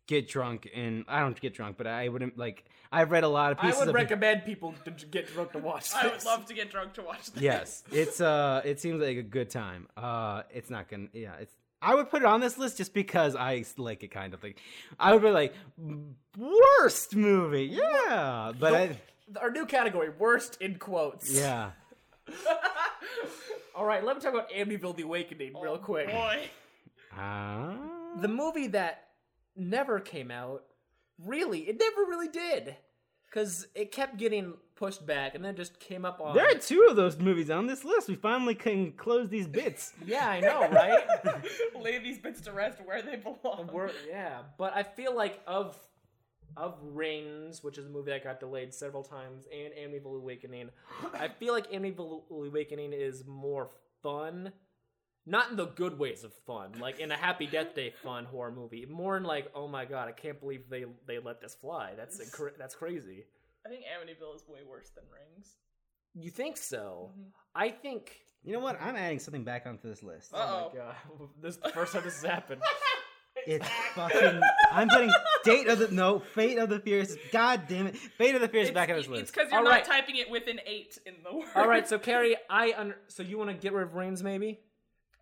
[0.07, 2.65] get drunk, and I don't get drunk, but I wouldn't like.
[2.91, 3.79] I've read a lot of I pieces.
[3.81, 5.93] would of, recommend people to get drunk to watch.
[5.93, 7.43] I would love to get drunk to watch this.
[7.43, 9.87] Yes, it's uh, it seems like a good time.
[9.97, 11.07] Uh, it's not gonna.
[11.13, 11.53] Yeah, it's.
[11.81, 14.57] I would put it on this list just because I like it, kind of like.
[14.99, 15.53] I would be like
[16.37, 18.97] worst movie, yeah, but I,
[19.39, 21.29] Our new category, worst in quotes.
[21.31, 21.71] yeah.
[23.75, 26.07] All right, let me talk about Amityville: The Awakening real Oh, quick.
[26.07, 26.49] Boy.
[27.17, 27.73] Uh,
[28.21, 29.06] The movie that
[29.57, 30.63] never came out.
[31.23, 32.75] Really, it never really did,
[33.29, 36.35] because it kept getting pushed back, and then just came up on.
[36.35, 38.07] There are two of those movies on this list.
[38.07, 39.93] We finally can close these bits.
[40.05, 41.03] Yeah, I know, right?
[41.81, 43.69] Lay these bits to rest where they belong.
[43.73, 45.75] We're, yeah, but I feel like of
[46.55, 50.69] of Rings, which is a movie that got delayed several times, and Amityville Awakening,
[51.13, 53.69] I feel like Amityville Awakening is more
[54.01, 54.51] fun.
[55.29, 58.49] Not in the good ways of fun, like in a Happy Death Day fun horror
[58.51, 58.85] movie.
[58.89, 61.91] More in like, oh my god, I can't believe they they let this fly.
[61.97, 63.25] That's incre- that's crazy.
[63.65, 65.49] I think Amityville is way worse than Rings.
[66.15, 67.09] You think so?
[67.11, 67.29] Mm-hmm.
[67.53, 68.15] I think.
[68.43, 68.81] You know what?
[68.81, 70.31] I'm adding something back onto this list.
[70.33, 70.69] Oh Uh-oh.
[70.73, 70.95] my god,
[71.41, 72.61] this is the first time this has happened.
[73.45, 74.41] It's fucking.
[74.73, 75.11] I'm putting
[75.45, 77.15] date of the no fate of the fierce.
[77.31, 79.33] God damn it, fate of the fierce back on this It's list.
[79.33, 79.85] because you're All not right.
[79.85, 81.47] typing it with an eight in the word.
[81.55, 84.59] All right, so Carrie, I under- so you want to get rid of Rings, maybe?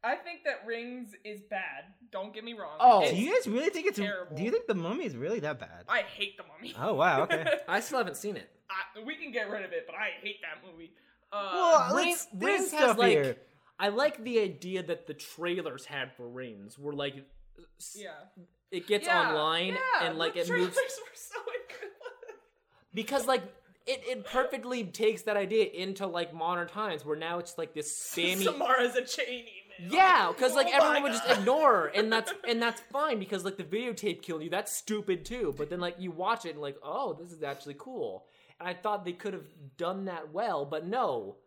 [0.05, 1.85] I think that Rings is bad.
[2.11, 2.77] Don't get me wrong.
[2.79, 3.01] Oh.
[3.01, 3.97] It's- Do you guys really think it's?
[3.97, 4.35] terrible.
[4.35, 5.85] Do you think the mummy is really that bad?
[5.89, 6.75] I hate the mummy.
[6.79, 7.23] Oh wow.
[7.23, 7.45] Okay.
[7.67, 8.49] I still haven't seen it.
[8.69, 10.91] I, we can get rid of it, but I hate that movie.
[11.31, 13.37] Uh, Well, Rings, Rings has like here.
[13.79, 17.15] I like the idea that the trailers had for Rings were like
[17.95, 18.09] yeah.
[18.71, 20.81] it gets Yeah, online yeah, and like the it moves were
[21.15, 21.39] so
[22.93, 23.43] because like
[23.85, 27.91] it, it perfectly takes that idea into like modern times where now it's like this
[28.15, 29.64] spammy Samara's a chain email.
[29.79, 33.43] Yeah, because like Oh everyone would just ignore her, and that's and that's fine because
[33.43, 34.49] like the videotape killed you.
[34.49, 35.53] That's stupid too.
[35.57, 38.25] But then like you watch it and like, oh, this is actually cool.
[38.59, 39.45] And I thought they could have
[39.77, 41.37] done that well, but no.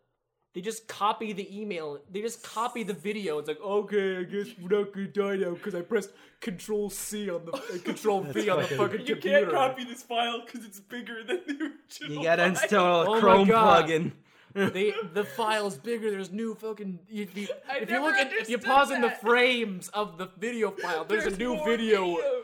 [0.55, 2.01] They just copy the email.
[2.11, 3.39] They just copy the video.
[3.39, 6.11] It's like, okay, I guess we're not gonna die now because I pressed
[6.41, 9.41] Control C on the uh, Control V on the fucking- fucking You computer.
[9.41, 12.17] can't copy this file because it's bigger than the original.
[12.19, 12.51] You gotta file.
[12.51, 14.13] install a Oh Chrome plugin.
[14.55, 16.11] They, the file's bigger.
[16.11, 17.01] There's new fucking.
[17.09, 20.19] If you, I if you look at, if you understood pause in the frames of
[20.19, 22.07] the video file, there's, a new more video.
[22.07, 22.43] videos.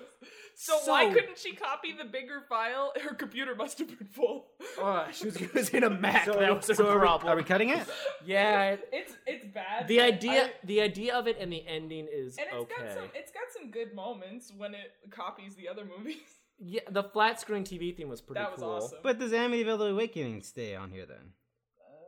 [0.57, 2.93] So, why couldn't she copy the bigger file?
[3.03, 4.47] Her computer must have been full.
[4.79, 6.27] Oh, she was using a Mac.
[6.27, 7.33] that was her So are we, problem.
[7.33, 7.83] are we cutting it?
[8.25, 9.89] yeah, It's it's bad.
[9.89, 12.85] the idea, I- the idea of it and the ending is and it's okay.
[12.87, 16.19] got some it's got some good moments when it copies the other movies.
[16.61, 18.71] Yeah, the flat screen TV thing was pretty That was cool.
[18.71, 18.99] awesome.
[19.03, 21.33] But does Amityville The Awakening stay on here then?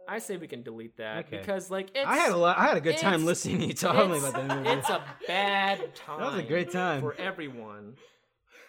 [0.09, 1.39] I say we can delete that Okay.
[1.39, 2.59] because like it's I had a lot.
[2.59, 4.69] I had a good time listening to you talking about that movie.
[4.71, 6.19] it's a bad time.
[6.21, 7.01] That was a great time.
[7.01, 7.95] for everyone.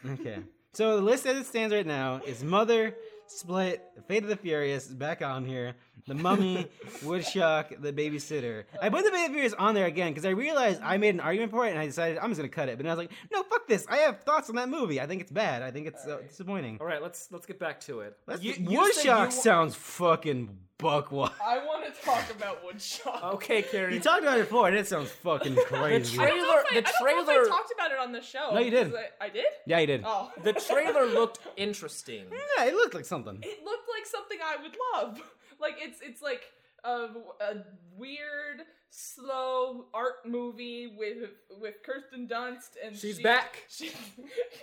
[0.08, 0.40] Okay.
[0.74, 2.96] So the list as it stands right now is Mother,
[3.28, 5.76] Split, Fate of the Furious is back on here,
[6.06, 6.68] The Mummy,
[7.04, 8.64] Woodchuck, The Babysitter.
[8.82, 11.16] I put The Fate of the Furious on there again because I realized I made
[11.16, 12.78] an argument for it and I decided I'm just gonna cut it.
[12.78, 13.86] But then I was like, no, fuck this.
[13.90, 15.02] I have thoughts on that movie.
[15.02, 15.62] I think it's bad.
[15.64, 16.78] I think it's uh, disappointing.
[16.80, 18.16] All right, let's let's get back to it.
[18.28, 21.32] Let's, You- you said Woodchuck you- sounds fucking buck wild.
[21.44, 23.34] I want to talk about Woodshop.
[23.34, 23.96] Okay, Carrie.
[23.96, 26.20] You talked about it before and it sounds fucking crazy.
[26.20, 27.92] I don't know if I, trailer- the I don't know if trailer- I talked about
[27.92, 28.52] it on the show.
[28.54, 28.92] No, you did.
[28.92, 29.46] 'cause I, I did.
[29.66, 30.04] yeah, you did.
[30.06, 32.26] Oh, the trailer looked interesting.
[32.58, 33.38] Yeah, it looked like something.
[33.44, 35.22] it looked like something I would love.
[35.60, 36.44] Like it's it's like
[36.84, 37.08] a,
[37.42, 37.64] a
[37.96, 41.30] weird, slow art movie with
[41.60, 43.64] with Kirsten Dunst and She's she- back.
[43.70, 43.92] She,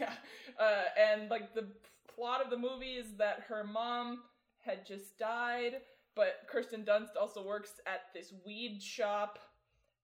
[0.01, 0.13] yeah,
[0.59, 1.67] uh, and like the
[2.15, 4.21] plot of the movie is that her mom
[4.61, 5.75] had just died,
[6.15, 9.39] but Kirsten Dunst also works at this weed shop,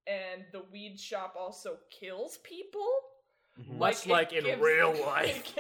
[0.07, 2.89] and the weed shop also kills people.
[3.59, 3.79] Mm-hmm.
[3.79, 5.55] Much like it in gives- real life.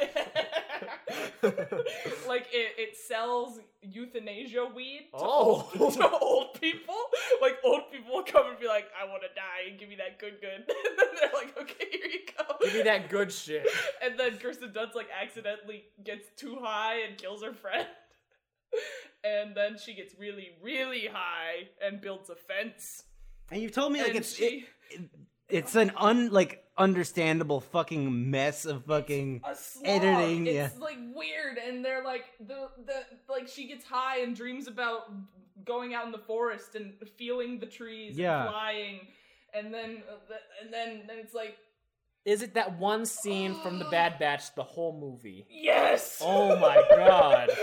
[2.28, 5.70] like it, it sells euthanasia weed to, Oh.
[5.78, 6.94] old, to old people.
[7.40, 9.96] Like old people will come and be like, "I want to die and give me
[9.96, 13.32] that good good." and then they're like, "Okay, here you go." Give me that good
[13.32, 13.66] shit.
[14.02, 17.86] And then Kirsten Dunst like accidentally gets too high and kills her friend.
[19.24, 23.02] and then she gets really, really high and builds a fence.
[23.50, 25.00] And you told me like And it's she- it,
[25.50, 29.54] it's an un like understandable fucking mess of fucking a
[29.86, 30.68] editing, It's yeah.
[30.80, 35.12] like weird, and they're like the the like she gets high and dreams about
[35.64, 38.42] going out in the forest and feeling the trees Yeah.
[38.42, 39.00] and flying,
[39.54, 41.56] and then uh, and then then it's like
[42.24, 45.46] Is it that one scene from The Bad Batch, the whole movie?
[45.50, 46.20] yes.
[46.24, 47.50] Oh my god.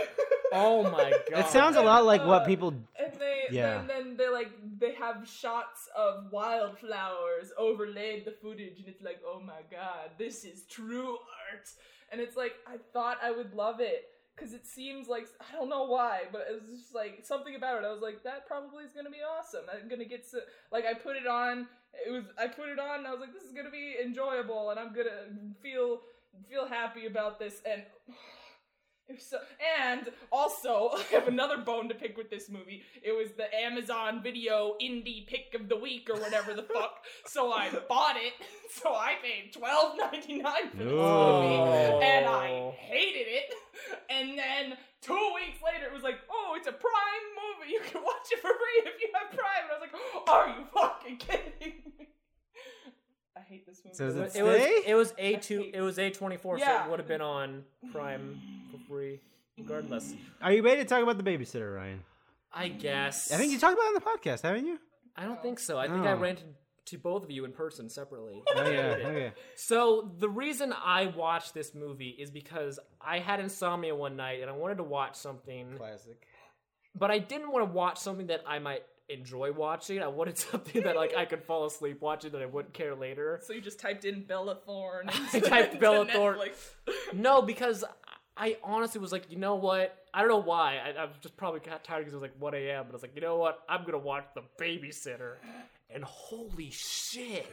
[0.53, 1.39] Oh my god.
[1.41, 2.73] It sounds a lot like what people
[3.19, 3.77] And they Yeah.
[3.79, 9.21] then, then they like they have shots of wildflowers overlaid the footage and it's like
[9.25, 11.11] oh my god this is true
[11.51, 11.67] art.
[12.11, 15.69] And it's like I thought I would love it because it seems like I don't
[15.69, 17.85] know why but it was just like something about it.
[17.87, 19.65] I was like that probably is gonna be awesome.
[19.73, 20.39] I'm gonna get so
[20.71, 21.67] like I put it on
[22.05, 24.69] it was I put it on and I was like this is gonna be enjoyable
[24.69, 25.27] and I'm gonna
[25.61, 26.01] feel
[26.49, 27.61] feel happy about this.
[27.69, 27.83] And
[29.19, 29.37] so,
[29.81, 32.83] and also, I have another bone to pick with this movie.
[33.03, 37.03] It was the Amazon Video Indie Pick of the Week or whatever the fuck.
[37.25, 38.33] So I bought it.
[38.69, 43.53] So I paid twelve ninety nine for this movie, and I hated it.
[44.09, 47.71] And then two weeks later, it was like, oh, it's a Prime movie.
[47.71, 49.63] You can watch it for free if you have Prime.
[49.63, 51.53] And I was like, are you fucking kidding
[51.97, 52.07] me?
[53.37, 53.95] I hate this movie.
[53.95, 54.81] So is It it was, stay?
[54.87, 55.69] it was a two.
[55.73, 56.85] It was a twenty four, so Yeah.
[56.85, 58.39] it would have been on Prime
[58.71, 59.19] for free,
[59.57, 60.13] regardless.
[60.41, 62.03] Are you ready to talk about the babysitter, Ryan?
[62.53, 63.31] I guess.
[63.31, 64.79] I think you talked about it on the podcast, haven't you?
[65.15, 65.77] I don't think so.
[65.77, 66.17] I think I Oh.
[66.17, 66.55] ranted
[66.85, 68.41] to both of you in person separately.
[68.55, 69.33] Oh yeah, oh, okay.
[69.55, 74.49] So the reason I watched this movie is because I had insomnia one night and
[74.49, 76.17] I wanted to watch something, Classic.
[76.95, 80.01] but I didn't want to watch something that I might enjoy watching.
[80.01, 83.39] I wanted something that like I could fall asleep watching that I wouldn't care later.
[83.43, 85.09] So you just typed in Bella Thorne.
[85.33, 86.39] I typed Bella Thorne.
[87.13, 87.83] No, because
[88.35, 89.95] I honestly was like, you know what?
[90.13, 90.77] I don't know why.
[90.77, 92.85] I, I just probably got tired because it was like 1 a.m.
[92.85, 93.59] But I was like, you know what?
[93.67, 95.35] I'm gonna watch The Babysitter,
[95.89, 97.47] and holy shit!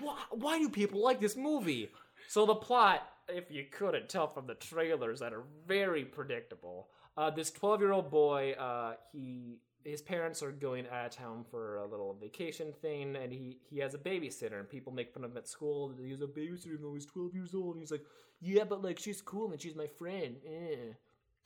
[0.00, 1.90] why, why do people like this movie?
[2.28, 6.88] So the plot, if you couldn't tell from the trailers, that are very predictable.
[7.16, 11.86] Uh, this 12-year-old boy, uh, he his parents are going out of town for a
[11.86, 15.36] little vacation thing, and he he has a babysitter, and people make fun of him
[15.36, 15.92] at school.
[16.02, 17.74] He's a babysitter even though he's 12 years old.
[17.74, 18.04] And he's like,
[18.40, 20.36] yeah, but like she's cool and she's my friend.
[20.46, 20.92] Eh.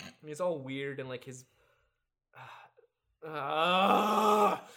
[0.00, 1.44] And he's all weird and like his.
[3.26, 4.62] Ah.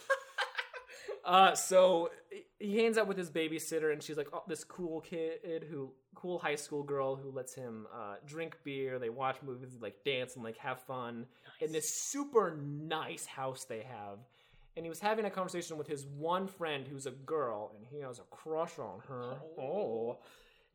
[1.27, 2.11] Uh, so
[2.59, 6.39] he hangs out with his babysitter, and she's like, "Oh, this cool kid who, cool
[6.39, 8.99] high school girl who lets him uh, drink beer.
[8.99, 11.25] They watch movies, like dance and like have fun
[11.59, 14.19] in this super nice house they have."
[14.77, 17.99] And he was having a conversation with his one friend who's a girl, and he
[17.99, 19.37] has a crush on her.
[19.57, 20.17] Oh.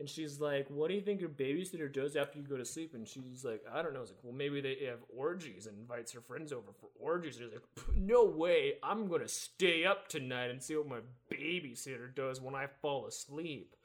[0.01, 2.95] And she's like, "What do you think your babysitter does after you go to sleep?"
[2.95, 6.11] And she's like, "I don't know." It's like, "Well, maybe they have orgies and invites
[6.13, 8.79] her friends over for orgies." And he's like, "No way!
[8.83, 11.01] I'm gonna stay up tonight and see what my
[11.31, 13.77] babysitter does when I fall asleep."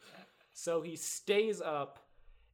[0.53, 1.99] So he stays up,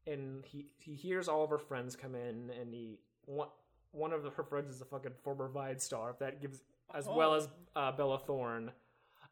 [0.08, 3.50] and he he hears all of her friends come in, and he one
[3.92, 6.10] one of her friends is a fucking former Vine star.
[6.10, 6.64] If that gives,
[6.96, 8.72] as well as uh, Bella Thorne.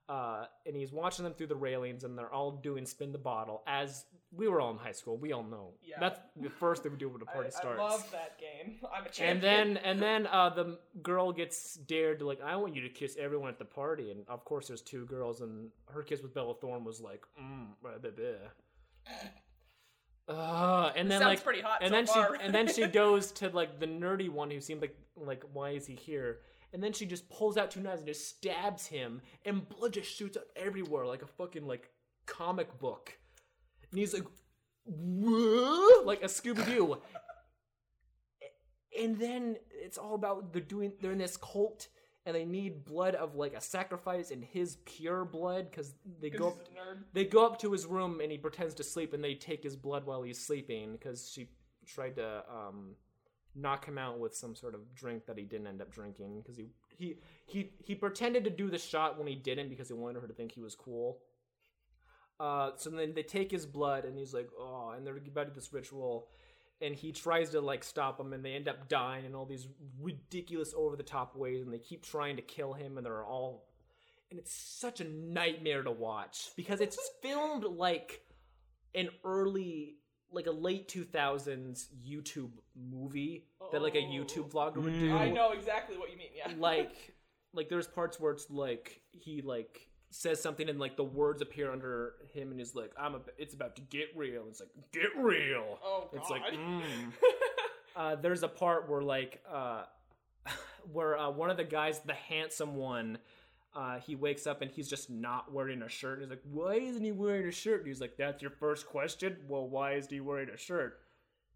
[0.08, 3.62] Uh, and he's watching them through the railings, and they're all doing spin the bottle.
[3.68, 5.98] As we were all in high school, we all know Yeah.
[6.00, 7.80] that's the first thing we do when a party I starts.
[7.80, 8.78] I love that game.
[8.96, 9.32] I'm a champion.
[9.38, 9.44] and
[9.76, 13.18] then and then uh, the girl gets dared to like, I want you to kiss
[13.20, 16.54] everyone at the party, and of course there's two girls, and her kiss with Bella
[16.62, 18.36] Thorne was like, mm, blah, blah, blah.
[20.28, 22.38] Uh, and then Sounds like, pretty hot and so then far.
[22.38, 25.72] she and then she goes to like the nerdy one who seemed like like why
[25.72, 26.42] is he here?
[26.72, 30.16] And then she just pulls out two knives and just stabs him, and blood just
[30.16, 31.90] shoots out everywhere like a fucking like
[32.28, 33.18] comic book.
[33.92, 34.26] And he's like,
[34.86, 36.98] "Whoa," like a Scooby Doo.
[39.00, 41.88] and then it's all about they're doing they're in this cult
[42.26, 46.50] and they need blood of like a sacrifice and his pure blood because they go
[46.50, 47.04] up he's a nerd.
[47.14, 49.76] they go up to his room and he pretends to sleep and they take his
[49.76, 51.50] blood while he's sleeping because she
[51.88, 52.96] tried to um,
[53.56, 56.58] knock him out with some sort of drink that he didn't end up drinking because
[56.58, 56.68] he,
[56.98, 60.28] he he he pretended to do the shot when he didn't because he wanted her
[60.28, 61.20] to think he was cool.
[62.40, 65.50] Uh, so then they take his blood and he's like, oh, and they're about to
[65.50, 66.28] do this ritual,
[66.82, 69.68] and he tries to like stop them, and they end up dying in all these
[70.02, 73.66] ridiculous over the top ways, and they keep trying to kill him, and they're all
[74.32, 78.22] and it's such a nightmare to watch because it's filmed like
[78.94, 79.96] an early
[80.32, 84.12] like a late 2000s YouTube movie that like a Oh.
[84.12, 85.00] YouTube vlogger would Mm.
[85.00, 85.18] do.
[85.18, 86.30] I know exactly what you mean.
[86.36, 86.54] Yeah.
[86.60, 86.92] like
[87.54, 91.72] like there's parts where it's like he like says something and like the words appear
[91.72, 94.46] under him and he's like I'm a, it's about to get real.
[94.50, 95.80] It's like get real.
[95.84, 96.20] Oh god.
[96.20, 96.82] It's like mm.
[97.96, 99.84] uh, there's a part where like uh,
[100.92, 103.20] where uh, one of the guys, the handsome one,
[103.76, 106.20] uh, he wakes up and he's just not wearing a shirt.
[106.20, 108.88] And he's like, "Why isn't he wearing a shirt?" And he's like, "That's your first
[108.88, 109.38] question.
[109.48, 111.00] Well, why isn't he wearing a shirt?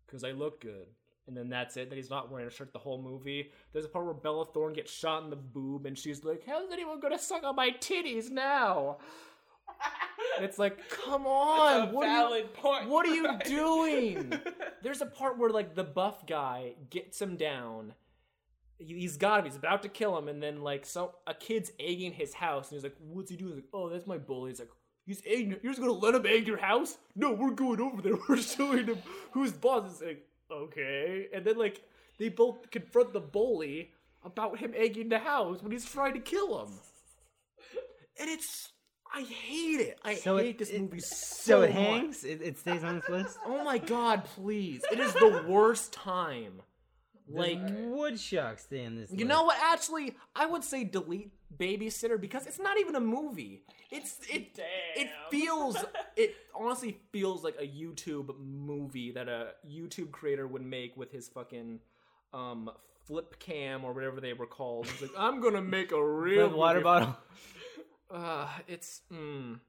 [0.06, 0.88] Because I look good."
[1.28, 1.90] And then that's it.
[1.90, 3.52] That he's not wearing a shirt the whole movie.
[3.72, 6.70] There's a part where Bella Thorne gets shot in the boob, and she's like, "How's
[6.72, 8.98] anyone gonna suck on my titties now?"
[10.38, 12.90] And it's like, come on, what are you, point.
[12.90, 13.44] what are you right?
[13.46, 14.34] doing?
[14.84, 17.94] There's a part where like the buff guy gets him down.
[18.80, 19.46] He- He's got him.
[19.46, 22.78] He's about to kill him, and then like so a kid's egging his house, and
[22.78, 24.72] he's like, "What's he doing?" He's like, "Oh, that's my bully." He's like,
[25.06, 25.56] "He's egging.
[25.62, 26.98] You're just gonna let him egg your house?
[27.16, 28.16] No, we're going over there.
[28.28, 28.98] We're showing him
[29.32, 31.82] who's boss." It's like, okay, and then like
[32.20, 33.92] they both confront the bully
[34.24, 36.74] about him egging the house when he's trying to kill him,
[38.20, 38.70] and it's.
[39.16, 40.00] I hate it.
[40.04, 41.76] I So it- hate this it- movie so, So it much.
[41.76, 42.24] hangs.
[42.24, 43.38] It, it stays on this list.
[43.46, 44.84] Oh my god, please.
[44.92, 46.64] It is the worst time.
[47.30, 49.10] Like, wood shark stay in this.
[49.12, 49.28] you list.
[49.30, 49.58] know what?
[49.62, 53.64] Actually, I would say delete Babysitter because it's not even a movie.
[53.92, 54.66] It's it Damn.
[54.96, 55.78] it feels
[56.16, 61.30] it honestly feels like a YouTube movie that a YouTube creator would make with his
[61.30, 61.80] fucking
[62.34, 62.70] um
[63.06, 64.88] flip cam or whatever they were called.
[64.88, 67.16] He's like, I'm gonna make a real water bottle.
[68.12, 69.60] Uh, it's mm,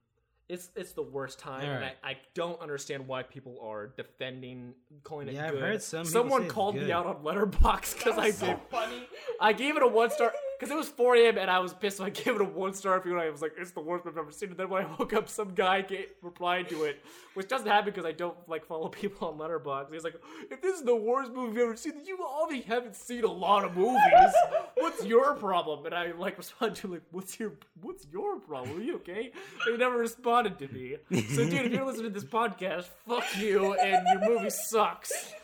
[0.49, 5.29] it's it's the worst time, and I, I don't understand why people are defending calling
[5.29, 5.63] it Yeah, I've good.
[5.63, 8.59] heard some Someone say it's called me out on Letterboxd because I so did.
[8.71, 9.09] funny.
[9.41, 10.33] I gave it a one star
[10.65, 11.39] because it was 4 a.m.
[11.39, 11.99] and I was pissed.
[11.99, 13.13] So I gave it a one star review.
[13.13, 14.97] And I was like, "It's the worst movie I've ever seen." And then when I
[14.99, 17.05] woke up, some guy gave, replied to it,
[17.35, 19.93] which doesn't happen because I don't like follow people on Letterboxd.
[19.93, 20.15] He's like,
[20.51, 23.65] "If this is the worst movie you've ever seen, you obviously haven't seen a lot
[23.65, 24.35] of movies.
[24.77, 28.79] What's your problem?" And I like responded to like, "What's your What's your problem?
[28.79, 29.33] Are you okay?"
[29.67, 30.97] They never responded to me.
[31.35, 35.35] So, dude, if you're listening to this podcast, fuck you, and your movie sucks.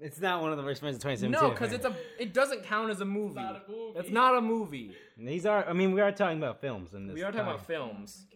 [0.00, 1.30] It's not one of the worst movies of 2017.
[1.48, 3.34] No, because it's a it doesn't count as a movie.
[3.34, 3.98] not a movie.
[3.98, 4.96] It's not a movie.
[5.18, 5.68] These are.
[5.68, 7.14] I mean, we are talking about films in this.
[7.14, 7.54] We are talking time.
[7.54, 8.26] about films.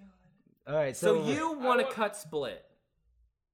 [0.67, 2.65] All right, So, so, you want to want- cut Split,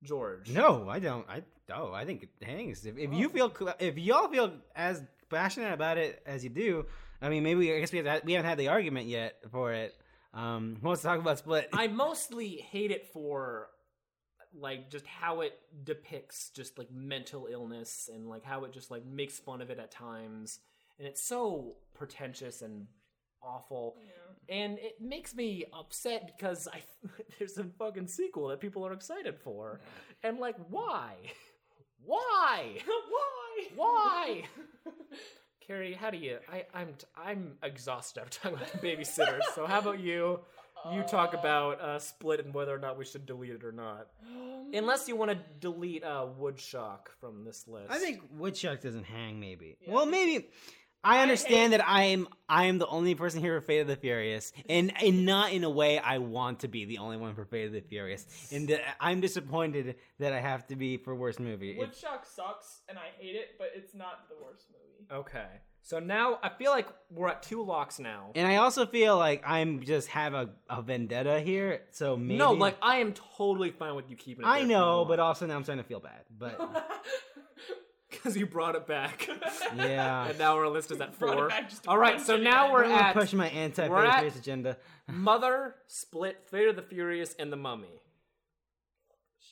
[0.02, 0.48] George?
[0.50, 1.28] No, I don't.
[1.28, 1.42] I
[1.74, 2.86] oh, I think it hangs.
[2.86, 6.86] If, if you feel, cl- if y'all feel as passionate about it as you do,
[7.20, 9.94] I mean, maybe I guess we have we haven't had the argument yet for it.
[10.32, 11.68] Um, who wants to talk about Split?
[11.72, 13.68] I mostly hate it for
[14.58, 19.04] like just how it depicts just like mental illness and like how it just like
[19.06, 20.58] makes fun of it at times,
[20.98, 22.86] and it's so pretentious and
[23.42, 23.96] awful.
[24.48, 26.82] And it makes me upset because I
[27.38, 29.80] there's a fucking sequel that people are excited for,
[30.24, 31.14] and like why,
[32.04, 33.66] why, Why?
[33.76, 34.42] why?
[35.66, 36.38] Carrie, how do you?
[36.52, 39.38] I, I'm I'm exhausted after talking about the babysitter.
[39.54, 40.40] so how about you?
[40.92, 44.08] You talk about uh, split and whether or not we should delete it or not.
[44.74, 47.90] Unless you want to delete uh, Woodshock from this list.
[47.90, 49.40] I think Woodchuck doesn't hang.
[49.40, 49.76] Maybe.
[49.80, 49.92] Yeah.
[49.92, 50.48] Well, maybe.
[51.02, 53.96] I understand that I am I am the only person here for Fate of the
[53.96, 57.46] Furious, and and not in a way I want to be the only one for
[57.46, 61.40] Fate of the Furious, and that I'm disappointed that I have to be for worst
[61.40, 61.70] movie.
[61.72, 65.20] It- Woodchuck sucks, and I hate it, but it's not the worst movie.
[65.20, 65.46] Okay.
[65.82, 68.30] So now I feel like we're at two locks now.
[68.34, 72.52] and I also feel like I'm just have a, a vendetta here, so maybe No,
[72.52, 74.48] like I am totally fine with you keeping it.
[74.48, 76.20] I know, but also now I'm starting to feel bad.
[76.38, 76.58] But
[78.10, 79.28] because you brought it back,
[79.76, 81.48] yeah, and now our list is at Brought it four.
[81.48, 82.72] back just to All right, punch so it now in.
[82.72, 84.76] we're I'm gonna at push my anti Fate we're of the at- Furious agenda.
[85.08, 88.00] Mother, Split, Fate of the Furious, and The Mummy.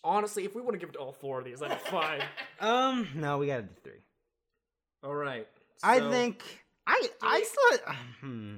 [0.05, 2.21] Honestly, if we want to give it to all four of these, that'd be fine.
[2.61, 4.01] Um, no, we gotta do three.
[5.03, 5.47] all right.
[5.83, 6.43] I think
[6.87, 8.57] I I still hmm.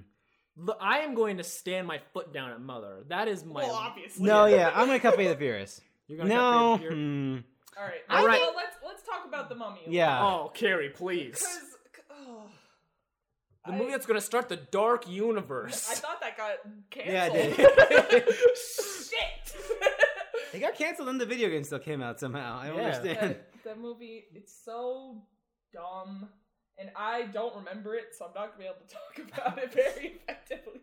[0.81, 3.05] I am going to stand my foot down at Mother.
[3.09, 3.63] That is my.
[3.63, 4.25] well, obviously.
[4.27, 5.81] no, yeah, I'm gonna cut Fate of the Furious.
[6.07, 7.45] You're gonna No, cut Fate of the Furious?
[7.45, 7.81] hmm.
[7.81, 8.01] All right.
[8.11, 8.41] All right.
[8.41, 9.81] Well, let's let's talk about the mummy.
[9.89, 10.23] Yeah.
[10.23, 11.41] Oh, Carrie, please.
[11.41, 12.43] Because oh,
[13.65, 15.89] The I- movie that's going to start the dark universe.
[15.91, 16.57] I thought that got
[16.97, 18.13] Yeah, canceled.
[18.13, 19.57] it Shit.
[20.53, 22.59] It got canceled and the video game still came out somehow.
[22.59, 22.83] I don't Yeah.
[22.87, 23.19] understand.
[23.37, 25.23] that, that movie, it's so
[25.73, 26.29] dumb,
[26.81, 29.73] and I don't remember it, so I'm not gonna be able to talk about it
[29.73, 30.81] very effectively.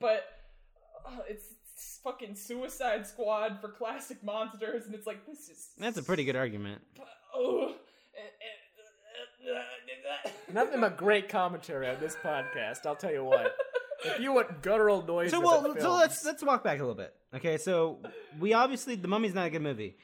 [0.00, 0.24] But
[1.06, 5.98] uh, it's, it's fucking Suicide Squad for classic monsters, and it's like this is That's
[5.98, 6.82] a pretty good argument.
[7.34, 7.74] Oh,
[8.16, 8.24] eh, eh,
[9.54, 13.56] eh, Nothing but great commentary on this podcast, I'll tell you what.
[14.04, 16.94] if you want guttural noises, So at well, so let's let's walk back a little
[16.94, 17.14] bit.
[17.34, 17.98] Okay, so
[18.38, 19.96] we obviously the Mummy's not a good movie,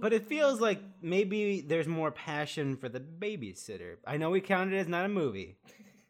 [0.00, 3.96] but it feels like maybe there's more passion for the babysitter.
[4.06, 5.56] I know we counted it as not a movie,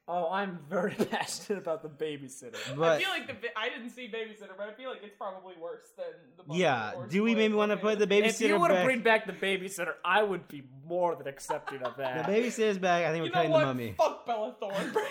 [0.09, 2.55] Oh, I'm very passionate about the babysitter.
[2.77, 5.17] but I feel like the ba- I didn't see Babysitter, but I feel like it's
[5.19, 6.07] probably worse than
[6.37, 6.45] the.
[6.47, 8.27] Mummy yeah, or do we Split maybe want to put the babysitter?
[8.29, 8.85] If you want to back?
[8.85, 12.25] bring back the babysitter, I would be more than accepting of that.
[12.25, 12.41] the that.
[12.41, 13.05] babysitter's back.
[13.05, 13.61] I think we're You know cutting what?
[13.61, 13.95] the Mummy.
[13.99, 14.95] Fuck Bella Thorne.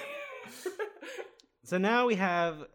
[1.66, 2.66] So now we have.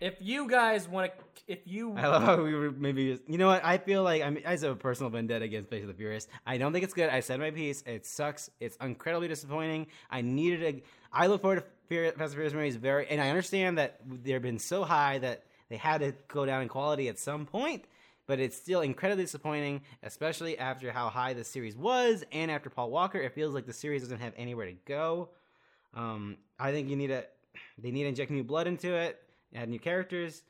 [0.00, 3.22] if you guys want to, if you, I love how we were maybe just.
[3.28, 3.64] You know what?
[3.64, 4.36] I feel like I'm.
[4.44, 6.26] I just have a personal vendetta against Fate of the Furious.
[6.44, 7.08] I don't think it's good.
[7.08, 7.82] I said my piece.
[7.86, 8.50] It sucks.
[8.58, 9.86] It's incredibly disappointing.
[10.10, 10.82] I needed a.
[11.12, 14.42] I look forward to Furious, Fast and Furious movies very, and I understand that they've
[14.42, 17.84] been so high that they had to go down in quality at some point.
[18.26, 22.90] But it's still incredibly disappointing, especially after how high the series was, and after Paul
[22.90, 23.20] Walker.
[23.20, 25.30] It feels like the series doesn't have anywhere to go.
[25.94, 27.24] Um, I think you need to.
[27.78, 29.18] They need to inject new blood into it,
[29.54, 30.42] add new characters,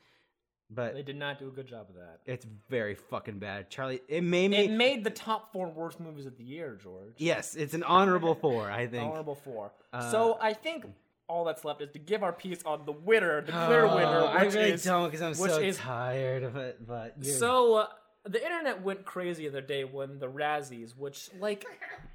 [0.69, 2.19] but they did not do a good job of that.
[2.25, 3.69] it's very fucking bad.
[3.69, 4.65] Charlie, it made me.
[4.65, 7.13] It made the top four worst movies of the year, George.
[7.17, 9.11] yes, it's an honorable four, I think.
[9.11, 9.71] Honorable four.
[9.91, 10.85] Uh, so I think
[11.29, 14.25] all that's left is to give our piece on the winner, the clear Oh, winner,
[14.27, 16.85] I really is don't because I'm so is- tired of it.
[16.85, 17.87] But So uh,
[18.25, 21.65] the internet went crazy the other day when the Razzies, which like,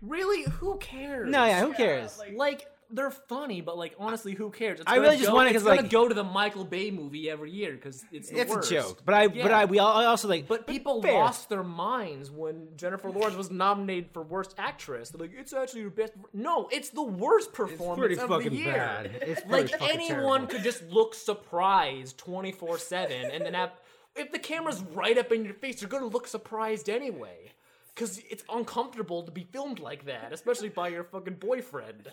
[0.03, 1.31] really, who cares?
[1.31, 2.19] no, yeah, who cares?
[2.19, 4.81] like- Like they're funny, but like honestly, who cares?
[4.81, 6.65] It's I really just go- want it it's 'cause, gonna like- go to the Michael
[6.65, 8.71] Bay movie every year because it's the it's worst.
[8.71, 9.03] a joke.
[9.05, 10.49] But I, but I, we all, I also like.
[10.49, 11.13] But people fair.
[11.15, 15.11] lost their minds when Jennifer Lawrence was nominated for worst actress.
[15.11, 16.13] They're like, it's actually your best.
[16.33, 18.73] No, it's the worst It's performance pretty of fucking the year.
[18.73, 19.07] bad.
[19.23, 20.47] It's pretty Like anyone terrible.
[20.47, 23.73] could just look surprised twenty four seven, and then have
[24.17, 27.53] if the camera's right up in your face, you're gonna look surprised anyway.
[27.99, 32.09] Cause it's uncomfortable to be filmed like that, especially by your fucking boyfriend.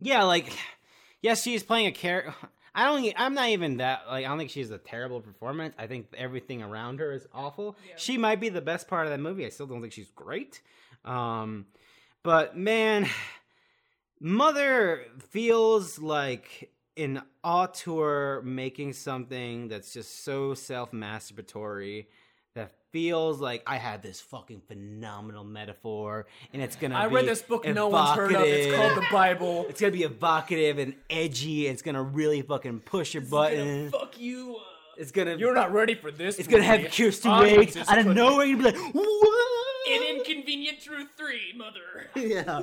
[0.00, 0.50] Yeah, like,
[1.22, 2.34] yes, she's playing a character.
[2.74, 3.04] I don't.
[3.04, 4.02] e- I'm not even that.
[4.08, 5.74] Like, I don't think she's a terrible performance.
[5.78, 7.76] I think everything around her is awful.
[7.86, 7.94] Yeah.
[7.96, 9.46] She might be the best part of that movie.
[9.46, 10.60] I still don't think she's great.
[11.04, 11.66] Um,
[12.22, 13.06] but man,
[14.20, 22.06] Mother feels like an auteur making something that's just so self-masturbatory.
[22.06, 22.08] That
[22.94, 26.94] feels like I had this fucking phenomenal metaphor, and it's gonna.
[26.94, 28.42] I be read this book no one's heard of.
[28.42, 29.66] It's called the Bible.
[29.68, 31.66] It's gonna be evocative and edgy.
[31.66, 33.90] And It's gonna really fucking push your button.
[33.90, 34.58] Fuck you.
[34.96, 35.36] It's gonna.
[35.36, 36.38] You're not ready for this.
[36.38, 36.92] It's gonna have movie.
[36.94, 38.46] Kristen Wiig out of nowhere.
[38.46, 39.90] You'd be like, what?
[39.90, 42.10] An inconvenient truth three, mother.
[42.14, 42.62] yeah.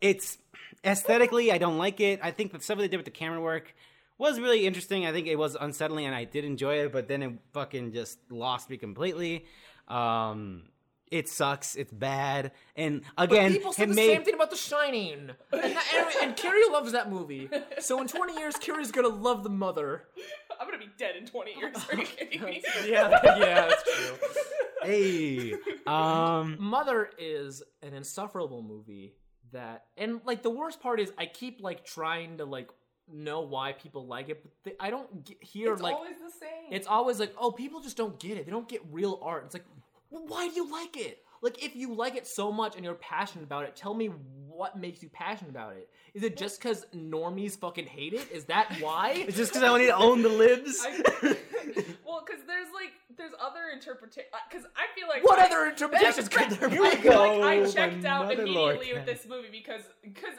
[0.00, 0.38] It's
[0.84, 2.20] aesthetically, I don't like it.
[2.22, 3.74] I think the stuff they did with the camera work
[4.20, 5.06] was really interesting.
[5.06, 6.92] I think it was unsettling, and I did enjoy it.
[6.92, 9.46] But then it fucking just lost me completely.
[9.88, 10.64] Um,
[11.10, 11.74] it sucks.
[11.74, 12.52] It's bad.
[12.76, 16.28] And again, people said it the made same thing about The Shining, and, that, and,
[16.28, 17.50] and Carrie loves that movie.
[17.80, 20.04] So in 20 years, Carrie's gonna love the mother.
[20.60, 21.76] I'm gonna be dead in 20 years.
[21.90, 22.62] Are you kidding me?
[22.86, 24.28] Yeah, yeah, that's true.
[24.82, 25.54] hey.
[25.86, 29.14] Um, Mother is an insufferable movie
[29.52, 32.70] that, and like the worst part is, I keep like trying to like
[33.12, 36.30] know why people like it, but they, I don't get, hear It's like always the
[36.30, 36.72] same.
[36.72, 38.44] it's always like, oh, people just don't get it.
[38.46, 39.44] They don't get real art.
[39.44, 39.64] It's like,
[40.10, 41.22] well, why do you like it?
[41.42, 44.10] Like, if you like it so much and you're passionate about it, tell me
[44.46, 45.88] what makes you passionate about it.
[46.12, 48.30] Is it just because normies fucking hate it?
[48.30, 49.24] Is that why?
[49.26, 50.84] it's just because I want to own the libs.
[50.84, 50.98] I,
[52.04, 54.30] well, because there's like there's other interpretation.
[54.50, 56.78] Because uh, I feel like what I- other interpretations could there be?
[56.78, 58.78] I feel like I checked out immediately lord.
[58.78, 60.34] with this movie because because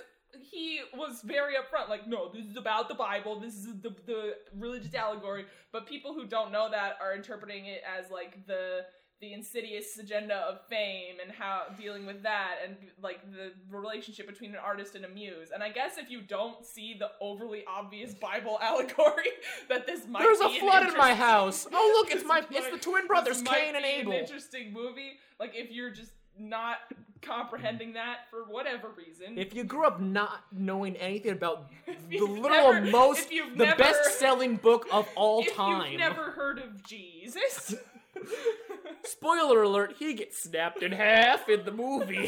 [0.52, 4.36] he was very upfront, like, no, this is about the Bible, this is the the
[4.57, 5.45] religious allegory.
[5.72, 8.86] But people who don't know that are interpreting it as like the
[9.22, 14.49] the insidious agenda of fame and how dealing with that and like the relationship between
[14.49, 15.49] an artist and a muse.
[15.53, 19.30] And I guess if you don't see the overly obvious Bible allegory,
[19.69, 21.68] that this might There's a flood in my house.
[21.73, 24.11] Oh look, it's my it's the twin brothers Cain and Abel.
[24.11, 25.14] An interesting movie.
[25.40, 26.78] Like if you're just not
[27.22, 29.38] comprehending that for whatever reason.
[29.38, 31.69] If you grew up not knowing anything about
[32.10, 35.91] the literal never- most, the never- best-selling book of all if time.
[35.91, 37.76] you've never heard of Jesus.
[39.03, 42.27] Spoiler alert: He gets snapped in half in the movie.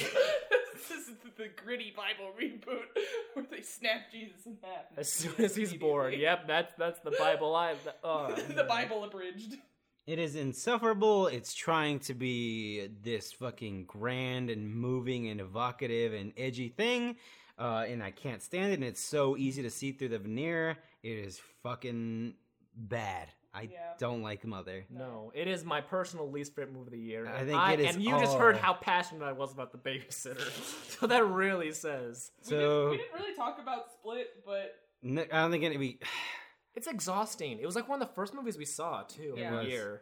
[0.73, 2.85] this is the, the gritty Bible reboot
[3.33, 4.85] where they snap Jesus in half.
[4.97, 7.55] As soon as he's born, yep, that's that's the Bible.
[7.55, 9.55] I uh, the Bible abridged.
[10.05, 11.27] It is insufferable.
[11.27, 17.15] It's trying to be this fucking grand and moving and evocative and edgy thing.
[17.57, 18.75] Uh, and I can't stand it.
[18.75, 20.77] And it's so easy to see through the veneer.
[21.03, 22.33] It is fucking
[22.75, 23.29] bad.
[23.53, 23.93] I Yeah.
[23.99, 24.83] don't like Mother.
[24.89, 27.27] No, it is my personal least favorite movie of the year.
[27.27, 30.41] I think it is And you just heard how passionate I was about the babysitter,
[30.99, 32.31] so that really says.
[32.45, 34.75] We, didn't, So we didn't really talk about Split, but
[35.05, 35.99] I don't think it'd be.
[36.75, 37.59] It's exhausting.
[37.59, 39.47] It was like one of the first movies we saw too Yeah.
[39.49, 39.65] in It was.
[39.65, 40.01] the year.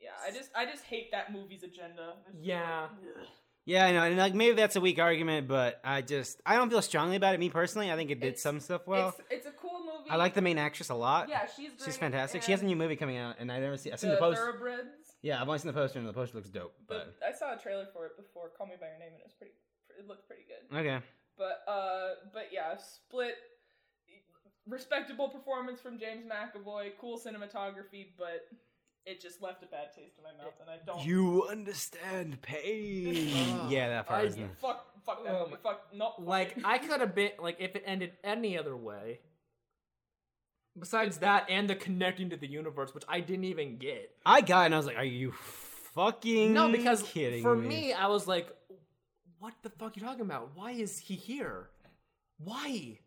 [0.00, 2.14] Yeah, I just I just hate that movie's agenda.
[2.28, 2.88] It's Yeah.
[3.16, 3.26] like.
[3.64, 6.70] Yeah, I know, and like maybe that's a weak argument, but I just I don't
[6.70, 7.38] feel strongly about it.
[7.40, 9.08] Me personally, I think it did It's- some stuff well.
[9.10, 10.08] it's it's a cool movie.
[10.08, 11.28] I like the main actress a lot.
[11.28, 11.84] Yeah, she's great.
[11.84, 12.42] she's fantastic.
[12.42, 13.92] She has a new movie coming out, and I never see.
[13.92, 14.38] I've seen the the post.
[14.40, 15.16] Thoroughbreds.
[15.20, 16.74] Yeah, I've only seen the poster, and the poster looks dope.
[16.86, 18.48] The, But I saw a trailer for it before.
[18.56, 19.52] Call Me by Your Name, and it was pretty.
[19.98, 20.74] It looked pretty good.
[20.78, 21.04] okay,
[21.36, 23.34] But uh, but yeah, Split.
[24.68, 26.90] Respectable performance from James McAvoy.
[27.00, 28.46] Cool cinematography, but
[29.06, 31.04] it just left a bad taste in my mouth, and I don't.
[31.06, 33.08] you understand pain.
[33.62, 33.66] Ugh.
[33.70, 34.20] yeah, that part.
[34.20, 35.56] I- was the- Fuck, fuck that Oh movie.
[35.62, 36.12] Fuck, no.
[36.18, 36.64] Like it.
[36.64, 39.20] I could have been like if it ended any other way.
[40.78, 44.10] Besides that and the connecting to the universe, which I didn't even get.
[44.24, 45.32] I got, it and I was like, "Are you
[45.94, 48.48] fucking No, because kidding for me?" me, I was like,
[49.40, 50.50] "What the fuck are you talking about?
[50.54, 51.70] Why is he here?
[52.38, 52.98] Why?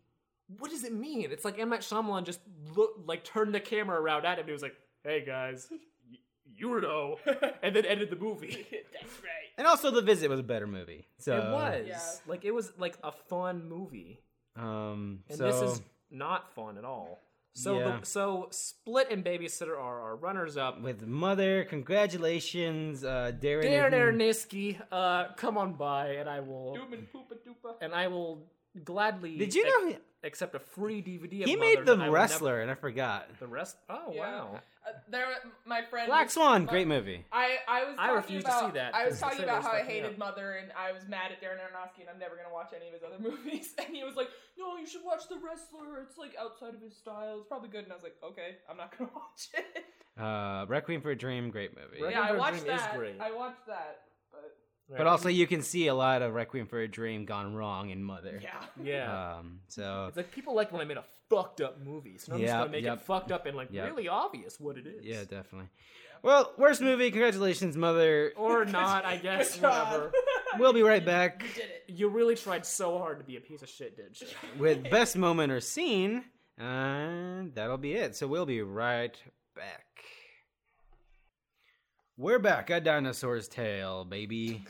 [0.58, 2.40] What does it mean?" It's like M Night Shyamalan just
[2.76, 4.40] look like turned the camera around at him.
[4.40, 6.18] and He was like, "Hey guys, y-
[6.56, 7.18] you would know,"
[7.62, 8.66] and then ended the movie.
[8.92, 9.50] That's right.
[9.58, 11.06] And also, The Visit was a better movie.
[11.18, 12.00] So it was Yeah.
[12.26, 14.20] like it was like a fun movie,
[14.56, 17.20] Um, and so this is not fun at all.
[17.54, 17.98] So Yeah.
[18.00, 20.80] the, so Split and Babysitter are our runners up.
[20.80, 23.64] with Mother, congratulations, uh, Darren.
[23.64, 27.74] Darren Aron- Aronofsky, uh, come on by, and I will Doomin' poopa doopa.
[27.80, 28.50] and I will
[28.84, 29.36] gladly.
[29.38, 31.42] Did you ac- know he, accept a free DVD?
[31.42, 33.28] Of he made The but I will Wrestler, and I forgot.
[33.40, 33.76] The rest.
[33.88, 34.20] Oh Yeah.
[34.20, 34.60] wow!
[34.86, 35.26] Uh, there,
[35.64, 36.08] my friend.
[36.08, 37.24] Black Swan, my- great movie.
[37.32, 39.44] I, I was I talking refuse to about, see that, I was 'cause the talking
[39.44, 40.18] about how I hated up.
[40.18, 42.94] Mother and I was mad at Darren Aronofsky and I'm never gonna watch any of
[42.94, 43.74] his other movies.
[43.78, 44.28] And he was like,
[44.58, 46.00] "No, you should watch The Wrestler.
[46.02, 47.38] It's like outside of his style.
[47.38, 49.84] It's probably good." And I was like, "Okay, I'm not gonna watch it."
[50.20, 52.02] Uh, Requiem for a Dream, great movie.
[52.02, 52.96] Requiem yeah, for I a watched Dream is that.
[52.98, 53.20] great.
[53.20, 54.00] I watched that,
[54.92, 57.90] but But also, you can see a lot of Requiem for a Dream gone wrong
[57.90, 58.40] in Mother.
[58.42, 58.50] yeah.
[58.82, 59.36] yeah.
[59.38, 62.40] Um, so it's like people like when I made a fucked up movie, so I'm
[62.40, 62.98] just gonna make yep.
[62.98, 63.86] it fucked up and like Yep.
[63.88, 65.04] really obvious what it is.
[65.04, 65.68] yeah, definitely.
[66.22, 67.10] Well, worst movie.
[67.10, 68.32] Congratulations, Mother.
[68.36, 69.56] Or not, I guess.
[69.60, 70.12] Whatever.
[70.58, 71.84] We'll be right back You did it.
[71.88, 74.26] You really tried so hard to be a piece of shit, didn't you?
[74.58, 76.24] with best moment or scene,
[76.58, 78.14] and that'll be it.
[78.16, 79.16] So we'll be right
[79.56, 79.86] back.
[82.18, 84.62] We're back at Dinosaur's Tale, baby.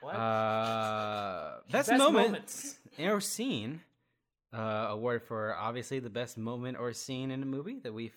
[0.00, 0.14] What?
[0.14, 2.78] Uh, best, Best moment moments.
[2.98, 3.80] or scene.
[4.52, 8.16] Uh, award for obviously the best moment or scene in a movie that we've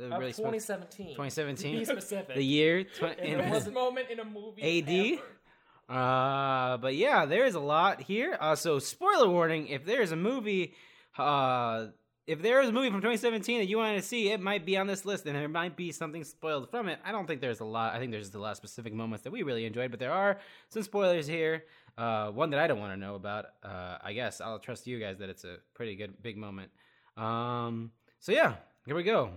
[0.00, 1.08] uh, really spoke- 2017.
[1.08, 1.72] 2017.
[1.72, 2.34] To be specific.
[2.36, 4.62] the year tw- in it Best moment in a movie.
[4.62, 5.18] AD?
[5.18, 5.98] ever.
[6.00, 8.36] Uh, but yeah, there's a lot here.
[8.40, 10.74] Uh, so spoiler warning: if there's a movie,
[11.18, 11.86] uh,
[12.26, 14.76] if there is a movie from 2017 that you wanted to see, it might be
[14.76, 17.00] on this list, and there might be something spoiled from it.
[17.04, 17.94] I don't think there's a lot.
[17.94, 20.38] I think there's a lot of specific moments that we really enjoyed, but there are
[20.68, 21.64] some spoilers here.
[21.98, 23.46] Uh, one that I don't want to know about.
[23.62, 26.70] Uh, I guess I'll trust you guys that it's a pretty good big moment.
[27.16, 27.90] Um,
[28.20, 28.54] so yeah,
[28.86, 29.30] here we go.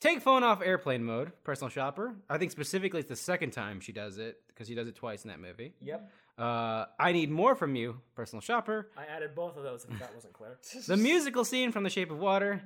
[0.00, 2.14] Take phone off airplane mode, personal shopper.
[2.30, 5.24] I think specifically it's the second time she does it because she does it twice
[5.24, 5.74] in that movie.
[5.82, 6.10] Yep.
[6.40, 8.88] Uh, I need more from you, personal shopper.
[8.96, 10.58] I added both of those if that wasn't clear.
[10.86, 12.62] The musical scene from The Shape of Water,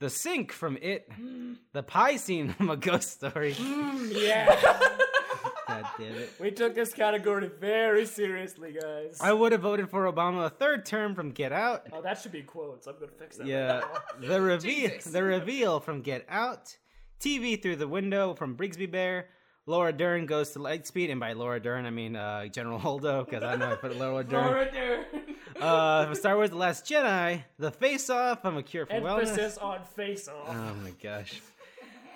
[0.00, 1.08] the sink from It,
[1.72, 3.52] the pie scene from A Ghost Story.
[4.10, 4.46] yeah.
[5.68, 6.32] God damn it!
[6.40, 9.18] we took this category very seriously, guys.
[9.20, 11.86] I would have voted for Obama a third term from Get Out.
[11.92, 12.86] oh, that should be quotes.
[12.86, 13.46] I'm gonna fix that.
[13.46, 13.82] Yeah,
[14.20, 15.12] the reveal, Jesus.
[15.12, 16.76] the reveal from Get Out,
[17.20, 19.28] TV through the window from Brigsby Bear.
[19.66, 23.42] Laura Dern goes to Lightspeed, and by Laura Dern I mean uh, General Holdo because
[23.42, 24.44] I know I put Laura Dern.
[24.44, 25.04] Laura Dern.
[25.60, 29.28] Uh, Star Wars: The Last Jedi, The Face Off I'm A Cure for Wellness.
[29.28, 30.48] Emphasis on face off.
[30.48, 31.40] Oh my gosh.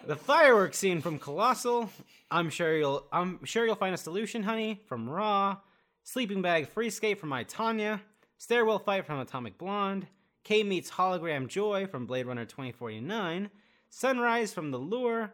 [0.06, 1.90] The fireworks scene from Colossal.
[2.30, 5.56] I'm sure you'll I'm sure you'll find a solution, honey, from Raw.
[6.04, 8.00] Sleeping bag free skate from My Tonya.
[8.38, 10.06] Stairwell fight from Atomic Blonde.
[10.44, 13.50] K meets hologram Joi from Blade Runner 2049.
[13.90, 15.32] Sunrise from The Lure.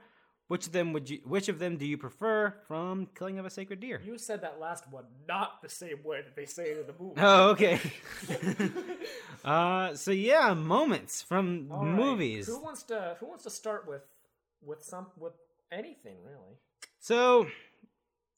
[0.54, 3.50] Which of them would you which of them do you prefer from Killing of a
[3.50, 4.00] Sacred Deer?
[4.04, 6.94] You said that last one not the same way that they say it in the
[6.96, 7.20] movie.
[7.20, 7.80] Oh, okay.
[9.44, 12.46] uh so yeah, moments from All right, movies.
[12.46, 14.02] Who wants to Who wants to start with
[14.64, 15.32] with some with
[15.72, 16.60] anything really?
[17.00, 17.48] So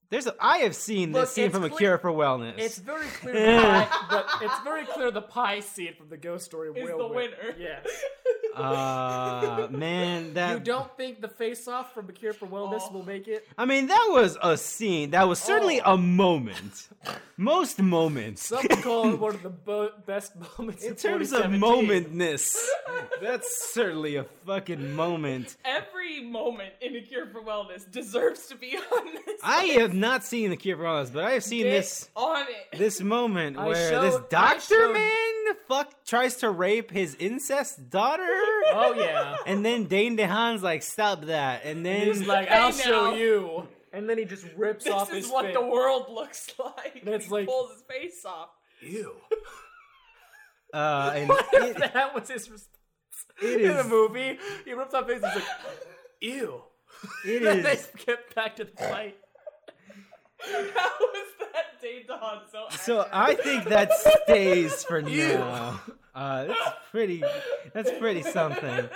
[0.09, 2.55] there's a I have seen this Look, scene it's from A Cure for Wellness.
[2.57, 6.47] It's very clear, the pie, but it's very clear the pie scene from the Ghost
[6.47, 7.33] Story Is will the win.
[7.33, 7.55] winner.
[7.59, 7.87] Yes.
[8.57, 12.93] uh man that You don't think the face off from The Cure for Wellness Oh.
[12.93, 13.47] will make it?
[13.59, 15.11] I mean that was a scene.
[15.11, 15.95] That was certainly Oh.
[15.95, 16.89] a moment.
[17.37, 18.47] Most moments.
[18.47, 21.61] Some would call it one of the bo- best moments in of terms of 2017.
[21.61, 22.57] momentness.
[23.21, 25.57] That's certainly a fucking moment.
[25.65, 29.41] Every moment in A Cure for Wellness deserves to be on this.
[29.43, 29.79] I list.
[29.81, 32.79] have not seen The Cure for Wellness, but I have seen Get this on it.
[32.79, 35.33] this moment I where showed- this doctor showed- man
[35.69, 38.23] fuck tries to rape his incest daughter.
[38.79, 39.37] Oh yeah.
[39.47, 41.65] And then Dane DeHaan's like, stop that.
[41.65, 43.15] And then He's like, I'll show now.
[43.17, 43.69] you.
[43.93, 45.09] And then he just rips off.
[45.09, 45.55] This is his what face.
[45.55, 47.01] the world looks like.
[47.05, 48.49] And it's he like- pulls his face off.
[48.83, 49.13] Ew.
[50.75, 52.69] uh, and What if it- that was his response
[53.41, 54.39] It in the movie?
[54.65, 55.33] He rips off his face.
[55.33, 55.79] He's like,
[56.21, 56.63] ew.
[57.25, 57.89] it then they is.
[58.05, 59.17] get back to the fight.
[60.41, 61.27] How was
[62.09, 62.67] that Dane DeHaan so?
[62.77, 63.13] So accurate?
[63.13, 63.93] I think that
[64.25, 65.81] stays for now.
[66.15, 67.23] Uh, that's pretty.
[67.73, 68.89] That's pretty something.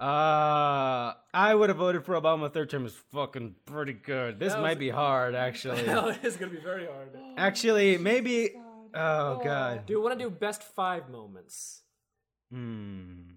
[0.00, 4.38] Uh, I would have voted for Obama third term is fucking pretty good.
[4.38, 5.82] This That might be hard, actually.
[5.86, 7.08] Hell, it's gonna be very hard.
[7.36, 8.50] actually, maybe.
[8.94, 9.86] Oh god.
[9.86, 11.82] Do you want to do best five moments?
[12.52, 13.32] Hmm.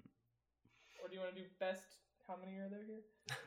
[1.03, 1.83] Or do you want to do best?
[2.27, 2.99] How many are there here?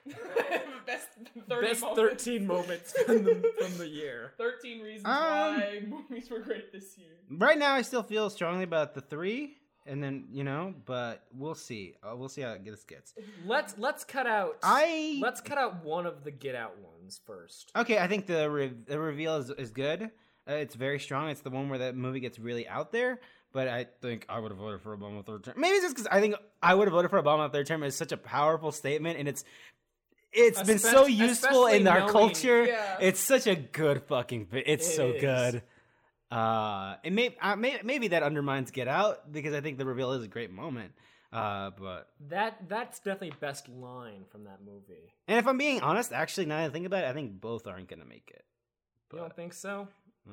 [0.86, 1.08] best
[1.48, 2.00] thirty best moments.
[2.24, 4.32] thirteen moments from the from the year.
[4.38, 7.08] 13 reasons Um, why movies were great this year.
[7.30, 9.56] Right now, I still feel strongly about the three,
[9.86, 11.94] and then you know, but we'll see.
[12.02, 13.14] Uh, we'll see how this gets.
[13.46, 14.58] Let's let's cut out.
[14.62, 17.70] I let's cut out one of the Get Out ones first.
[17.76, 20.10] Okay, I think the re- the reveal is is good.
[20.48, 21.30] Uh, it's very strong.
[21.30, 23.20] It's the one where that movie gets really out there.
[23.54, 25.54] But I think I would have voted for Obama third term.
[25.56, 27.82] Maybe it's just because I think I would have voted for Obama third term.
[27.84, 29.44] It's such a powerful statement, and it's
[30.32, 32.64] it's been so useful in our knowing- culture.
[32.66, 32.96] Yeah.
[33.00, 34.48] It's such a good fucking.
[34.52, 35.20] It's It so is.
[35.20, 35.62] good.
[36.32, 40.10] Uh, and may, uh, may, maybe that undermines Get Out because I think the reveal
[40.12, 40.92] is a great moment.
[41.32, 45.12] Uh, but That that's definitely best line from that movie.
[45.28, 47.68] and if I'm being honest, actually, now that I think about it, I think both
[47.68, 48.44] aren't gonna make it.
[49.12, 49.86] You don't think so?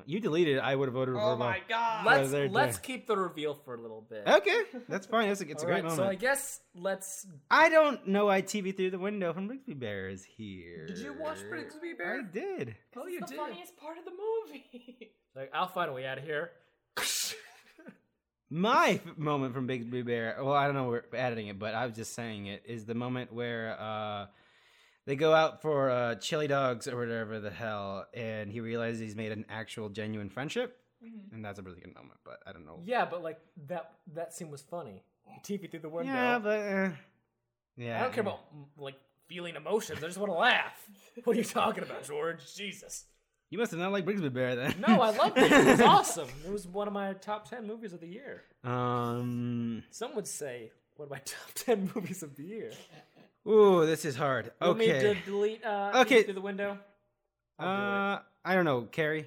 [0.06, 0.58] You deleted.
[0.58, 1.40] it, I would have voted for Oh Obama.
[1.40, 2.06] my god.
[2.06, 2.84] Let's they're let's dead.
[2.84, 4.24] keep the reveal for a little bit.
[4.26, 5.28] Okay, that's fine.
[5.30, 5.98] It's a, it's a great Alright, moment.
[5.98, 7.28] So I guess let's.
[7.50, 10.88] I don't know why TV through the window from Brigsby Bear is here.
[10.88, 12.22] Did you watch Brigsby Bear?
[12.22, 12.76] I did.
[12.96, 13.38] Oh, This you is the did.
[13.38, 15.12] funniest part of the movie.
[15.36, 16.52] Like, I'll find a way out of here.
[18.50, 20.36] My f- moment from Brigsby Bear.
[20.42, 22.94] Well, I don't know we're editing it, but I was just saying it is the
[22.96, 24.26] moment where uh,
[25.12, 29.14] they go out for uh, chili dogs or whatever the hell, and he realizes he's
[29.14, 30.80] made an actual genuine friendship,
[31.34, 32.18] and that's a really good moment.
[32.24, 32.80] But I don't know.
[32.86, 35.04] Yeah, but like that that scene was funny.
[35.44, 36.14] TV through the window.
[36.14, 36.90] Yeah, but uh,
[37.76, 38.96] yeah, I don't care about mm, like
[39.28, 40.02] feeling emotions.
[40.02, 40.90] I just want to laugh.
[41.26, 42.56] What are you talking about, George?
[42.56, 43.04] Jesus.
[43.50, 44.76] You must have not liked Brigsby Bear then.
[44.80, 45.52] No, I loved it.
[45.52, 46.30] It was awesome.
[46.46, 48.44] It was one of my top ten movies of the year.
[48.64, 49.84] Um.
[49.90, 52.72] Some would say one of my top ten movies of the year.
[53.48, 54.52] Ooh, this is hard.
[54.62, 55.14] You want me Okay.
[55.14, 56.24] to delete uh, Okay.
[56.24, 56.78] Through the window.
[57.60, 57.82] I'll do.
[57.82, 59.26] Uh, I don't know, Carrie.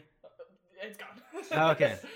[0.82, 1.70] It's gone.
[1.72, 1.96] Okay.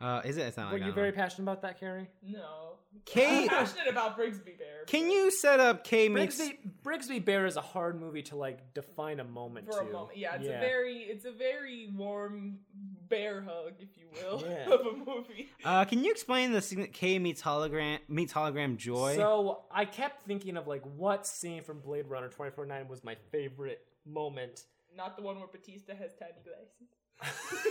[0.00, 0.42] Uh, is it?
[0.42, 1.16] It's not Were like you very know.
[1.16, 2.08] passionate about that, Carrie?
[2.22, 2.62] no.
[3.04, 4.84] Kay, I'm passionate about Brigsby Bear.
[4.86, 6.40] can you set up K meets?
[6.40, 9.88] Brigsby, Brigsby Bear is a hard movie to like define a moment for to.
[9.88, 10.16] a moment.
[10.16, 12.58] Yeah, it's a very it's a very warm
[13.08, 14.64] bear hug, if you will, Yeah.
[14.74, 15.50] of a movie.
[15.62, 19.14] Uh, can you explain the scene that K meets hologram meets hologram Joi?
[19.16, 23.84] So I kept thinking of like what scene from Blade Runner 2049 was my favorite
[24.06, 24.64] moment.
[24.96, 26.88] Not the one where Bautista has tiny glasses.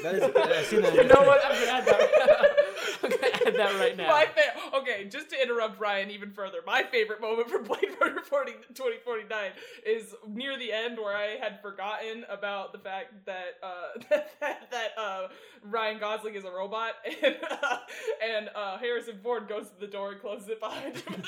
[0.04, 0.96] That is, I've seen that.
[0.96, 1.42] You know what?
[1.46, 2.52] I'm gonna add that.
[3.04, 4.10] I'm gonna add that right now.
[4.10, 8.22] My fa- okay, just to interrupt Ryan even further, my favorite moment from Blade Runner
[8.22, 9.52] 40, 2049
[9.86, 14.92] is near the end where I had forgotten about the fact that uh, that, that
[14.98, 15.28] uh,
[15.64, 16.94] Ryan Gosling is a robot
[17.24, 17.78] and uh,
[18.24, 21.14] and uh, Harrison Ford goes to the door and closes it behind him.
[21.14, 21.26] And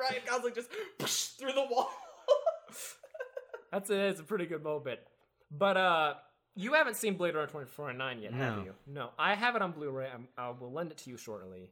[0.00, 1.90] Ryan Gosling just through the wall.
[3.70, 5.00] That's a, that's a pretty good moment.
[5.50, 6.14] But uh,
[6.58, 8.74] you haven't seen Blade Runner 2049 yet, have you?
[8.86, 10.08] No, I have it on Blu-ray.
[10.12, 11.70] I'm, I will lend it to you shortly.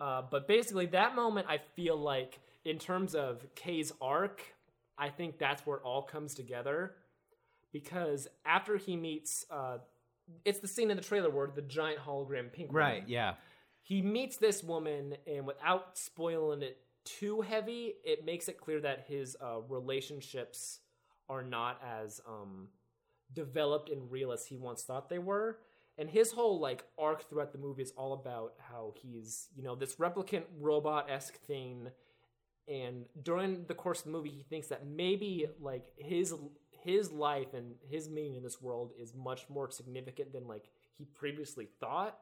[0.00, 4.42] Uh, but basically, that moment, I feel like, in terms of Kay's arc,
[4.98, 6.94] I think that's where it all comes together.
[7.72, 9.78] Because after he meets, uh,
[10.44, 13.08] it's the scene in the trailer where the giant hologram pink woman- Right.
[13.08, 13.34] Yeah.
[13.82, 19.04] he meets this woman and without spoiling it too heavy it makes it clear that
[19.06, 20.80] his uh, relationships
[21.28, 22.68] are not as um,
[23.34, 25.58] developed and real as he once thought they were.
[25.96, 29.74] And his whole like arc throughout the movie is all about how he's you know
[29.74, 31.88] this replicant robot-esque thing.
[32.66, 36.34] And during the course of the movie he thinks that maybe like his
[36.70, 40.64] his life and his meaning in this world is much more significant than like
[40.98, 42.18] he previously thought.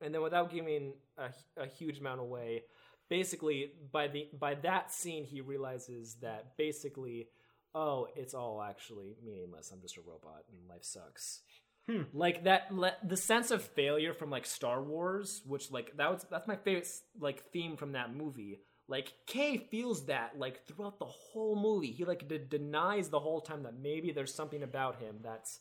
[0.00, 2.64] And then without giving a, a huge amount away
[3.08, 7.28] basically by the by that scene he realizes that basically
[7.76, 9.70] oh it's all actually meaningless.
[9.72, 11.42] I'm just a robot and life sucks.
[11.88, 12.02] Hmm.
[12.12, 16.26] Like that le- the sense of failure from like star wars which like that was
[16.30, 16.88] that's my favorite
[17.20, 18.60] like theme from that movie.
[18.88, 21.92] Like Kay feels that like throughout the whole movie.
[21.92, 25.60] He like de- denies the whole time that maybe there's something about him that's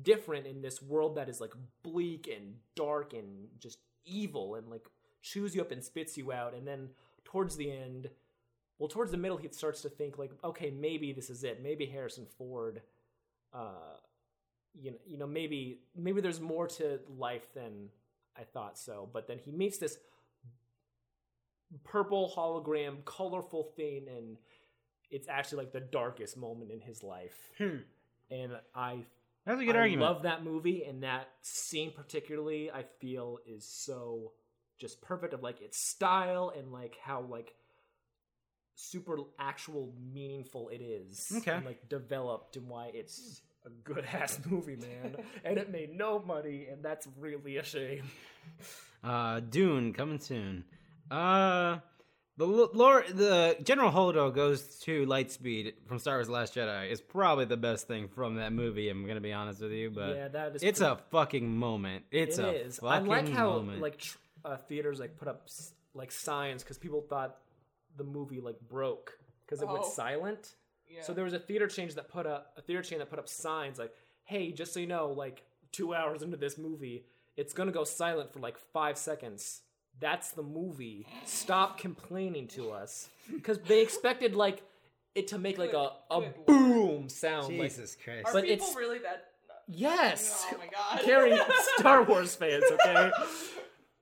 [0.00, 1.52] different in this world that is like
[1.82, 4.86] bleak and dark and just evil and like
[5.22, 6.90] chews you up and spits you out, and then
[7.24, 8.10] towards the end,
[8.78, 11.62] well, towards the middle, he starts to think like, okay, maybe this is it.
[11.62, 12.82] Maybe Harrison Ford,
[13.54, 13.96] uh,
[14.74, 17.88] you know, you know, maybe maybe there's more to life than
[18.38, 19.08] I thought so.
[19.12, 19.98] But then he meets this
[21.84, 24.36] purple hologram, colorful thing, and
[25.10, 27.36] it's actually like the darkest moment in his life.
[27.58, 27.78] Hmm.
[28.30, 28.98] And I
[29.46, 30.02] That's a good I argument.
[30.02, 34.32] love that movie, and that scene particularly, I feel is so
[34.78, 37.54] just perfect of like its style and like how like
[38.76, 41.32] super actual meaningful it is.
[41.38, 41.50] Okay.
[41.52, 45.16] And like developed and why it's a good ass movie, man.
[45.44, 48.04] and it made no money, and that's really a shame.
[49.02, 50.64] Uh, Dune coming soon.
[51.10, 51.78] Uh,
[52.36, 56.90] the l- lore, the General Holdo goes to Lightspeed from Star Wars: The Last Jedi
[56.90, 58.88] is probably the best thing from that movie.
[58.88, 62.04] I'm gonna be honest with you, but yeah, that is it's pretty- a fucking moment.
[62.10, 62.80] It's It a is.
[62.82, 63.80] I like how moment.
[63.80, 67.36] like tr- uh, theaters like put up s- like signs because people thought
[67.96, 69.88] the movie like broke because it went Oh.
[69.90, 70.54] silent.
[70.88, 71.02] Yeah.
[71.02, 73.28] So there was a theater change that put up a theater chain that put up
[73.28, 73.92] signs like,
[74.24, 75.42] "Hey, just so you know, like
[75.72, 77.04] two hours into this movie,
[77.36, 79.62] it's gonna go silent for like five seconds.
[79.98, 81.06] That's the movie.
[81.24, 84.62] Stop complaining to us." Because they expected like
[85.14, 87.58] it to make like a, a Good- good boom sound.
[87.58, 88.26] Like, Jesus Christ!
[88.28, 89.30] Are but people it's- really that?
[89.66, 91.04] yes, Oh my god.
[91.04, 91.36] carry
[91.78, 93.10] Star Wars fans, okay?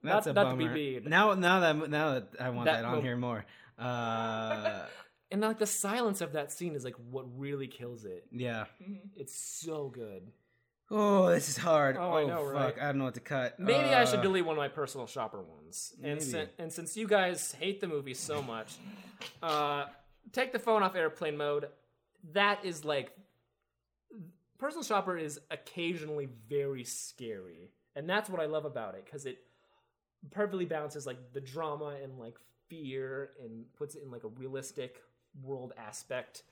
[0.03, 0.75] That's not- a not to be bummer.
[0.75, 1.05] mean.
[1.07, 3.45] Now, now that now that I want That that, on mo- here more.
[3.79, 4.87] Uh,
[5.31, 8.25] And like the silence of that scene is like what really kills it.
[8.31, 8.67] yeah.
[9.17, 10.23] It's so good.
[10.91, 11.97] Oh, this is hard.
[11.97, 12.55] Oh, Oh, I know, fuck!
[12.55, 12.75] right?
[12.81, 13.59] I don't know what to cut.
[13.59, 15.93] Maybe I should Uh, delete one of my personal shopper ones.
[15.97, 16.21] And, Maybe.
[16.21, 18.75] sin- and since you guys hate the movie so much,
[19.43, 19.87] uh,
[20.31, 21.69] take the phone off airplane mode.
[22.35, 23.11] That is like
[24.59, 29.39] personal shopper is occasionally very scary, and that's what I love about it because it
[30.31, 32.37] perfectly balances like the drama and like
[32.69, 35.03] fear and puts it in like a realistic
[35.43, 36.43] world aspect.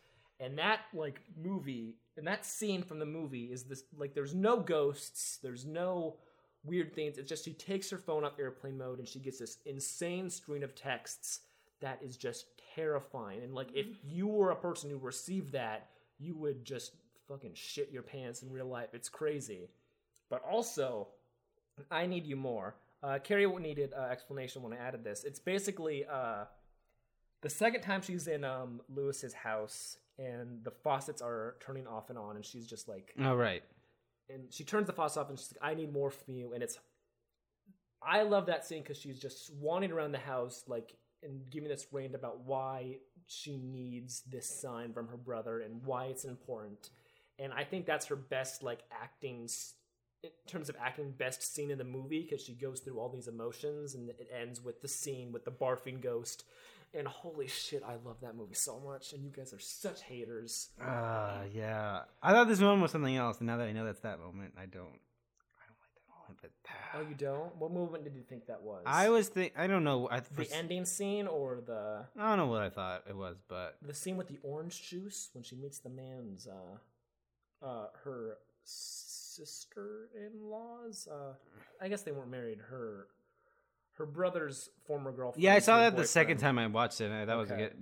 [0.41, 4.59] And that like movie and that scene from the movie is this like there's no
[4.59, 6.17] ghosts, there's no
[6.65, 7.19] weird things.
[7.19, 10.63] It's just she takes her phone off airplane mode and she gets this insane string
[10.63, 11.41] of texts
[11.81, 13.43] that is just terrifying.
[13.43, 14.09] And like if mm-hmm.
[14.09, 16.93] you were a person who received that, you would just
[17.29, 18.91] fucking shit your pants in real life.
[18.93, 19.69] It's crazy.
[20.31, 21.09] But also,
[21.91, 22.75] I need you more.
[23.03, 25.25] Uh, Carrie needed uh, explanation when I added this.
[25.25, 26.45] It's basically uh,
[27.43, 32.19] the second time she's in um, Lewis's house and the faucets are turning off and
[32.19, 33.63] on, and she's just like, Oh right.
[34.29, 36.53] and she turns the faucet off and she's like, I need more from you.
[36.55, 36.79] And it's,
[38.03, 41.87] I love that scene because she's just wandering around the house, like, and giving this
[41.93, 46.91] rant about why she needs this sign from her brother and why it's important.
[47.39, 49.49] And I think that's her best, like, acting,
[50.23, 53.29] in terms of acting, best scene in the movie because she goes through all these
[53.29, 56.45] emotions and it ends with the scene with the barfing ghost.
[56.95, 59.13] And holy shit, I love that movie so much.
[59.13, 60.69] And you guys are such haters.
[60.81, 62.01] Uh, yeah.
[62.23, 64.53] I thought this moment was something else, and now that I know that's that moment,
[64.59, 65.01] I don't.
[65.57, 66.39] I don't like that moment.
[66.43, 66.51] But
[66.95, 67.57] Oh, you don't?
[67.57, 68.83] What movement did you think that was?
[68.85, 69.55] I was think.
[69.57, 70.07] I don't know.
[70.11, 73.37] I, for, the ending scene or the I don't know what I thought it was,
[73.49, 78.37] but the scene with the orange juice when she meets the man's uh uh her
[79.37, 81.33] sister-in-laws uh
[81.81, 83.07] i guess they weren't married her
[83.95, 87.11] her brother's former girlfriend yeah, I saw that the second time I watched it.
[87.11, 87.75] And that was a good.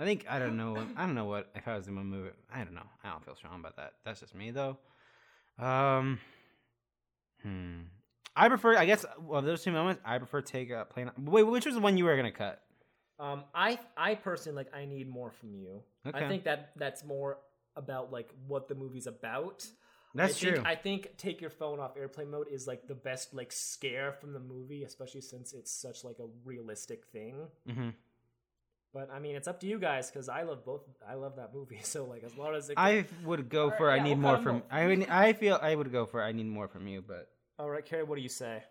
[0.00, 0.84] I think I don't know.
[0.96, 2.30] I don't know what if I was in one movie.
[2.52, 2.82] I don't know.
[3.04, 3.92] I don't feel strong about that.
[4.04, 4.78] That's just me though.
[5.60, 6.18] Um.
[7.40, 7.82] Hmm.
[8.34, 8.76] I prefer.
[8.76, 11.12] I guess of those two moments, I prefer take a plane.
[11.16, 12.60] Wait, which was the one you were gonna cut?
[13.20, 16.18] um i i personally like i need more from you Okay.
[16.18, 17.38] i think that that's more
[17.76, 19.64] about like what the movie's about
[20.14, 20.64] That's I think, true.
[20.64, 24.32] I think take your phone off airplane mode is like the best like scare from
[24.32, 27.48] the movie, especially since it's such like a realistic thing.
[27.68, 27.88] hmm
[28.92, 30.82] But I mean, it's up to you guys because I love both.
[31.08, 31.80] I love that movie.
[31.82, 32.74] So like, as long as it.
[32.78, 33.90] I would go Alright, for.
[33.90, 34.62] I yeah, need we'll more from.
[34.70, 36.22] I mean, I feel I would go for.
[36.22, 37.28] I need more from you, but
[37.58, 38.62] All right, Carrie, what do you say?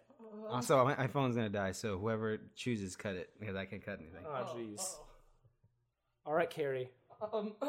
[0.49, 1.73] also my, my phone's gonna die.
[1.73, 4.25] So whoever chooses, cut it because I can't cut anything.
[4.25, 4.95] Oh, jeez.
[6.25, 6.89] All right, Carrie.
[7.21, 7.39] oh.
[7.39, 7.53] Um,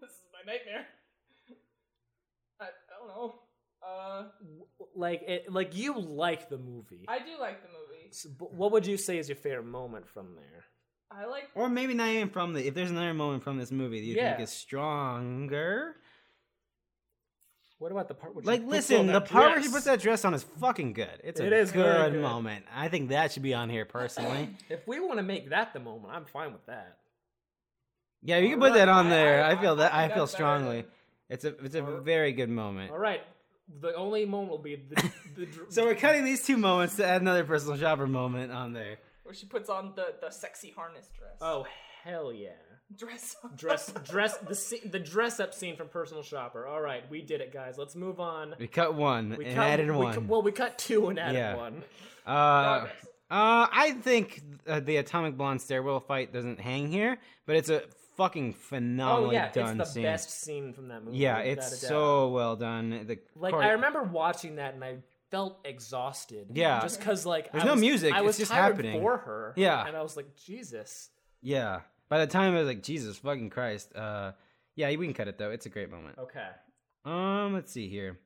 [0.00, 0.86] this is my nightmare.
[3.08, 3.34] I, I don't know.
[3.82, 4.24] Uh,
[4.94, 7.04] Like, it, like you like the movie.
[7.08, 8.08] I do like the movie.
[8.10, 10.64] So, but what would you say is your favorite moment from there?
[11.10, 11.48] I like.
[11.54, 12.66] Or maybe not even from the.
[12.66, 14.30] If there's another moment from this movie that you Yeah.
[14.36, 15.96] think is stronger,
[17.78, 18.34] What about the part?
[18.34, 20.34] Where she like puts listen, on the that part where she puts that dress on
[20.34, 21.20] is fucking good.
[21.22, 22.22] It's a It is very good, good.
[22.22, 22.64] moment.
[22.74, 24.50] I think that should be on here personally.
[24.68, 26.98] If we want to make that the moment, I'm fine with that.
[28.22, 29.44] yeah, you can put that on there.
[29.44, 29.94] I- I, feel that.
[29.94, 30.80] I, think feel that's better strongly.
[30.82, 30.90] than-
[31.28, 32.90] It's a it's a Or- very good moment.
[32.90, 33.20] All right,
[33.80, 37.06] the only moment will be the, the dr- So we're cutting these two moments to
[37.06, 38.98] add another personal shopper moment on there.
[39.24, 41.36] Where she puts on the, the sexy harness dress.
[41.42, 41.66] oh
[42.02, 42.50] hell yeah.
[42.96, 43.54] Dress up.
[43.54, 46.66] Dress dress the the dress up scene from Personal Shopper.
[46.66, 47.76] All right, we did it, guys.
[47.76, 48.54] Let's move on.
[48.58, 50.14] We cut one We and cut, added we one.
[50.14, 51.56] cut- well, we cut two and added Yeah.
[51.56, 51.82] one.
[52.26, 53.04] Uh, Progress.
[53.30, 57.82] uh, I think uh, the Atomic Blonde stairwell fight doesn't hang here, but it's a
[58.18, 60.02] fucking phenomenally Oh yeah, done it's the scene.
[60.02, 61.16] best scene from that movie.
[61.16, 62.90] Yeah, it's so well done.
[63.06, 64.96] The like chore- I remember watching that and I
[65.30, 66.48] felt exhausted.
[66.52, 66.80] Yeah.
[66.82, 69.00] just because like There's I no was- music, I it's was just tired happening.
[69.00, 69.54] for her.
[69.56, 69.86] Yeah.
[69.86, 71.08] and I was like, Jesus.
[71.40, 71.80] Yeah.
[72.10, 73.94] By the time I was like, Jesus fucking Christ.
[73.96, 74.32] Uh,
[74.74, 75.50] yeah, we can cut it though.
[75.50, 76.18] It's a great moment.
[76.18, 76.46] Okay.
[77.04, 78.18] Um, let's see here.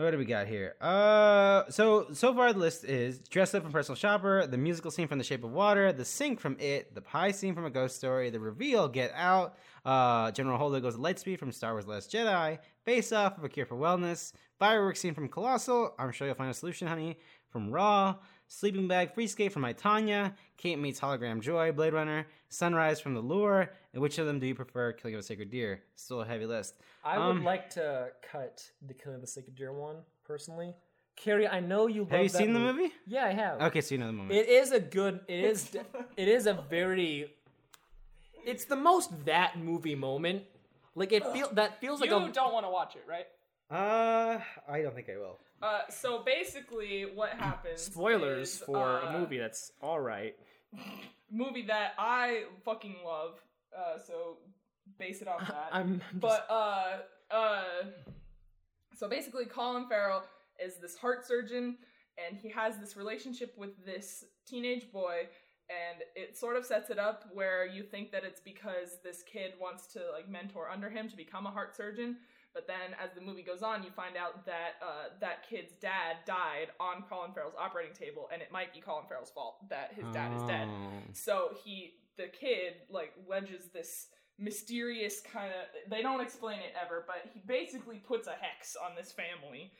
[0.00, 0.76] What do we got here?
[0.80, 5.06] Uh, so so far the list is dress up from personal shopper, the musical scene
[5.06, 7.96] from The Shape of Water, the sink from It, the pie scene from A Ghost
[7.96, 12.58] Story, the reveal Get Out, uh, General Holdo goes Lightspeed from Star Wars: Last Jedi,
[12.86, 15.94] Face Off of A Cure for Wellness, fireworks scene from Colossal.
[15.98, 17.18] I'm sure you'll find a solution, honey.
[17.50, 18.14] From Raw,
[18.48, 23.12] sleeping bag free skate from My Tonya, Kate meets hologram Joi, Blade Runner, sunrise from
[23.12, 23.70] The Lure.
[23.92, 24.92] And which of them do you prefer?
[24.92, 25.82] Killing of a Sacred Deer.
[25.96, 26.74] Still a heavy list.
[27.04, 30.74] I Um, would like to cut the Killing of the Sacred Deer one personally.
[31.16, 32.92] Carrie, I know you love Have you that seen the movie?
[33.06, 33.60] Yeah, I have.
[33.62, 34.36] Okay, so you know the movie.
[34.38, 35.20] It is a good.
[35.28, 35.76] It is.
[36.16, 37.34] it is a very.
[38.46, 40.44] It's the most that movie moment.
[40.94, 42.30] Like it feel that feels like you a.
[42.30, 43.26] don't want to watch it, right?
[43.70, 45.38] Uh, I don't think I will.
[45.62, 47.82] Uh, so basically, what happens?
[47.82, 50.34] Spoilers is, for uh, a movie that's all right.
[51.30, 53.40] movie that I fucking love.
[53.76, 54.38] Uh, so
[54.98, 55.68] base it off that.
[55.72, 56.02] I'm.
[56.14, 56.98] But uh,
[57.30, 57.62] uh,
[58.96, 60.22] so basically, Colin Farrell
[60.64, 61.76] is this heart surgeon,
[62.18, 65.28] and he has this relationship with this teenage boy,
[65.68, 69.52] and it sort of sets it up where you think that it's because this kid
[69.60, 72.16] wants to like mentor under him to become a heart surgeon.
[72.52, 76.16] But then, as the movie goes on, you find out that uh, that kid's dad
[76.26, 80.04] died on Colin Farrell's operating table, and it might be Colin Farrell's fault that his
[80.12, 80.66] dad is dead.
[80.68, 80.90] Oh.
[81.12, 84.08] So he, the kid, like wedges this
[84.38, 85.90] mysterious kind of.
[85.90, 89.72] They don't explain it ever, but he basically puts a hex on this family,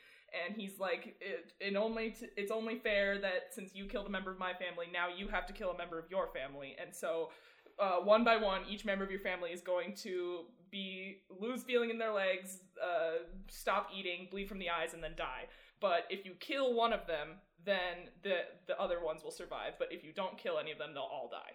[0.47, 4.11] and he's like, it, it only t- it's only fair that since you killed a
[4.11, 6.95] member of my family, now you have to kill a member of your family, and
[6.95, 7.31] so.
[7.79, 10.41] Uh, one by one, each member of your family is going to
[10.71, 15.13] be lose feeling in their legs, uh, stop eating, bleed from the eyes, and then
[15.17, 15.45] die.
[15.81, 19.75] But if you kill one of them, then the the other ones will survive.
[19.79, 21.53] But if you don't kill any of them, they'll all die.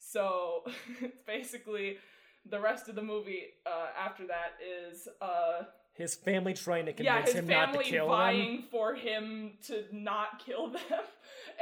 [0.00, 0.64] So
[1.00, 1.98] it's basically
[2.48, 4.54] the rest of the movie uh, after that
[4.90, 5.64] is uh,
[5.94, 8.64] His family trying to convince his him not to family kill vying him.
[8.70, 10.80] for him to not kill them.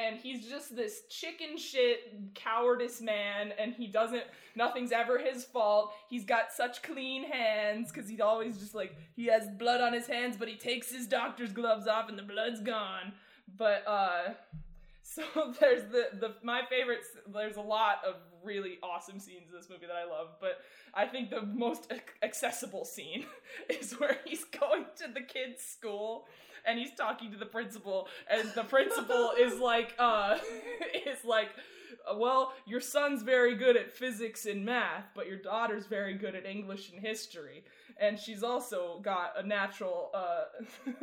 [0.00, 4.22] And he's just this chicken shit cowardice man, and he doesn't.
[4.54, 5.92] Nothing's ever his fault.
[6.08, 10.06] He's got such clean hands because he's always just like he has blood on his
[10.06, 13.12] hands, but he takes his doctor's gloves off and the blood's gone.
[13.56, 14.34] But uh,
[15.08, 15.22] so
[15.60, 17.00] there's the the my favorite.
[17.32, 20.58] There's a lot of really awesome scenes in this movie that I love, but
[20.94, 23.24] I think the most accessible scene
[23.68, 26.26] is where he's going to the kids' school
[26.66, 30.36] and he's talking to the principal, and the principal is like, uh,
[31.06, 31.48] is like,
[32.14, 36.44] well, your son's very good at physics and math, but your daughter's very good at
[36.44, 37.64] English and history,
[37.96, 40.44] and she's also got a natural uh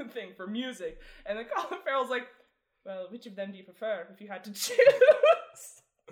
[0.09, 0.99] thing for music.
[1.25, 2.27] And then Colin Farrell's like,
[2.85, 4.77] well, which of them do you prefer if you had to choose?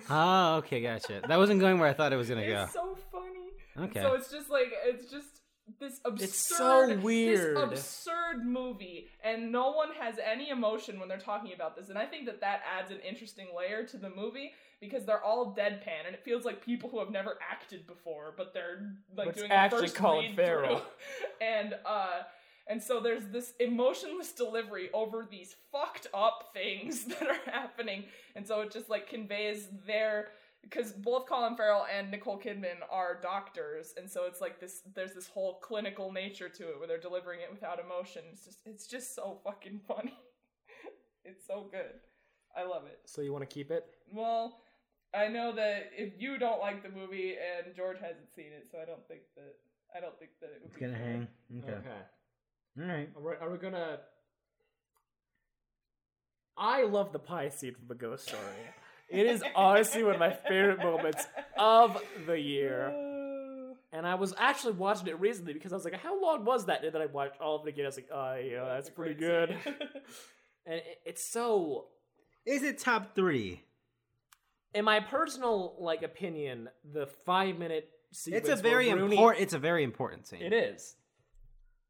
[0.09, 1.21] Oh, okay, gotcha.
[1.27, 2.63] That wasn't going where I thought it was gonna go.
[2.63, 3.87] It's so funny.
[3.89, 4.01] Okay.
[4.01, 5.27] So it's just like it's just
[5.79, 7.55] this absurd, It's so weird.
[7.71, 11.89] this absurd movie, and no one has any emotion when they're talking about this.
[11.89, 14.51] And I think that that adds an interesting layer to the movie
[14.81, 18.53] because they're all deadpan, and it feels like people who have never acted before, but
[18.53, 20.81] they're like But it's doing the actually first Colin Farrell.
[21.41, 22.23] and uh.
[22.67, 28.05] And so there's this emotionless delivery over these fucked up things that are happening.
[28.35, 30.29] And so it just like conveys their
[30.61, 34.79] because both Colin Farrell and Nicole Kidman are doctors, and so it's like this.
[34.95, 38.21] There's this whole clinical nature to it where they're delivering it without emotion.
[38.31, 40.17] It's just, it's just so fucking funny.
[41.25, 41.99] it's so good.
[42.55, 42.99] I love it.
[43.05, 43.85] So you want to keep it?
[44.13, 44.61] Well,
[45.13, 48.77] I know that if you don't like the movie and George hasn't seen it, so
[48.81, 49.55] I don't think that
[49.93, 51.03] I don't think that it would It's be gonna fair.
[51.05, 51.27] hang.
[51.61, 51.87] Okay.
[52.79, 53.09] All right.
[53.15, 53.99] Are we, are we gonna?
[56.57, 58.41] I love the pie scene from the Ghost Story.
[59.09, 61.25] It is honestly one of my favorite moments
[61.57, 63.09] of the year.
[63.95, 66.83] And I was actually watching it recently because I was like, "How long was that?"
[66.83, 67.85] And then I watched all of it again.
[67.85, 69.51] I was like, "Oh, yeah, that's a pretty good."
[70.65, 71.89] and it, it's so,
[72.43, 73.61] Is it top three?
[74.73, 78.47] in my personal like opinion, the five minute sequence.
[78.49, 79.43] It's a very Rooney- important.
[79.43, 80.41] It's a very important scene.
[80.41, 80.95] It is.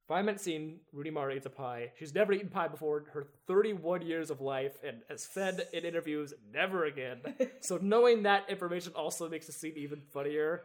[0.08, 1.92] Five minute scene, Rooney Mara eats a pie.
[1.98, 5.86] She's never eaten pie before in her 31 years of life and has said in
[5.86, 7.22] interviews, never again.
[7.62, 10.64] so knowing that information also makes the scene even funnier.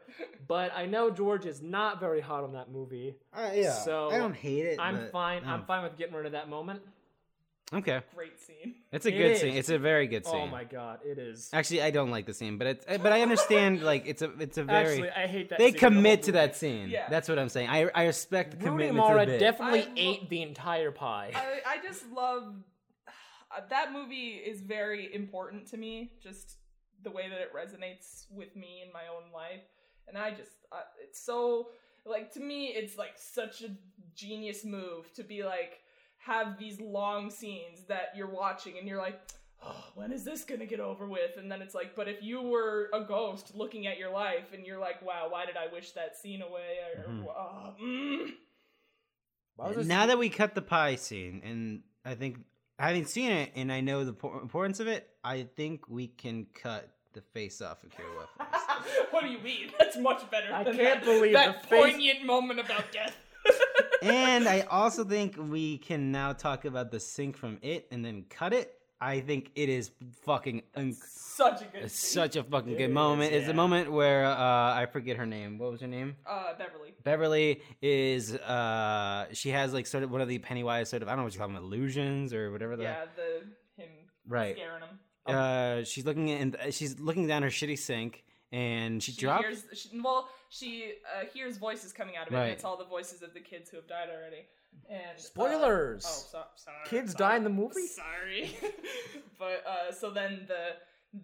[0.49, 3.15] But I know George is not very hot on that movie.
[3.33, 3.75] Uh, yeah.
[3.75, 4.81] So, I don't hate it.
[4.81, 5.45] I'm fine.
[5.45, 5.67] I'm mm.
[5.67, 6.83] fine with getting rid of that moment.
[7.73, 8.01] Okay.
[8.15, 8.77] Great scene.
[8.93, 9.41] It's a It good is.
[9.41, 9.55] scene.
[9.55, 10.35] It's a very good scene.
[10.37, 11.51] Oh my god, it is.
[11.53, 14.57] Actually, I don't like the scene, but it's but I understand like it's a it's
[14.57, 15.59] a very Actually, I hate that.
[15.59, 16.89] they scene in the commit to that scene.
[16.89, 17.09] Yeah.
[17.11, 17.69] That's what I'm saying.
[17.69, 19.41] I I respect the Rooney commitment Mara to the bit.
[19.41, 21.33] definitely I lo- ate the entire pie.
[21.35, 22.55] I, I just love
[23.07, 26.13] uh, that movie is very important to me.
[26.23, 26.57] Just
[27.03, 29.61] the way that it resonates with me in my own life,
[30.09, 31.69] and I just uh, it's so
[32.07, 33.69] like to me it's like such a
[34.15, 35.81] genius move to be like
[36.29, 39.21] have these long scenes that you're watching and you're like.
[39.61, 41.37] Oh, when is this gonna get over with?
[41.37, 44.65] And then it's like, but if you were a ghost looking at your life and
[44.65, 46.77] you're like, wow, why did I wish that scene away?
[46.97, 47.27] Or, Mhm.
[47.29, 48.35] uh, mm.
[49.57, 52.39] Why was now that we cut the pie scene, and I think
[52.79, 56.89] having seen it and I know the importance of it, I think we can cut
[57.15, 59.07] the face off of Cure for Wellness.
[59.11, 59.73] what do you mean?
[59.77, 60.55] That's much better.
[60.55, 63.17] I than can't that, believe that the face- poignant moment about death.
[64.03, 68.25] And I also think we can now talk about the sink from it and then
[68.29, 68.75] cut it.
[69.01, 69.93] I think it is
[70.23, 71.85] fucking inc- such a good.
[71.85, 73.33] it's such a fucking It good is, moment.
[73.33, 73.47] It's yeah.
[73.49, 74.35] the moment where uh,
[74.75, 75.57] I forget her name.
[75.59, 76.17] What was her name?
[76.27, 76.95] uh Beverly.
[77.05, 81.13] Beverly is uh she has like sort of one of the Pennywise sort of I
[81.13, 83.89] don't know what you call them illusions or whatever the Yeah, the him
[84.27, 84.57] right.
[84.57, 84.99] scaring him.
[85.27, 89.45] Uh, she's looking at and she's looking down her shitty sink and she, She drops.
[89.45, 89.65] hears.
[89.75, 92.37] She, well, she uh, hears voices coming out of it.
[92.37, 92.45] Right.
[92.45, 94.47] And it's all the voices of the kids who have died already.
[94.89, 96.05] And uh, Spoilers!
[96.07, 96.77] oh, so, sorry.
[96.87, 97.87] Kids sorry, die in the movie?
[97.87, 98.57] Sorry.
[99.39, 100.77] but uh, so then the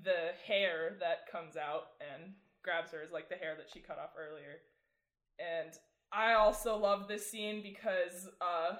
[0.02, 2.32] the hair that comes out and
[2.62, 4.60] grabs her is like the hair that she cut off earlier.
[5.38, 5.72] And
[6.12, 8.76] I also love this scene because uh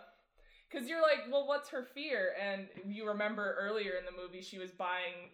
[0.71, 2.33] because you're like, well, what's her fear?
[2.43, 5.31] And you remember earlier in the movie, she was buying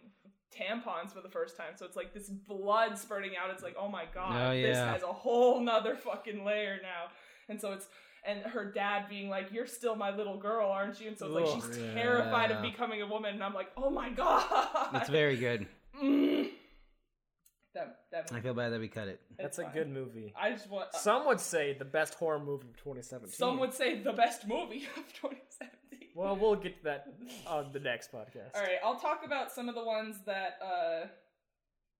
[0.55, 1.73] tampons for the first time.
[1.75, 3.49] So it's like this blood spurting out.
[3.51, 7.11] It's like, oh my god, Oh, this has a whole nother fucking layer now.
[7.49, 7.87] And so it's
[8.23, 11.35] and her dad being like, "You're still my little girl, aren't you?" And so it's
[11.35, 11.63] like Ugh.
[11.73, 13.33] she's terrified of becoming a woman.
[13.33, 14.45] And I'm like, "Oh my god!"
[14.95, 15.67] It's very good.
[16.01, 16.49] Mm.
[17.73, 19.21] That that I feel bad that we cut it.
[19.37, 19.73] That's it's a fine.
[19.73, 20.33] good movie.
[20.39, 20.89] I just want.
[20.93, 23.31] uh, Some would say the best horror movie of 2017.
[23.33, 25.69] some would say the best movie of 2017.
[26.15, 27.07] Well, we'll get to that
[27.47, 28.55] on the next podcast.
[28.55, 30.57] All right, I'll talk about some of the ones that.
[30.63, 31.07] uh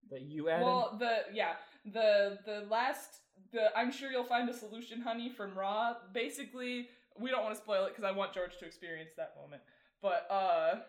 [0.09, 0.65] That you added.
[0.65, 1.53] Well, the yeah,
[1.85, 3.21] the the last
[3.51, 5.95] the I'm sure you'll find a solution, honey, from Raw.
[6.13, 6.89] Basically,
[7.19, 9.61] we don't want to spoil it because I want George to experience that moment.
[10.01, 10.79] But uh,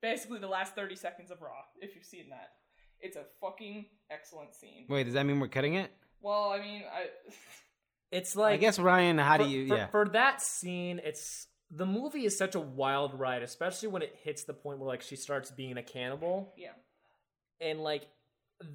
[0.00, 2.50] basically, the last thirty seconds of Raw, if you've seen that,
[3.00, 4.86] it's a fucking excellent scene.
[4.88, 5.90] Wait, does that mean we're cutting it?
[6.20, 7.06] Well, I mean, I
[8.10, 9.68] it's like I guess Ryan, how do you?
[9.68, 9.86] for, yeah.
[9.86, 14.44] for that scene it's the movie is such a wild ride especially when it hits
[14.44, 16.72] the point where like she starts being a cannibal yeah.
[17.60, 18.06] and like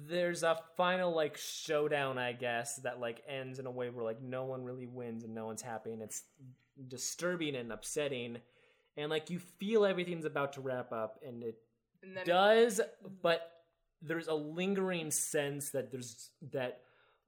[0.06, 4.20] there's a final like showdown i guess that like ends in a way where like
[4.20, 6.24] no one really wins and no one's happy and it's
[6.88, 8.38] disturbing and upsetting
[8.96, 11.58] and like you feel everything's about to wrap up and it
[12.02, 12.80] And does
[13.22, 13.50] but
[14.02, 16.82] there's a lingering sense that there's that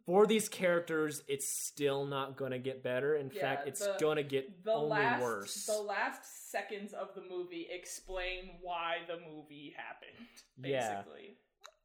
[0.06, 4.64] for these characters it's still not gonna get better in Yeah, fact it's gonna get
[4.64, 10.26] the only last worse the last seconds of the movie explain why the movie happened.
[10.62, 11.02] Yeah.
[11.02, 11.36] Basically.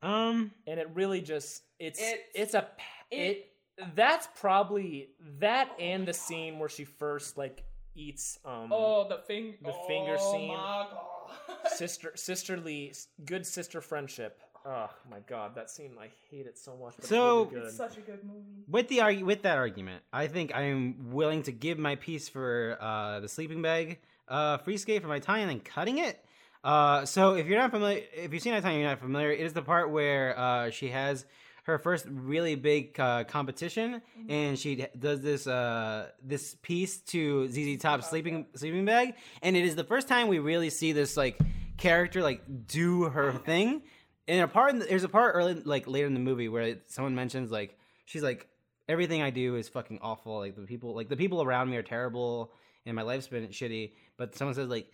[0.01, 2.67] um, and it really just it's It's- it's a
[3.11, 3.51] it- it,
[3.95, 5.09] that's probably
[5.39, 7.63] that and the scene where she first like
[7.93, 10.47] eats um Oh, the fing- The finger oh scene.
[10.49, 11.67] My God.
[11.71, 12.93] sister sisterly
[13.25, 17.43] good sister friendship oh my god that scene i hate it so much but So-
[17.43, 17.67] it's really good.
[17.69, 18.63] It's such a good movie.
[18.67, 22.27] with the argu- with that argument, I think I am willing to give my piece
[22.29, 26.23] for uh, the sleeping bag uh, free skate for my tie and then cutting it.
[26.63, 29.31] Uh, so if you're not familiar, if you've seen that time, you're not familiar.
[29.31, 31.23] It is the part where uh, she has
[31.65, 37.47] her first really big uh, competition, and she d- does this uh, this piece to
[37.49, 39.13] ZZ Top's sleeping sleeping bag,
[39.43, 41.37] and it is the first time we really see this like
[41.77, 43.83] character like do her thing.
[44.27, 46.77] And a part, in the, there's a part early, like later in the movie, where
[46.87, 48.47] someone mentions like she's like
[48.87, 50.37] everything I do is fucking awful.
[50.39, 52.51] Like the people, like the people around me are terrible,
[52.85, 53.91] and my life's been shitty.
[54.17, 54.91] But someone says like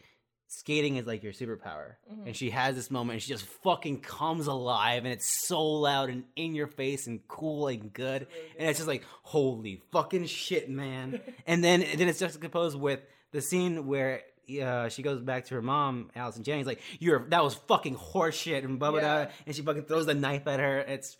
[0.47, 2.27] skating is like your superpower, mm-hmm.
[2.27, 6.09] and she has this moment, and she just fucking comes alive, and it's so loud
[6.09, 8.27] and in your face and cool and good,
[8.57, 11.21] and it's just like holy fucking shit, man.
[11.47, 12.99] and then and then it's juxtaposed with
[13.31, 14.21] the scene where.
[14.59, 18.63] Uh, she goes back to her mom, Allison Jennings, like you're that was fucking horseshit,
[18.65, 20.79] and blah blah blah, and she fucking throws the knife at her.
[20.79, 21.17] It's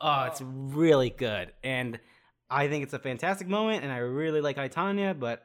[0.00, 1.98] oh, it's really good, and
[2.50, 5.42] I think it's a fantastic moment, and I really like I, Tonya, but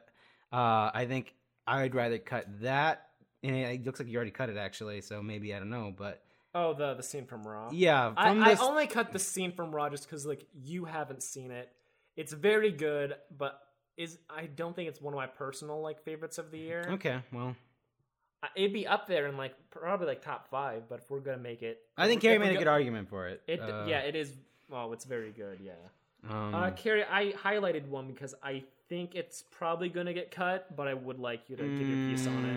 [0.52, 1.34] Uh, I think
[1.66, 3.06] I would rather cut that.
[3.42, 6.22] And it looks like you already cut it actually, so maybe I don't know, but
[6.54, 7.70] Oh, the the scene from Raw.
[7.72, 8.60] yeah, I, from I this.
[8.60, 11.70] only cut the scene from Raw just because like you haven't seen it.
[12.16, 13.58] It's very good, but
[14.00, 16.84] is I don't think it's one of my personal like favorites of the year.
[16.92, 17.54] okay, well,
[18.56, 21.62] It'd be up there in like probably like top five, but if we're gonna make
[21.62, 23.42] it, I think if Carrie made a go- good argument for it.
[23.46, 24.32] It Uh, yeah, it is.
[24.70, 25.60] Well, it's very good.
[25.62, 25.72] Yeah.
[26.28, 30.88] Um, Uh, Carrie, I highlighted one because I think it's probably gonna get cut, but
[30.88, 32.56] I would like you to give your piece on it.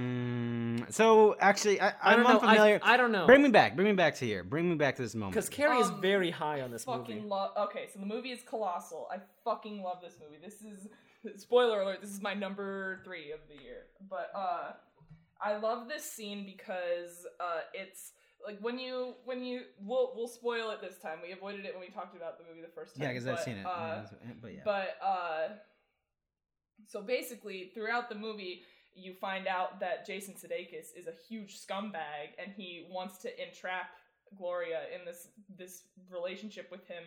[0.85, 2.39] mm, So actually, I, I I'm don't know.
[2.39, 2.79] unfamiliar.
[2.81, 3.25] I, I don't know.
[3.25, 3.75] Bring me back.
[3.75, 4.43] Bring me back to here.
[4.43, 5.33] Bring me back to this moment.
[5.33, 7.27] because Carrie is Um, very high on this fucking movie.
[7.27, 7.51] love.
[7.57, 9.07] Okay, so the movie is colossal.
[9.11, 10.37] I fucking love this movie.
[10.43, 10.87] This is
[11.37, 12.01] spoiler alert.
[12.01, 13.83] This is my number three of the year.
[14.09, 14.71] But uh,
[15.41, 18.11] I love this scene because uh, it's
[18.45, 21.19] like when you when you we'll we'll spoil it this time.
[21.21, 23.03] We avoided it when we talked about the movie the first time.
[23.03, 23.65] yeah, because I've seen it.
[23.65, 24.03] Uh,
[24.41, 24.59] but yeah.
[24.65, 25.47] but uh
[26.87, 28.63] so basically throughout the movie
[28.95, 33.91] you find out that Jason Sudeikis is a huge scumbag and he wants to entrap
[34.37, 37.03] Gloria in this this relationship with him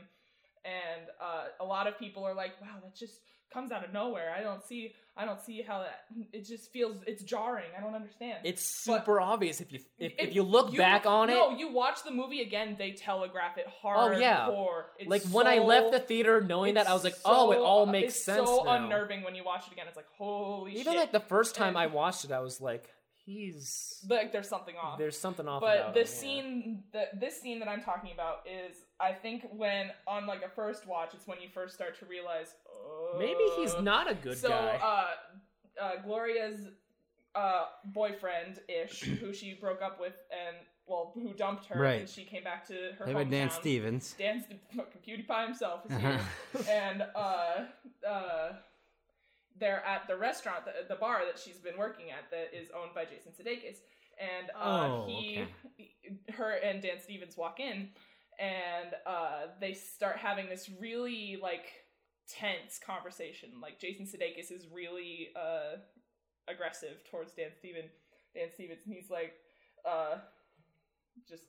[0.65, 3.21] and uh, a lot of people are like wow that's just
[3.53, 6.01] comes out of nowhere I don't see I don't see how that
[6.33, 10.13] it just feels it's jarring I don't understand It's But- super obvious if you if,
[10.19, 11.53] If you look back on no, it.
[11.53, 14.49] No, you watch the movie again they telegraph it hard Oh, yeah.
[14.99, 17.59] it's Like when I left the theater, knowing that I was like, it's oh, it
[17.59, 18.85] all makes it's sense so now.
[18.85, 19.87] unnerving when you watch it again.
[19.89, 20.81] It's like holy shit.
[20.81, 21.01] Even shit.
[21.01, 22.91] like the first time And- I watched it, I was like,
[23.25, 24.99] he's like there's something off.
[24.99, 25.61] there's something off.
[25.61, 26.13] but about the him, yeah.
[26.13, 30.49] scene, the this scene that I'm talking about is, I think when on like a
[30.49, 34.39] first watch, it's when you first start to realize, oh, maybe he's not a good
[34.39, 34.81] so, guy.
[34.83, 36.69] uh, uh, Gloria's
[37.35, 40.57] uh boyfriend ish, who she broke up with, and
[40.87, 42.01] well, who dumped her, Right.
[42.01, 43.51] and she came back to her Played by Dan.
[43.51, 44.15] Stevens.
[44.19, 46.21] Dan St- fucking PewDiePie himself is here,
[46.71, 47.65] and uh,
[48.09, 48.53] uh,
[49.59, 52.95] they're at the restaurant, the, the bar that she's been working at, that is owned
[52.95, 53.79] by Jason Sudeikis,
[54.19, 55.45] and uh, Oh, he,
[56.35, 57.89] her and Dan Stevens walk in,
[58.39, 61.73] and uh, they start having this really like
[62.29, 63.51] tense conversation.
[63.63, 65.79] Like Jason Sudeikis is really uh,
[66.49, 67.85] aggressive towards Dan Steven,
[68.35, 69.35] Dan Stevens, and he's like,
[69.85, 70.19] uh,
[71.29, 71.45] just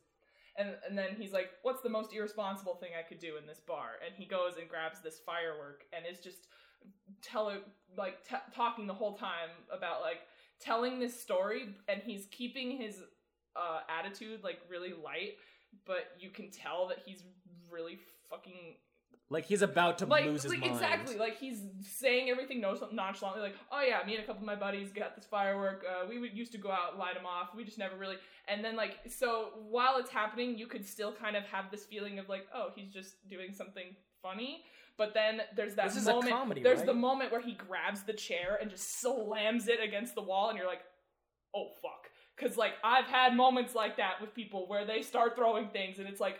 [0.57, 3.59] and and then he's like, "What's the most irresponsible thing I could do in this
[3.59, 6.47] bar?" And he goes and grabs this firework and is just
[7.21, 7.59] telling
[7.97, 10.21] like t- talking the whole time about like
[10.59, 13.01] telling this story, and he's keeping his
[13.55, 15.35] uh, attitude like really light,
[15.85, 17.23] but you can tell that he's
[17.71, 17.99] really
[18.29, 18.75] fucking
[19.29, 20.73] like he's about to like, lose his like mind.
[20.73, 24.45] exactly like he's saying everything no- nonchalantly like oh yeah me and a couple of
[24.45, 27.49] my buddies got this firework uh, we would used to go out light them off
[27.55, 28.15] we just never really
[28.47, 32.19] and then like so while it's happening you could still kind of have this feeling
[32.19, 34.63] of like oh he's just doing something funny
[34.97, 36.87] but then there's that This is a moment comedy, there's right?
[36.87, 40.57] the moment where he grabs the chair and just slams it against the wall and
[40.57, 40.81] you're like
[41.53, 42.06] oh fuck
[42.37, 46.07] because like i've had moments like that with people where they start throwing things and
[46.07, 46.37] it's like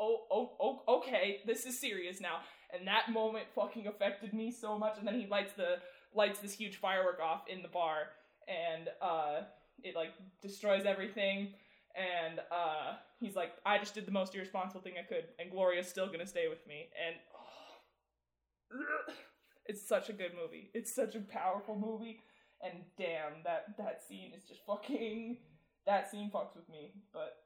[0.00, 2.38] oh, oh, oh, okay, this is serious now.
[2.72, 4.98] And that moment fucking affected me so much.
[4.98, 5.76] And then he lights the
[6.14, 8.10] lights this huge firework off in the bar,
[8.46, 9.42] and uh,
[9.82, 10.12] it like
[10.42, 11.54] destroys everything.
[11.96, 15.88] And uh, he's like, I just did the most irresponsible thing I could, and Gloria's
[15.88, 16.88] still gonna stay with me.
[17.06, 17.16] And
[18.74, 19.12] oh,
[19.66, 20.70] it's such a good movie.
[20.74, 22.20] It's such a powerful movie.
[22.62, 25.38] And damn, that that scene is just fucking.
[25.86, 27.36] That scene fucks with me, but.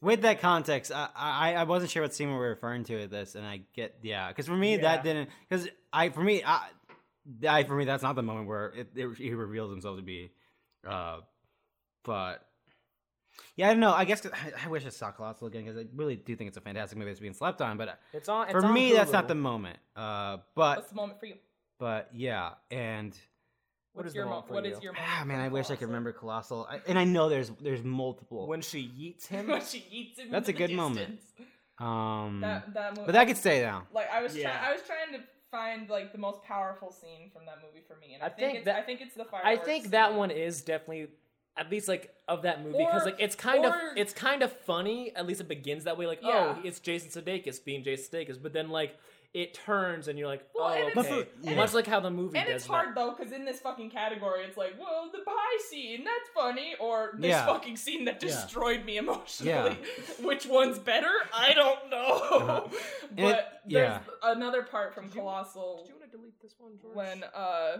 [0.00, 3.10] With that context, I, I I wasn't sure what scene we were referring to with
[3.12, 4.82] this, and I get yeah, because for me Yeah.
[4.82, 6.66] that didn't because I for me I,
[7.48, 10.32] I for me that's not the moment where it, it, he reveals himself to be,
[10.84, 11.18] uh,
[12.04, 12.44] but
[13.54, 13.92] yeah, I don't know.
[13.92, 16.48] I guess 'cause I, I wish I saw Colossal again because I really do think
[16.48, 18.48] it's a fantastic movie that's being slept on, but uh, it's on.
[18.48, 19.78] It's for on me that's not the moment.
[19.94, 21.36] Uh, but What's the moment for you?
[21.78, 23.16] but yeah, and
[23.94, 24.72] What What's is the your moment mo- for What you?
[24.76, 25.10] is your moment?
[25.20, 28.46] ah, man, I wish I could remember Colossal, I, and I know there's there's multiple.
[28.46, 29.46] when she yeets him.
[29.54, 30.30] when she eats him.
[30.30, 31.20] That's a the good moment.
[31.78, 33.06] um, That that movie.
[33.06, 33.86] but that could stay down.
[33.92, 34.50] like I was Yeah.
[34.50, 34.64] trying.
[34.68, 38.14] I was trying to find like the most powerful scene from that movie for me,
[38.14, 40.16] and I, I think, think it's, that- I think it's the I think that scene.
[40.16, 41.08] one is definitely
[41.58, 45.12] at least like of that movie because like it's kind of it's kind of funny.
[45.14, 46.06] At least it begins that way.
[46.06, 46.54] Like Yeah.
[46.56, 48.96] oh, it's Jason Sudeikis being Jason Sudeikis, but then like
[49.34, 51.28] it turns and you're like Well, oh and it's- okay.
[51.46, 52.72] and Much like how the movie And does it's that.
[52.72, 56.74] hard though, because in this fucking category, it's like, well, the pie scene, that's funny,
[56.78, 57.46] or this Yeah.
[57.46, 58.28] fucking scene that Yeah.
[58.28, 59.50] destroyed me emotionally.
[59.52, 59.74] Yeah.
[60.26, 61.12] Which one's better?
[61.32, 61.96] I don't know.
[62.30, 62.60] Uh-huh.
[63.16, 64.00] but it- there's yeah.
[64.22, 66.94] another part from Colossal Did you want to delete this one, George?
[66.94, 67.78] when uh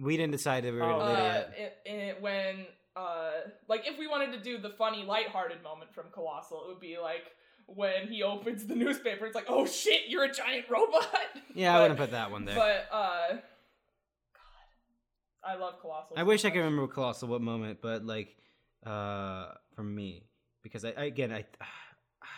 [0.00, 3.30] We didn't decide that we were Oh, gonna do uh, it it, it, when uh,
[3.68, 6.98] like if we wanted to do the funny, lighthearted moment from Colossal, it would be
[6.98, 7.24] like
[7.74, 9.26] when he opens the newspaper.
[9.26, 11.08] It's like, oh shit, you're a giant robot.
[11.54, 12.54] Yeah, I wouldn't put that one there.
[12.54, 13.40] But uh, God,
[15.44, 16.16] I love Colossal.
[16.16, 18.34] I so wish I could remember Colossal what moment, but like,
[18.86, 20.24] uh, for me,
[20.62, 21.44] because I, I again I.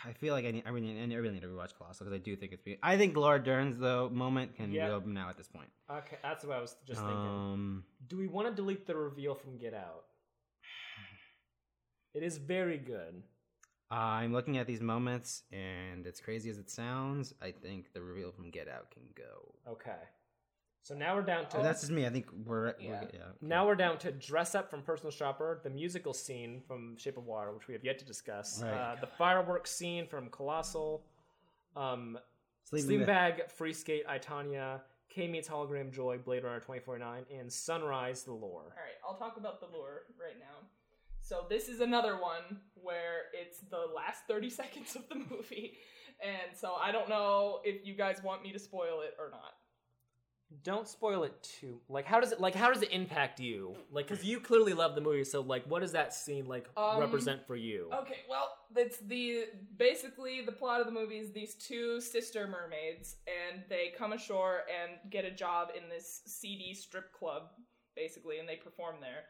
[0.07, 0.63] I feel like I need.
[0.67, 2.61] I really, I really need to rewatch Colossal because I do think it's.
[2.61, 4.87] Be- I think Laura Dern's though moment can Yeah.
[4.87, 5.69] go now at this point.
[5.89, 7.15] Okay, that's what I was just thinking.
[7.17, 10.03] Um, Do we want to delete the reveal from Get Out?
[12.13, 13.23] It is very good.
[13.91, 18.31] I'm looking at these moments, and as crazy as it sounds, I think the reveal
[18.31, 19.71] from Get Out can go.
[19.71, 19.99] Okay.
[20.81, 22.05] So now we're down to But that's just me.
[22.05, 22.89] I think we're, Yeah.
[22.89, 23.01] we're yeah.
[23.03, 23.17] okay.
[23.41, 27.25] now we're down to dress up from Personal Shopper, the musical scene from Shape of
[27.25, 28.71] Water, which we have yet to discuss, Right.
[28.71, 31.03] uh, the fireworks scene from Colossal,
[31.75, 32.19] um,
[32.65, 33.37] Sleeping Sleeping Bag.
[33.37, 38.33] Bag, Free Skate, I, Tonya, K meets Hologram Joi, Blade Runner 2049, and Sunrise, The
[38.33, 38.61] Lure.
[38.63, 40.67] All right, I'll talk about the Lure right now.
[41.25, 45.73] So this is another one where it's the last 30 seconds of the movie.
[46.23, 49.53] And so I don't know if you guys want me to spoil it or not.
[50.63, 51.81] Don't spoil it too.
[51.89, 52.53] Like, how does it like?
[52.53, 53.75] How does it impact you?
[53.91, 56.99] Like, because you clearly love the movie, so like, what does that scene like Um,
[56.99, 57.89] represent for you?
[58.01, 59.45] Okay, well, it's the
[59.75, 64.61] basically the plot of the movie is these two sister mermaids, and they come ashore
[64.69, 67.49] and get a job in this seedy strip club,
[67.95, 69.23] basically, and they perform there.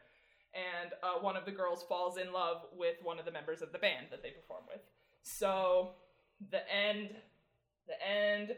[0.56, 3.72] And uh, one of the girls falls in love with one of the members of
[3.72, 4.80] the band that they perform with.
[5.22, 5.90] So
[6.50, 7.10] the end,
[7.86, 8.56] the end,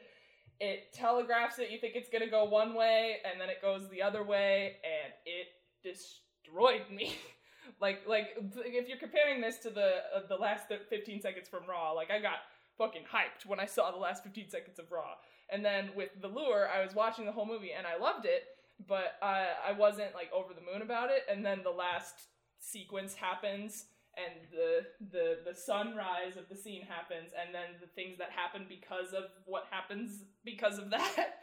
[0.61, 1.71] it telegraphs it.
[1.71, 5.13] You think it's gonna go one way, and then it goes the other way, and
[5.25, 5.49] it
[5.83, 7.17] destroyed me.
[7.81, 11.93] like, like if you're comparing this to the uh, the last 15 seconds from Raw,
[11.93, 12.39] like I got
[12.79, 15.15] fucking hyped when I saw the last 15 seconds of Raw.
[15.51, 18.45] And then with The Lure, I was watching the whole movie and I loved it,
[18.87, 21.23] but I I wasn't like over the moon about it.
[21.31, 22.15] And then the last
[22.61, 23.87] sequence happens
[24.17, 28.67] and the the the sunrise of the scene happens and then the things that happen
[28.69, 31.39] because of what happens because of that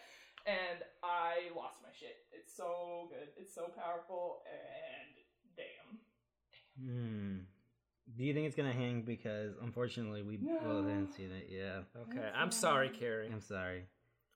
[0.46, 2.18] and I lost my shit.
[2.32, 3.30] It's so good.
[3.38, 5.16] It's so powerful and
[5.58, 6.88] damn.
[6.88, 7.38] Hmm.
[8.16, 9.02] Do you think it's gonna hang?
[9.02, 11.48] Because unfortunately, we both haven't seen it.
[11.50, 11.80] Yeah.
[12.04, 12.90] Okay, I'm sorry.
[12.90, 13.30] Carrie.
[13.34, 13.86] I'm sorry.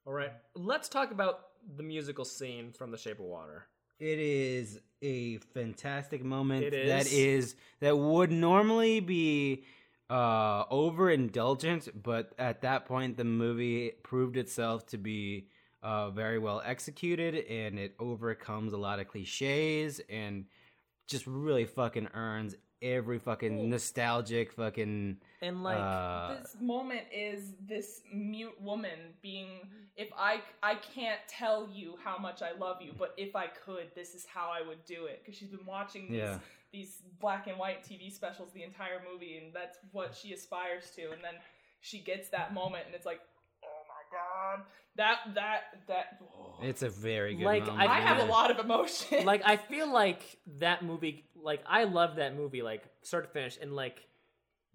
[0.06, 3.68] All right, let's talk about the musical scene from The Shape of Water.
[4.00, 6.64] It is a fantastic moment.
[6.66, 7.14] It That is.
[7.14, 9.64] is that would normally be
[10.10, 15.48] uh overindulgent, but at that point the movie proved itself to be
[15.84, 20.46] uh very well executed and it overcomes a lot of cliches and
[21.08, 28.02] just really fucking earns every fucking nostalgic fucking And like, uh this moment is this
[28.14, 33.14] mute woman being if I I can't tell you how much I love you, but
[33.18, 36.20] if I could, this is how I would do it because she's been watching these
[36.20, 36.40] Yeah.
[36.72, 41.12] these black and white TV specials the entire movie and that's what she aspires to
[41.12, 41.34] and then
[41.82, 43.20] she gets that moment and it's like,
[43.64, 44.04] "Oh my
[44.58, 44.66] god.
[44.96, 46.56] That that that oh.
[46.62, 47.90] it's a very good Like, moment.
[47.90, 49.26] I have a lot of emotion.
[49.26, 50.22] like I feel like
[50.60, 54.08] that movie, like I love that movie, like start to finish, and like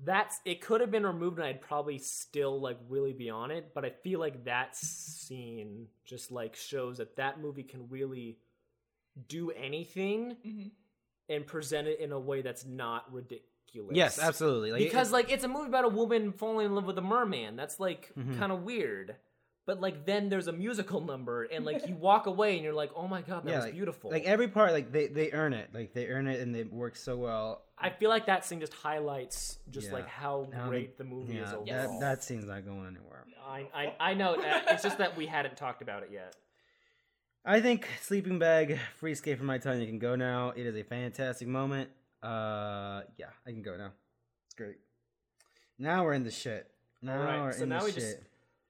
[0.05, 3.73] that's it could have been removed, and I'd probably still like really be on it.
[3.75, 8.39] But I feel like that scene just like shows that that movie can really
[9.29, 10.71] do anything Mhm.
[11.29, 13.97] and present it in a way that's not ridiculous.
[13.97, 14.73] Yes, absolutely.
[14.73, 17.03] Like, because it- like it's a movie about a woman falling in love with a
[17.03, 17.55] merman.
[17.57, 18.37] That's like Mhm.
[18.39, 19.17] kind of weird.
[19.67, 22.91] But like then there's a musical number and like you walk away and you're like,
[22.95, 24.11] oh my god, that Yeah, was like- beautiful.
[24.11, 25.71] like every part, like they they earn it.
[25.73, 27.63] Like they earn it and they work so well.
[27.79, 29.95] I feel like that scene just highlights just Yeah.
[29.95, 31.65] like how How great the- the movie is overall.
[31.67, 33.25] that that scene's not going anywhere.
[33.47, 34.65] I, I I know that.
[34.71, 36.35] It's just that we hadn't talked about it yet.
[37.47, 39.81] I think sleeping bag, free escape from I, Tonya.
[39.81, 40.51] You can go now.
[40.57, 41.91] It is a fantastic moment.
[42.23, 43.93] Uh, yeah, I can go now.
[44.47, 44.77] It's great.
[45.79, 46.71] Now we're in the shit.
[47.03, 48.01] Now Alright, we're so in now the we shit.
[48.01, 48.17] just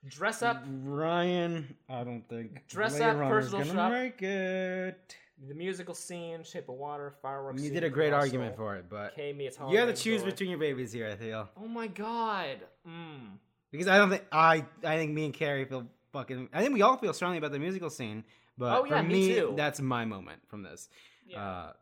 [0.09, 3.93] Dress up Ryan, I don't think Dress Blade up, Runner's personal gonna shop.
[3.93, 5.17] make it.
[5.49, 7.61] the musical scene, Shape of Water, fireworks.
[7.63, 9.95] You scene, did a great Colossal, argument for it, but K meets you have to
[9.95, 10.27] Hologram choose Joi.
[10.31, 11.09] between your babies here.
[11.11, 12.59] I feel Oh my god.
[12.87, 13.39] Mm.
[13.71, 16.51] because I don't think I I think me and Carrie feel fucking.
[16.53, 18.25] I think we all feel strongly about the musical scene,
[18.59, 19.55] but Oh, yeah, for me me, too.
[19.57, 20.89] that's my moment from this.
[21.27, 21.43] yeah.
[21.43, 21.73] Uh,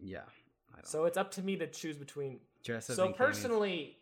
[0.00, 0.20] yeah.
[0.72, 2.40] I don't So it's up to me to choose between.
[2.64, 2.96] dress up.
[2.96, 3.98] So and K meets- personally,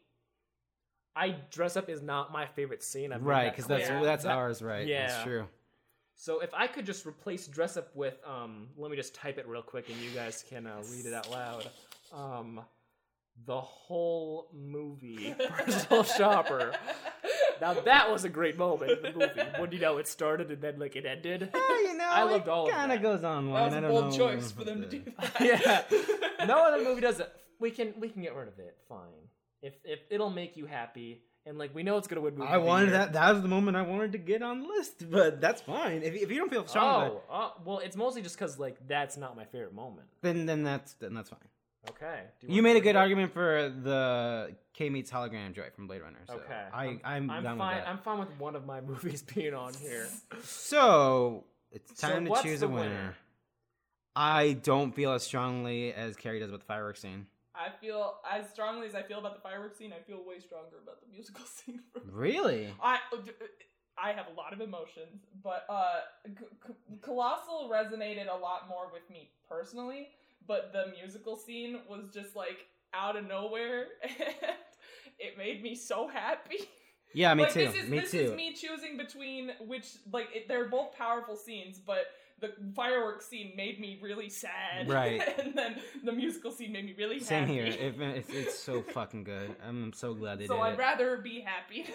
[1.14, 3.12] I dress up is not my favorite scene.
[3.12, 3.44] I've made right?
[3.44, 4.02] that Because that's clear.
[4.04, 4.86] that's That- ours, right?
[4.86, 5.08] yeah.
[5.08, 5.46] that's true.
[6.14, 9.46] So if I could just replace dress up with, um, let me just type it
[9.48, 11.68] real quick, and you guys can uh, read it out loud.
[12.12, 12.60] Um,
[13.46, 16.72] the whole movie, personal shopper.
[17.60, 20.60] Now that was a great moment in the movie when you know it started and
[20.60, 21.50] then like it ended.
[21.54, 23.02] Yeah, you know, I loved all Kind of that.
[23.02, 23.46] goes on.
[23.46, 25.40] that was I a don't bold know choice for them to do that.
[26.40, 27.32] yeah, no other movie does it.
[27.58, 28.76] We can we can get rid of it.
[28.88, 28.98] Fine.
[29.62, 32.50] If if it'll make you happy, and like we know it's gonna win movie.
[32.50, 32.98] I wanted year.
[32.98, 33.12] that.
[33.12, 36.02] That was the moment I wanted to get on the list, but that's fine.
[36.02, 38.76] If, if you don't feel strong, about Oh, oh, well, it's mostly just because like
[38.88, 40.08] that's not my favorite moment.
[40.22, 41.38] then then that's then that's fine.
[41.90, 42.22] Okay.
[42.40, 46.02] Do You wanna made a good argument for the K meets hologram Joi from Blade
[46.02, 46.20] Runner.
[46.28, 46.62] So Okay.
[46.72, 47.82] I I'm, I'm fine.
[47.86, 50.06] I'm fine with one of my movies being on here.
[50.42, 52.82] So it's So time to choose a winner.
[52.88, 53.16] winner?
[54.14, 57.26] I don't feel as strongly as Carrie does with the fireworks scene.
[57.54, 59.92] I feel as strongly as I feel about the fireworks scene.
[59.92, 61.80] I feel way stronger about the musical scene.
[62.10, 62.74] Really?
[62.82, 62.98] I
[64.02, 68.90] I have a lot of emotions, but uh, C- C- Colossal resonated a lot more
[68.92, 70.08] with me personally.
[70.46, 74.34] But the musical scene was just like out of nowhere, and
[75.18, 76.58] it made me so happy.
[77.14, 77.66] Yeah, me like, too.
[77.66, 78.18] This is me this too.
[78.18, 82.06] is me choosing between which like it, they're both powerful scenes, but
[82.42, 84.88] the fireworks scene made me really sad.
[84.88, 85.22] Right.
[85.38, 87.28] and then the musical scene made me really sad.
[87.28, 87.54] Same happy.
[87.54, 87.64] here.
[87.66, 89.56] It, it's, it's so fucking good.
[89.66, 90.78] I'm so glad they so did I'd it.
[90.78, 91.94] rather be happy than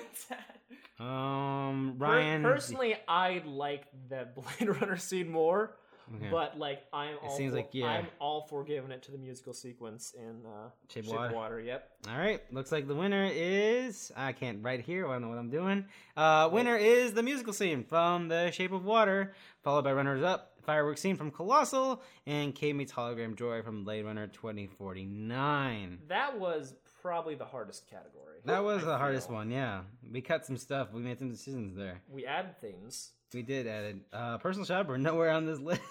[1.00, 1.06] sad.
[1.06, 2.42] um, Ryan.
[2.42, 5.76] personally, I like the Blade Runner scene more,
[6.16, 6.30] Okay.
[6.32, 7.88] but like I'm all seems for, like, yeah.
[7.88, 11.36] I'm all for giving it to the musical sequence in uh, Shape of Water.
[11.36, 11.60] Water.
[11.60, 11.90] Yep.
[12.10, 15.06] All right, looks like the winner is I can't write here.
[15.06, 15.84] I don't know what I'm doing.
[16.16, 19.34] Uh, winner is the musical scene from The Shape of Water,
[19.68, 24.06] followed by runners up fireworks scene from Colossal and K meets hologram Joi from Blade
[24.06, 25.98] Runner 2049.
[26.08, 28.38] That was probably the hardest category.
[28.46, 29.52] That was I the hardest one.
[29.52, 30.94] Yeah, we cut some stuff.
[30.94, 32.00] We made some decisions there.
[32.10, 33.10] We added things.
[33.34, 33.98] We did add it.
[34.14, 35.82] Uh, personal shopper nowhere on this list.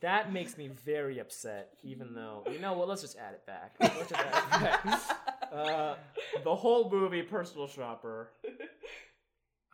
[0.00, 2.88] That makes me very upset, even though you know what?
[2.88, 3.74] Let's just add it back.
[3.82, 5.00] Let's just add it back.
[5.54, 5.94] Uh,
[6.42, 8.30] the whole movie, Personal Shopper.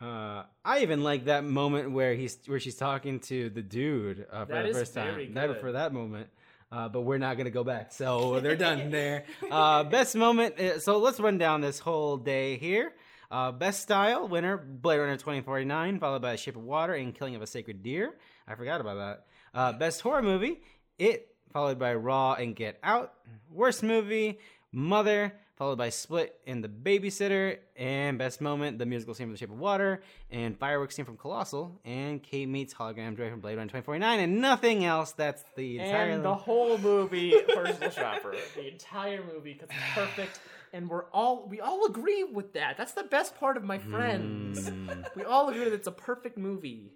[0.00, 4.46] Uh, I even like that moment where he's where she's talking to the dude uh,
[4.46, 5.34] for That the first time.
[5.34, 5.60] That good.
[5.60, 6.28] for that moment.
[6.72, 9.24] Uh, but we're not gonna go back, so they're done there.
[9.50, 10.58] Uh, best moment.
[10.58, 12.92] uh, So let's run down this whole day here.
[13.30, 17.42] Uh, best style winner Blade Runner 2049, followed by Shape of Water and Killing of
[17.42, 18.14] a Sacred Deer.
[18.48, 19.26] I forgot about that.
[19.52, 20.60] Uh, best horror movie
[20.98, 23.12] It, followed by Raw and Get Out.
[23.52, 24.38] Worst movie
[24.72, 29.38] Mother, followed by Split and The Babysitter, and best moment, the musical scene from The
[29.38, 30.00] Shape of Water,
[30.30, 34.40] and fireworks scene from Colossal, and K meets Hologram Joi from Blade Runner 2049, and
[34.40, 35.12] nothing else.
[35.12, 36.12] That's the entire.
[36.12, 38.34] And the whole movie, Personal Shopper.
[38.56, 40.40] The entire movie, because it's perfect.
[40.72, 42.78] And we're all we all agree with that.
[42.78, 44.70] That's the best part of my friends.
[44.70, 45.14] Mm.
[45.14, 46.94] We all agree that it's a perfect movie.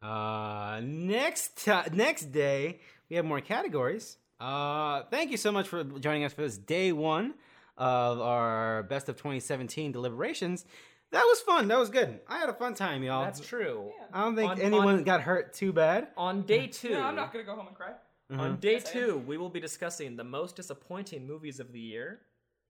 [0.00, 2.80] Uh, next next day
[3.10, 4.16] we have more categories.
[4.40, 7.34] Uh, thank you so much for joining us for this day one
[7.78, 10.66] of our best of 2017 deliberations.
[11.10, 11.68] That was fun.
[11.68, 12.20] That was good.
[12.28, 13.24] I had a fun time, y'all.
[13.24, 13.92] That's true.
[14.12, 16.08] I don't think On- anyone on- got hurt too bad.
[16.18, 17.94] On day two, No, I'm not gonna go home and cry.
[18.30, 18.60] on Mhm.
[18.60, 22.20] day Yes, I two, we will be discussing the most disappointing movies of the year,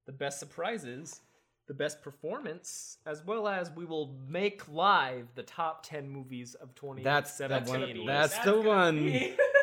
[0.07, 1.21] the best surprises,
[1.67, 6.75] the best performance, as well as we will make live the top ten movies of
[6.77, 7.05] 2017.
[7.05, 8.07] That's that one.
[8.07, 8.97] That's, that's the gonna one.
[9.05, 9.37] be-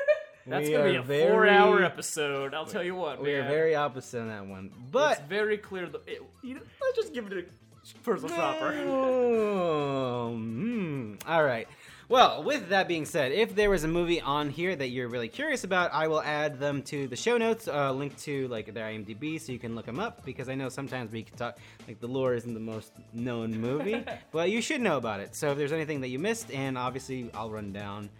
[0.47, 2.53] That's We gonna be a very- four-hour episode.
[2.53, 5.87] I'll tell you what, We are very opposite on that one, it's but very clear.
[5.87, 8.73] That it, you know, let's just give it a personal shopper.
[8.87, 11.15] Oh, hmm.
[11.27, 11.67] All right.
[12.07, 15.27] Well, with that being said, if there was a movie on here that you're really
[15.27, 18.85] curious about, I will add them to the show notes, uh, link to like their
[18.85, 20.23] IMDb, so you can look them up.
[20.23, 21.57] Because I know sometimes we can talk
[21.87, 25.35] like the Lure isn't the most known movie, but you should know about it.
[25.35, 28.11] So if there's anything that you missed, and obviously I'll run down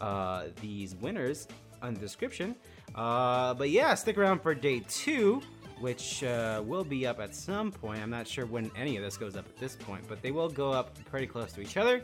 [0.00, 1.46] uh, these winners
[1.84, 2.56] on the description.
[2.94, 5.42] Uh, but yeah, stick around for day two
[5.80, 8.00] which uh, will be up at some point.
[8.00, 10.48] I'm not sure when any of this goes up at this point, but they will
[10.48, 12.02] go up pretty close to each other.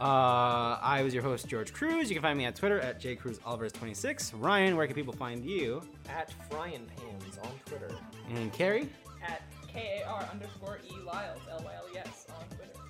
[0.00, 2.10] Uh, I was your host, George Cruz.
[2.10, 4.32] You can find me at Twitter at jcruzalvarez26.
[4.36, 5.82] Ryan, where can people find you?
[6.08, 7.94] At Frying Pans on Twitter.
[8.34, 8.88] And Carrie?
[9.26, 12.80] At K A R underscore E Lyles L Y L E S on Twitter.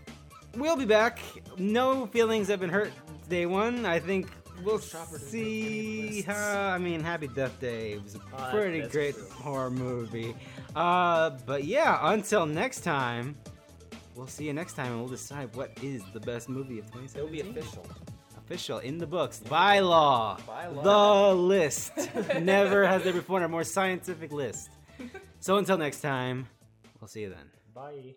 [0.56, 1.20] We'll be back.
[1.58, 2.92] No feelings have been hurt
[3.28, 3.86] day one.
[3.86, 4.28] I think
[4.64, 6.68] we'll Chopper didn't make see how.
[6.70, 9.26] I mean, Happy Death Day was a Uh, pretty great true.
[9.30, 10.34] horror movie.
[10.74, 13.36] Uh, but yeah, until next time,
[14.14, 17.18] we'll see you next time and we'll decide what is the best movie of 2017.
[17.18, 17.86] It'll be official.
[18.38, 20.38] Official in the books by law.
[20.46, 21.30] By law.
[21.30, 21.92] The list.
[22.40, 24.68] Never has there before a more scientific list.
[25.40, 26.48] So until next time,
[27.00, 27.50] we'll see you then.
[27.74, 28.14] Bye.